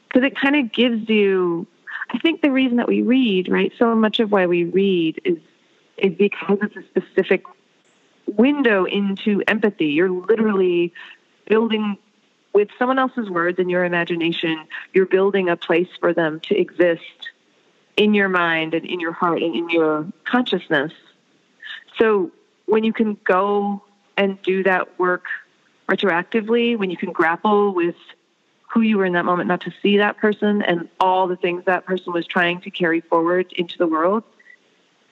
Because 0.09 0.25
it 0.25 0.35
kind 0.35 0.55
of 0.55 0.71
gives 0.71 1.07
you 1.07 1.65
i 2.09 2.17
think 2.19 2.41
the 2.41 2.51
reason 2.51 2.77
that 2.77 2.87
we 2.87 3.01
read 3.01 3.49
right 3.49 3.71
so 3.79 3.95
much 3.95 4.19
of 4.19 4.31
why 4.31 4.45
we 4.45 4.65
read 4.65 5.21
is 5.23 5.37
is 5.97 6.13
because 6.13 6.57
it's 6.61 6.75
a 6.75 6.83
specific 6.83 7.43
window 8.37 8.85
into 8.85 9.43
empathy. 9.47 9.87
You're 9.87 10.09
literally 10.09 10.93
building 11.47 11.97
with 12.53 12.69
someone 12.77 12.99
else's 12.99 13.29
words 13.29 13.59
and 13.59 13.69
your 13.69 13.85
imagination 13.85 14.65
you're 14.93 15.05
building 15.05 15.49
a 15.49 15.55
place 15.55 15.87
for 15.99 16.13
them 16.13 16.39
to 16.41 16.57
exist 16.57 17.29
in 17.95 18.13
your 18.13 18.29
mind 18.29 18.73
and 18.73 18.85
in 18.85 18.99
your 18.99 19.11
heart 19.11 19.41
and 19.41 19.55
in 19.55 19.69
your 19.69 20.07
consciousness. 20.25 20.91
So 21.97 22.31
when 22.65 22.83
you 22.83 22.93
can 22.93 23.17
go 23.23 23.83
and 24.17 24.41
do 24.41 24.63
that 24.63 24.99
work 24.99 25.25
retroactively 25.87 26.77
when 26.77 26.89
you 26.91 26.97
can 26.97 27.11
grapple 27.11 27.73
with 27.73 27.95
who 28.69 28.81
you 28.81 28.97
were 28.97 29.05
in 29.05 29.13
that 29.13 29.25
moment, 29.25 29.47
not 29.47 29.61
to 29.61 29.73
see 29.81 29.97
that 29.97 30.17
person 30.17 30.61
and 30.61 30.87
all 30.99 31.27
the 31.27 31.35
things 31.35 31.65
that 31.65 31.85
person 31.85 32.13
was 32.13 32.25
trying 32.27 32.61
to 32.61 32.69
carry 32.69 33.01
forward 33.01 33.51
into 33.53 33.77
the 33.77 33.87
world. 33.87 34.23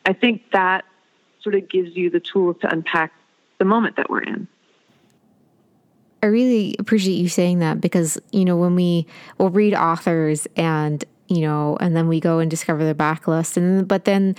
I 0.06 0.14
think 0.14 0.52
that 0.52 0.86
sort 1.42 1.56
of 1.56 1.68
gives 1.68 1.96
you 1.96 2.10
the 2.10 2.20
tools 2.20 2.58
to 2.62 2.72
unpack 2.72 3.12
the 3.58 3.66
moment 3.66 3.96
that 3.96 4.10
we're 4.10 4.22
in. 4.22 4.48
I 6.22 6.28
really 6.28 6.76
appreciate 6.78 7.16
you 7.16 7.30
saying 7.30 7.60
that 7.60 7.82
because, 7.82 8.20
you 8.32 8.46
know, 8.46 8.58
when 8.58 8.76
we 8.76 9.08
will 9.38 9.50
read 9.50 9.74
authors 9.74 10.48
and, 10.56 11.04
you 11.28 11.42
know, 11.42 11.78
and 11.80 11.96
then 11.96 12.08
we 12.08 12.20
go 12.20 12.40
and 12.40 12.50
discover 12.50 12.84
their 12.84 12.96
backlist 12.96 13.58
and 13.58 13.88
but 13.88 14.06
then 14.06 14.36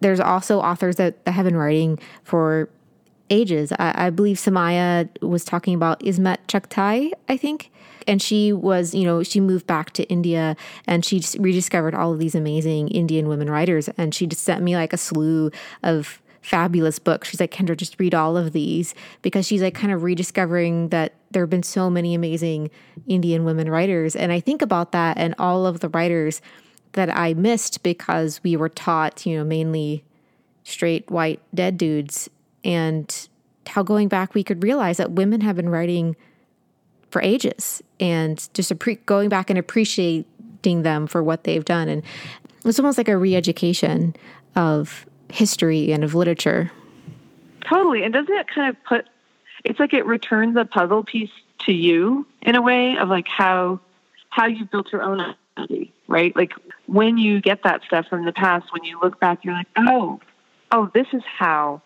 there's 0.00 0.20
also 0.20 0.60
authors 0.60 0.96
that, 0.96 1.24
that 1.24 1.32
have 1.32 1.44
been 1.44 1.56
writing 1.56 1.98
for 2.24 2.68
ages. 3.30 3.72
I, 3.72 4.06
I 4.06 4.10
believe 4.10 4.36
Samaya 4.36 5.08
was 5.22 5.44
talking 5.44 5.74
about 5.74 6.00
Ismat 6.00 6.38
Chughtai, 6.46 7.12
I 7.28 7.36
think 7.36 7.70
and 8.06 8.20
she 8.20 8.52
was, 8.52 8.94
you 8.94 9.04
know, 9.04 9.22
she 9.22 9.40
moved 9.40 9.66
back 9.66 9.92
to 9.92 10.04
India 10.04 10.56
and 10.86 11.04
she 11.04 11.22
rediscovered 11.38 11.94
all 11.94 12.12
of 12.12 12.18
these 12.18 12.34
amazing 12.34 12.88
Indian 12.88 13.28
women 13.28 13.50
writers. 13.50 13.88
And 13.96 14.14
she 14.14 14.26
just 14.26 14.44
sent 14.44 14.62
me 14.62 14.76
like 14.76 14.92
a 14.92 14.96
slew 14.96 15.50
of 15.82 16.20
fabulous 16.42 16.98
books. 16.98 17.28
She's 17.28 17.40
like, 17.40 17.50
Kendra, 17.50 17.76
just 17.76 17.98
read 17.98 18.14
all 18.14 18.36
of 18.36 18.52
these 18.52 18.94
because 19.22 19.46
she's 19.46 19.62
like 19.62 19.74
kind 19.74 19.92
of 19.92 20.02
rediscovering 20.02 20.90
that 20.90 21.14
there 21.30 21.42
have 21.42 21.50
been 21.50 21.62
so 21.62 21.88
many 21.88 22.14
amazing 22.14 22.70
Indian 23.06 23.44
women 23.44 23.70
writers. 23.70 24.14
And 24.14 24.30
I 24.30 24.40
think 24.40 24.60
about 24.60 24.92
that 24.92 25.16
and 25.16 25.34
all 25.38 25.66
of 25.66 25.80
the 25.80 25.88
writers 25.88 26.42
that 26.92 27.14
I 27.14 27.32
missed 27.34 27.82
because 27.82 28.42
we 28.44 28.56
were 28.56 28.68
taught, 28.68 29.24
you 29.24 29.38
know, 29.38 29.44
mainly 29.44 30.04
straight 30.64 31.10
white 31.10 31.40
dead 31.54 31.78
dudes 31.78 32.28
and 32.62 33.28
how 33.66 33.82
going 33.82 34.08
back 34.08 34.34
we 34.34 34.44
could 34.44 34.62
realize 34.62 34.98
that 34.98 35.12
women 35.12 35.40
have 35.40 35.56
been 35.56 35.68
writing 35.68 36.14
for 37.14 37.22
ages 37.22 37.80
and 38.00 38.48
just 38.54 38.76
appre- 38.76 38.98
going 39.06 39.28
back 39.28 39.48
and 39.48 39.56
appreciating 39.56 40.82
them 40.82 41.06
for 41.06 41.22
what 41.22 41.44
they've 41.44 41.64
done. 41.64 41.88
And 41.88 42.02
it's 42.64 42.80
almost 42.80 42.98
like 42.98 43.08
a 43.08 43.16
re 43.16 43.36
education 43.36 44.16
of 44.56 45.06
history 45.30 45.92
and 45.92 46.02
of 46.02 46.16
literature. 46.16 46.72
Totally. 47.60 48.02
And 48.02 48.12
doesn't 48.12 48.34
it 48.34 48.48
kind 48.48 48.68
of 48.68 48.82
put, 48.82 49.06
it's 49.62 49.78
like 49.78 49.94
it 49.94 50.04
returns 50.06 50.56
a 50.56 50.64
puzzle 50.64 51.04
piece 51.04 51.30
to 51.66 51.72
you 51.72 52.26
in 52.42 52.56
a 52.56 52.62
way 52.62 52.98
of 52.98 53.08
like 53.08 53.28
how 53.28 53.78
how 54.30 54.46
you 54.46 54.64
built 54.64 54.90
your 54.90 55.02
own 55.02 55.20
identity, 55.56 55.94
right? 56.08 56.34
Like 56.34 56.52
when 56.86 57.16
you 57.16 57.40
get 57.40 57.62
that 57.62 57.84
stuff 57.84 58.08
from 58.08 58.24
the 58.24 58.32
past, 58.32 58.72
when 58.72 58.82
you 58.82 58.98
look 59.00 59.20
back, 59.20 59.44
you're 59.44 59.54
like, 59.54 59.68
oh, 59.76 60.20
oh, 60.72 60.90
this 60.92 61.06
is 61.12 61.22
how, 61.24 61.80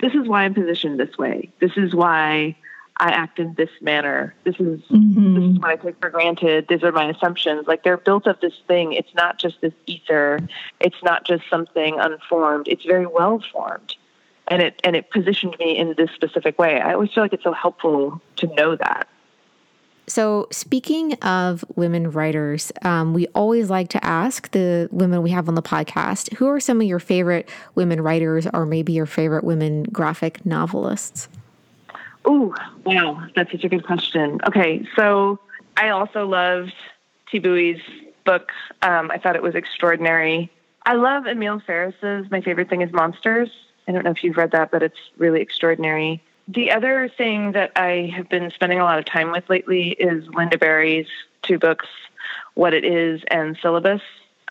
this 0.00 0.14
is 0.14 0.28
why 0.28 0.44
I'm 0.44 0.54
positioned 0.54 1.00
this 1.00 1.18
way. 1.18 1.50
This 1.58 1.72
is 1.76 1.96
why 1.96 2.54
I 3.00 3.10
act 3.10 3.38
in 3.38 3.54
this 3.54 3.70
manner. 3.80 4.34
This 4.44 4.56
is 4.56 4.80
mm-hmm. 4.90 5.34
this 5.34 5.44
is 5.44 5.58
what 5.60 5.70
I 5.70 5.76
take 5.76 6.00
for 6.00 6.10
granted. 6.10 6.66
These 6.68 6.82
are 6.82 6.92
my 6.92 7.10
assumptions. 7.10 7.66
Like 7.66 7.84
they're 7.84 7.96
built 7.96 8.26
of 8.26 8.40
this 8.40 8.54
thing. 8.66 8.92
It's 8.92 9.14
not 9.14 9.38
just 9.38 9.60
this 9.60 9.72
ether. 9.86 10.40
It's 10.80 11.02
not 11.02 11.24
just 11.24 11.44
something 11.48 11.98
unformed. 11.98 12.66
It's 12.68 12.84
very 12.84 13.06
well 13.06 13.42
formed, 13.52 13.94
and 14.48 14.60
it 14.60 14.80
and 14.82 14.96
it 14.96 15.10
positioned 15.10 15.56
me 15.58 15.76
in 15.76 15.94
this 15.96 16.10
specific 16.10 16.58
way. 16.58 16.80
I 16.80 16.94
always 16.94 17.12
feel 17.12 17.22
like 17.22 17.32
it's 17.32 17.44
so 17.44 17.52
helpful 17.52 18.20
to 18.36 18.46
know 18.54 18.74
that. 18.76 19.08
So, 20.08 20.48
speaking 20.50 21.12
of 21.20 21.64
women 21.76 22.10
writers, 22.10 22.72
um, 22.82 23.12
we 23.12 23.26
always 23.28 23.68
like 23.68 23.90
to 23.90 24.02
ask 24.02 24.50
the 24.52 24.88
women 24.90 25.22
we 25.22 25.30
have 25.30 25.48
on 25.48 25.54
the 25.54 25.62
podcast 25.62 26.34
who 26.36 26.46
are 26.48 26.60
some 26.60 26.80
of 26.80 26.86
your 26.86 26.98
favorite 26.98 27.46
women 27.74 28.00
writers 28.00 28.46
or 28.54 28.64
maybe 28.64 28.94
your 28.94 29.04
favorite 29.04 29.44
women 29.44 29.82
graphic 29.84 30.46
novelists? 30.46 31.28
Oh, 32.28 32.54
wow. 32.84 33.26
That's 33.34 33.50
such 33.50 33.64
a 33.64 33.68
good 33.68 33.84
question. 33.84 34.38
Okay. 34.46 34.86
So, 34.94 35.40
I 35.78 35.88
also 35.88 36.26
loved 36.26 36.74
Thi 37.30 37.38
Bui's 37.38 37.80
book. 38.24 38.50
Um, 38.82 39.10
I 39.10 39.16
thought 39.16 39.34
it 39.34 39.42
was 39.42 39.54
extraordinary. 39.54 40.50
I 40.84 40.94
love 40.94 41.26
Emil 41.26 41.60
Ferris's 41.60 42.30
My 42.30 42.42
Favorite 42.42 42.68
Thing 42.68 42.82
is 42.82 42.92
Monsters. 42.92 43.50
I 43.86 43.92
don't 43.92 44.04
know 44.04 44.10
if 44.10 44.22
you've 44.22 44.36
read 44.36 44.50
that, 44.50 44.70
but 44.70 44.82
it's 44.82 44.98
really 45.16 45.40
extraordinary. 45.40 46.22
The 46.46 46.70
other 46.72 47.08
thing 47.08 47.52
that 47.52 47.72
I 47.76 48.12
have 48.14 48.28
been 48.28 48.50
spending 48.50 48.80
a 48.80 48.84
lot 48.84 48.98
of 48.98 49.06
time 49.06 49.32
with 49.32 49.48
lately 49.48 49.90
is 49.92 50.26
Lynda 50.28 50.60
Barry's 50.60 51.08
two 51.42 51.58
books, 51.58 51.86
What 52.54 52.74
It 52.74 52.84
Is 52.84 53.22
and 53.28 53.56
Syllabus. 53.62 54.02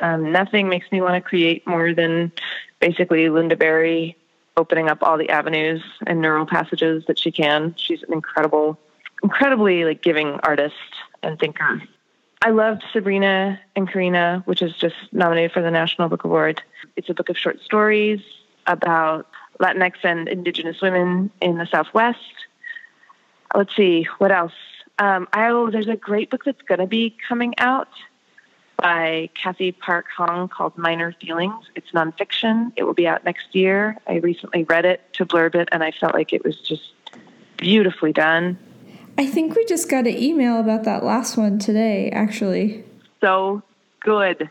Um, 0.02 0.32
nothing 0.32 0.70
makes 0.70 0.92
me 0.92 1.02
want 1.02 1.16
to 1.16 1.22
create 1.22 1.68
more 1.68 1.94
than 1.94 2.32
basically 2.80 3.26
Lynda 3.26 3.58
Barry 3.58 4.16
opening 4.58 4.90
up 4.90 5.02
all 5.02 5.18
the 5.18 5.30
avenues 5.30 5.82
and 6.06 6.20
neural 6.20 6.46
passages 6.46 7.06
that 7.08 7.18
she 7.18 7.32
can. 7.32 7.76
She's 7.78 8.04
an 8.04 8.12
incredible, 8.12 8.78
incredibly 9.24 9.86
like 9.86 10.02
giving 10.02 10.40
artist 10.44 10.76
and 11.24 11.40
thinker. 11.40 11.82
I 12.42 12.50
loved 12.50 12.84
Sabrina 12.92 13.60
and 13.76 13.90
Corina, 13.90 14.46
which 14.46 14.62
is 14.62 14.76
just 14.76 14.96
nominated 15.12 15.52
for 15.52 15.62
the 15.62 15.72
National 15.72 16.10
Book 16.10 16.24
Award. 16.24 16.62
It's 16.96 17.10
a 17.10 17.14
book 17.14 17.30
of 17.30 17.38
short 17.38 17.62
stories 17.62 18.22
about 18.68 19.28
Latinx 19.60 19.94
and 20.04 20.28
Indigenous 20.28 20.82
women 20.82 21.32
in 21.42 21.58
the 21.58 21.66
Southwest. 21.66 22.20
Let's 23.56 23.76
see, 23.76 24.08
what 24.18 24.32
else? 24.32 24.54
Um, 25.00 25.28
I, 25.34 25.50
oh, 25.50 25.72
there's 25.72 25.88
a 25.88 25.96
great 25.96 26.30
book 26.30 26.44
that's 26.44 26.62
going 26.64 26.80
to 26.80 26.88
be 26.88 27.16
coming 27.28 27.54
out 27.58 27.90
by 28.78 29.30
Cathy 29.34 29.72
Park 29.72 30.06
Hong 30.16 30.48
called 30.48 30.78
Minor 30.78 31.14
Feelings. 31.20 31.66
It's 31.76 31.92
nonfiction. 31.92 32.72
It 32.76 32.84
will 32.84 32.94
be 32.94 33.08
out 33.08 33.26
next 33.26 33.54
year. 33.54 33.98
I 34.08 34.16
recently 34.16 34.64
read 34.64 34.86
it 34.86 35.02
to 35.14 35.26
blurb 35.26 35.56
it, 35.56 35.68
and 35.72 35.84
I 35.84 35.92
felt 35.92 36.14
like 36.14 36.32
it 36.34 36.44
was 36.44 36.60
just 36.62 36.94
beautifully 37.58 38.14
done. 38.14 38.58
I 39.18 39.26
think 39.26 39.56
we 39.56 39.66
just 39.66 39.90
got 39.90 40.06
an 40.06 40.16
email 40.16 40.60
about 40.60 40.84
that 40.84 41.04
last 41.04 41.38
one 41.38 41.58
today, 41.58 42.12
actually. 42.12 42.84
So 43.20 43.64
good. 44.00 44.50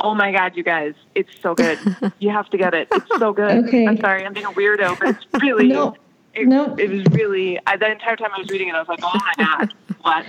Oh 0.00 0.14
my 0.14 0.32
God, 0.32 0.56
you 0.56 0.62
guys, 0.62 0.94
it's 1.14 1.30
so 1.40 1.54
good. 1.54 1.78
you 2.18 2.30
have 2.30 2.48
to 2.50 2.58
get 2.58 2.74
it. 2.74 2.88
It's 2.90 3.18
so 3.18 3.32
good. 3.32 3.66
Okay. 3.66 3.86
I'm 3.86 3.98
sorry, 3.98 4.24
I'm 4.24 4.32
being 4.32 4.46
a 4.46 4.52
weirdo, 4.52 4.98
but 4.98 5.08
it's 5.08 5.42
really, 5.42 5.68
no. 5.72 5.96
It, 6.34 6.46
no. 6.46 6.74
it 6.76 6.90
was 6.90 7.04
really, 7.12 7.58
I, 7.66 7.76
the 7.76 7.90
entire 7.90 8.16
time 8.16 8.30
I 8.34 8.38
was 8.38 8.48
reading 8.50 8.68
it, 8.68 8.74
I 8.74 8.78
was 8.78 8.88
like, 8.88 9.00
oh 9.02 9.20
my 9.38 9.44
God, 9.44 9.74
what? 10.02 10.26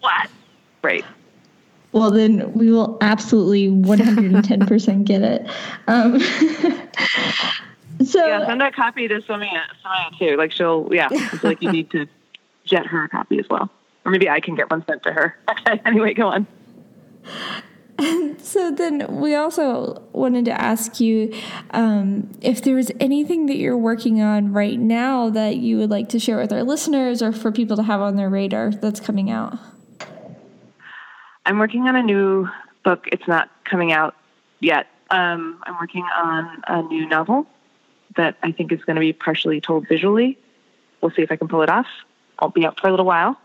What? 0.00 0.30
Great. 0.82 1.04
Well, 1.94 2.10
then 2.10 2.52
we 2.54 2.72
will 2.72 2.98
absolutely 3.00 3.68
110% 3.68 5.04
get 5.04 5.22
it. 5.22 5.46
Um, 5.86 6.18
so 8.04 8.26
yeah, 8.26 8.44
send 8.46 8.60
a 8.60 8.72
copy 8.72 9.06
to 9.06 9.20
Samia, 9.20 9.62
Samia 9.84 10.18
too. 10.18 10.36
Like 10.36 10.50
she'll, 10.50 10.88
yeah, 10.90 11.06
I 11.08 11.16
feel 11.16 11.50
like 11.50 11.62
you 11.62 11.70
need 11.70 11.92
to 11.92 12.08
get 12.66 12.84
her 12.86 13.04
a 13.04 13.08
copy 13.08 13.38
as 13.38 13.48
well, 13.48 13.70
or 14.04 14.10
maybe 14.10 14.28
I 14.28 14.40
can 14.40 14.56
get 14.56 14.72
one 14.72 14.84
sent 14.86 15.04
to 15.04 15.12
her. 15.12 15.38
Okay, 15.48 15.80
anyway, 15.86 16.14
go 16.14 16.26
on. 16.26 16.48
And 17.96 18.40
so 18.40 18.72
then 18.72 19.06
we 19.20 19.36
also 19.36 20.02
wanted 20.12 20.46
to 20.46 20.60
ask 20.60 20.98
you 20.98 21.32
um, 21.70 22.28
if 22.40 22.60
there 22.60 22.74
was 22.74 22.90
anything 22.98 23.46
that 23.46 23.56
you're 23.56 23.78
working 23.78 24.20
on 24.20 24.52
right 24.52 24.80
now 24.80 25.30
that 25.30 25.58
you 25.58 25.78
would 25.78 25.90
like 25.90 26.08
to 26.08 26.18
share 26.18 26.38
with 26.38 26.52
our 26.52 26.64
listeners 26.64 27.22
or 27.22 27.30
for 27.30 27.52
people 27.52 27.76
to 27.76 27.84
have 27.84 28.00
on 28.00 28.16
their 28.16 28.28
radar 28.28 28.72
that's 28.72 28.98
coming 28.98 29.30
out. 29.30 29.56
I'm 31.46 31.58
working 31.58 31.88
on 31.88 31.96
a 31.96 32.02
new 32.02 32.48
book. 32.84 33.08
It's 33.12 33.26
not 33.28 33.50
coming 33.64 33.92
out 33.92 34.14
yet. 34.60 34.86
Um, 35.10 35.62
I'm 35.64 35.78
working 35.78 36.04
on 36.16 36.62
a 36.66 36.82
new 36.82 37.06
novel 37.06 37.46
that 38.16 38.36
I 38.42 38.52
think 38.52 38.72
is 38.72 38.82
going 38.84 38.96
to 38.96 39.00
be 39.00 39.12
partially 39.12 39.60
told 39.60 39.86
visually. 39.88 40.38
We'll 41.00 41.10
see 41.10 41.22
if 41.22 41.30
I 41.30 41.36
can 41.36 41.48
pull 41.48 41.62
it 41.62 41.68
off. 41.68 41.86
I'll 42.38 42.48
be 42.48 42.66
out 42.66 42.80
for 42.80 42.88
a 42.88 42.90
little 42.90 43.06
while. 43.06 43.38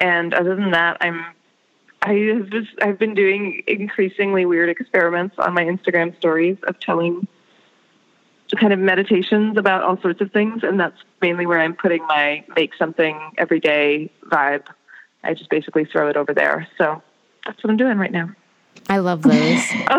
And 0.00 0.34
other 0.34 0.54
than 0.54 0.72
that, 0.72 0.96
I'm 1.00 1.24
I 2.02 2.12
have 2.36 2.50
just 2.50 2.70
I've 2.80 2.98
been 2.98 3.14
doing 3.14 3.62
increasingly 3.66 4.46
weird 4.46 4.68
experiments 4.68 5.36
on 5.38 5.54
my 5.54 5.64
Instagram 5.64 6.16
stories 6.16 6.56
of 6.66 6.78
telling 6.80 7.26
kind 8.56 8.72
of 8.72 8.78
meditations 8.78 9.58
about 9.58 9.82
all 9.82 10.00
sorts 10.00 10.20
of 10.20 10.32
things, 10.32 10.62
and 10.62 10.78
that's 10.78 10.98
mainly 11.20 11.46
where 11.46 11.60
I'm 11.60 11.74
putting 11.74 12.06
my 12.06 12.44
make 12.56 12.74
something 12.74 13.18
every 13.36 13.60
day 13.60 14.10
vibe. 14.26 14.66
I 15.24 15.34
just 15.34 15.50
basically 15.50 15.84
throw 15.84 16.08
it 16.08 16.16
over 16.16 16.32
there. 16.32 16.68
So 16.78 17.02
that's 17.48 17.64
what 17.64 17.70
I'm 17.70 17.78
doing 17.78 17.96
right 17.96 18.12
now. 18.12 18.30
I 18.90 18.98
love 18.98 19.22
those. 19.22 19.32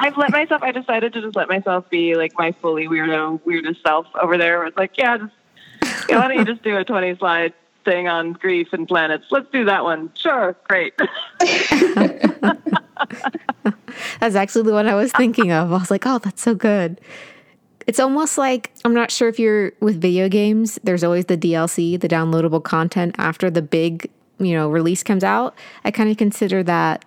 I've 0.00 0.16
let 0.16 0.30
myself. 0.30 0.62
I 0.62 0.70
decided 0.72 1.12
to 1.12 1.20
just 1.22 1.34
let 1.36 1.48
myself 1.48 1.90
be 1.90 2.14
like 2.14 2.32
my 2.38 2.52
fully 2.52 2.86
weirdo, 2.86 3.44
weirdest 3.44 3.82
self 3.82 4.06
over 4.20 4.38
there. 4.38 4.64
It's 4.64 4.76
like, 4.76 4.96
yeah, 4.96 5.18
just 5.18 5.32
why 6.08 6.28
don't 6.28 6.38
you 6.38 6.44
just 6.44 6.62
do 6.62 6.76
a 6.76 6.84
20 6.84 7.16
slide 7.16 7.52
thing 7.84 8.06
on 8.06 8.34
grief 8.34 8.72
and 8.72 8.86
planets. 8.86 9.26
Let's 9.30 9.50
do 9.50 9.64
that 9.64 9.82
one. 9.82 10.12
Sure, 10.14 10.56
great. 10.68 10.94
that's 14.20 14.36
actually 14.36 14.62
the 14.62 14.72
one 14.72 14.86
I 14.86 14.94
was 14.94 15.10
thinking 15.12 15.50
of. 15.50 15.72
I 15.72 15.78
was 15.78 15.90
like, 15.90 16.06
oh, 16.06 16.18
that's 16.18 16.42
so 16.42 16.54
good. 16.54 17.00
It's 17.86 17.98
almost 17.98 18.38
like 18.38 18.72
I'm 18.84 18.94
not 18.94 19.10
sure 19.10 19.28
if 19.28 19.38
you're 19.40 19.72
with 19.80 20.00
video 20.00 20.28
games, 20.28 20.78
there's 20.84 21.02
always 21.02 21.26
the 21.26 21.36
DLC, 21.36 22.00
the 22.00 22.08
downloadable 22.08 22.62
content 22.62 23.16
after 23.18 23.50
the 23.50 23.62
big, 23.62 24.08
you 24.40 24.54
know, 24.54 24.68
release 24.68 25.02
comes 25.02 25.24
out. 25.24 25.54
I 25.84 25.90
kind 25.90 26.10
of 26.10 26.16
consider 26.16 26.62
that 26.64 27.04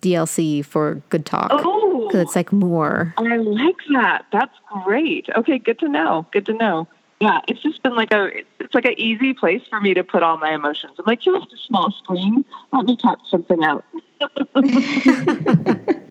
DLC 0.00 0.64
for 0.64 1.02
Good 1.10 1.26
Talk. 1.26 1.50
Oh, 1.50 2.06
because 2.06 2.22
it's 2.22 2.36
like 2.36 2.52
more. 2.52 3.14
I 3.18 3.36
like 3.36 3.76
that. 3.92 4.26
That's 4.32 4.54
great. 4.84 5.28
Okay, 5.36 5.58
good 5.58 5.78
to 5.80 5.88
know. 5.88 6.26
Good 6.32 6.46
to 6.46 6.54
know 6.54 6.88
yeah, 7.20 7.40
it's 7.48 7.60
just 7.62 7.82
been 7.82 7.96
like 7.96 8.12
a 8.12 8.30
it's 8.60 8.74
like 8.74 8.84
an 8.84 8.94
easy 8.96 9.34
place 9.34 9.62
for 9.68 9.80
me 9.80 9.94
to 9.94 10.04
put 10.04 10.22
all 10.22 10.38
my 10.38 10.54
emotions. 10.54 10.92
I'm 10.98 11.04
like, 11.06 11.20
here's 11.22 11.42
a 11.42 11.56
small 11.66 11.90
screen. 11.90 12.44
Let 12.72 12.86
me 12.86 12.96
talk 12.96 13.18
something 13.28 13.64
out. 13.64 13.84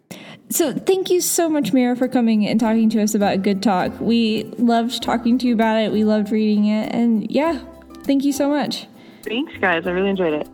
so 0.49 0.74
thank 0.74 1.09
you 1.09 1.22
so 1.22 1.47
much, 1.49 1.72
Mira, 1.72 1.95
for 1.95 2.09
coming 2.09 2.45
and 2.45 2.59
talking 2.59 2.89
to 2.89 3.01
us 3.01 3.15
about 3.15 3.41
Good 3.41 3.63
Talk. 3.63 3.93
We 4.01 4.43
loved 4.57 5.01
talking 5.01 5.38
to 5.39 5.47
you 5.47 5.53
about 5.53 5.82
it. 5.82 5.93
We 5.93 6.03
loved 6.03 6.30
reading 6.32 6.65
it, 6.65 6.93
and 6.93 7.30
yeah, 7.32 7.63
thank 8.03 8.26
you 8.26 8.34
so 8.34 8.49
much. 8.49 8.88
Thanks, 9.24 9.53
guys. 9.59 9.88
I 9.88 9.91
really 9.91 10.09
enjoyed 10.09 10.34
it. 10.34 10.49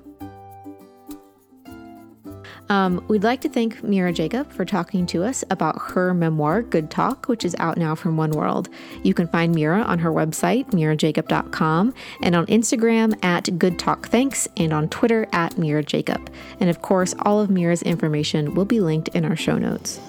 Um, 2.70 3.04
we'd 3.08 3.24
like 3.24 3.42
to 3.42 3.50
thank 3.50 3.84
Mira 3.84 4.14
Jacob 4.14 4.52
for 4.52 4.66
talking 4.66 5.06
to 5.08 5.24
us 5.24 5.44
about 5.50 5.80
her 5.80 6.14
memoir, 6.14 6.62
Good 6.62 6.90
Talk, 6.90 7.28
which 7.28 7.44
is 7.44 7.56
out 7.60 7.78
now 7.78 7.96
from 7.96 8.18
One 8.18 8.32
World. 8.32 8.70
You 9.04 9.14
can 9.14 9.28
find 9.28 9.54
Mira 9.54 9.82
on 9.82 10.00
her 10.00 10.12
website, 10.12 10.66
mirajacob.com, 10.72 11.94
and 12.22 12.36
on 12.36 12.46
Instagram 12.48 13.24
at 13.24 13.58
Good 13.60 13.78
Talk 13.78 14.08
Thanks, 14.08 14.48
and 14.58 14.74
on 14.74 14.90
Twitter 14.90 15.28
at 15.34 15.58
Mira 15.58 15.84
Jacob. 15.84 16.32
And 16.60 16.70
of 16.70 16.82
course, 16.82 17.14
all 17.20 17.42
of 17.42 17.50
Mira's 17.50 17.82
information 17.84 18.56
will 18.56 18.66
be 18.66 18.80
linked 18.80 19.10
in 19.10 19.26
our 19.26 19.36
show 19.36 19.58
notes. 19.58 20.00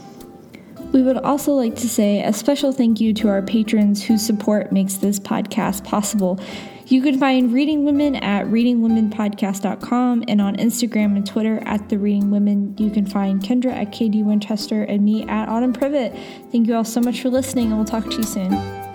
We 0.94 1.02
would 1.02 1.18
also 1.18 1.54
like 1.54 1.74
to 1.76 1.88
say 1.88 2.22
a 2.22 2.32
special 2.32 2.70
thank 2.70 3.00
you 3.00 3.12
to 3.14 3.28
our 3.28 3.42
patrons 3.42 4.04
whose 4.04 4.24
support 4.24 4.70
makes 4.70 4.94
this 4.94 5.18
podcast 5.18 5.82
possible. 5.82 6.38
You 6.86 7.02
can 7.02 7.18
find 7.18 7.52
Reading 7.52 7.84
Women 7.84 8.14
at 8.14 8.46
readingwomenpodcast.com 8.46 10.24
and 10.28 10.40
on 10.40 10.54
Instagram 10.56 11.16
and 11.16 11.26
Twitter 11.26 11.60
at 11.66 11.88
The 11.88 11.98
Reading 11.98 12.30
Women. 12.30 12.76
You 12.78 12.90
can 12.90 13.06
find 13.06 13.42
Kendra 13.42 13.72
at 13.72 13.90
KD 13.90 14.24
Winchester 14.24 14.84
and 14.84 15.04
me 15.04 15.24
at 15.24 15.48
Autumn 15.48 15.72
Privett. 15.72 16.16
Thank 16.52 16.68
you 16.68 16.76
all 16.76 16.84
so 16.84 17.00
much 17.00 17.22
for 17.22 17.28
listening, 17.28 17.72
and 17.72 17.76
we'll 17.76 17.86
talk 17.86 18.04
to 18.04 18.16
you 18.16 18.22
soon. 18.22 18.93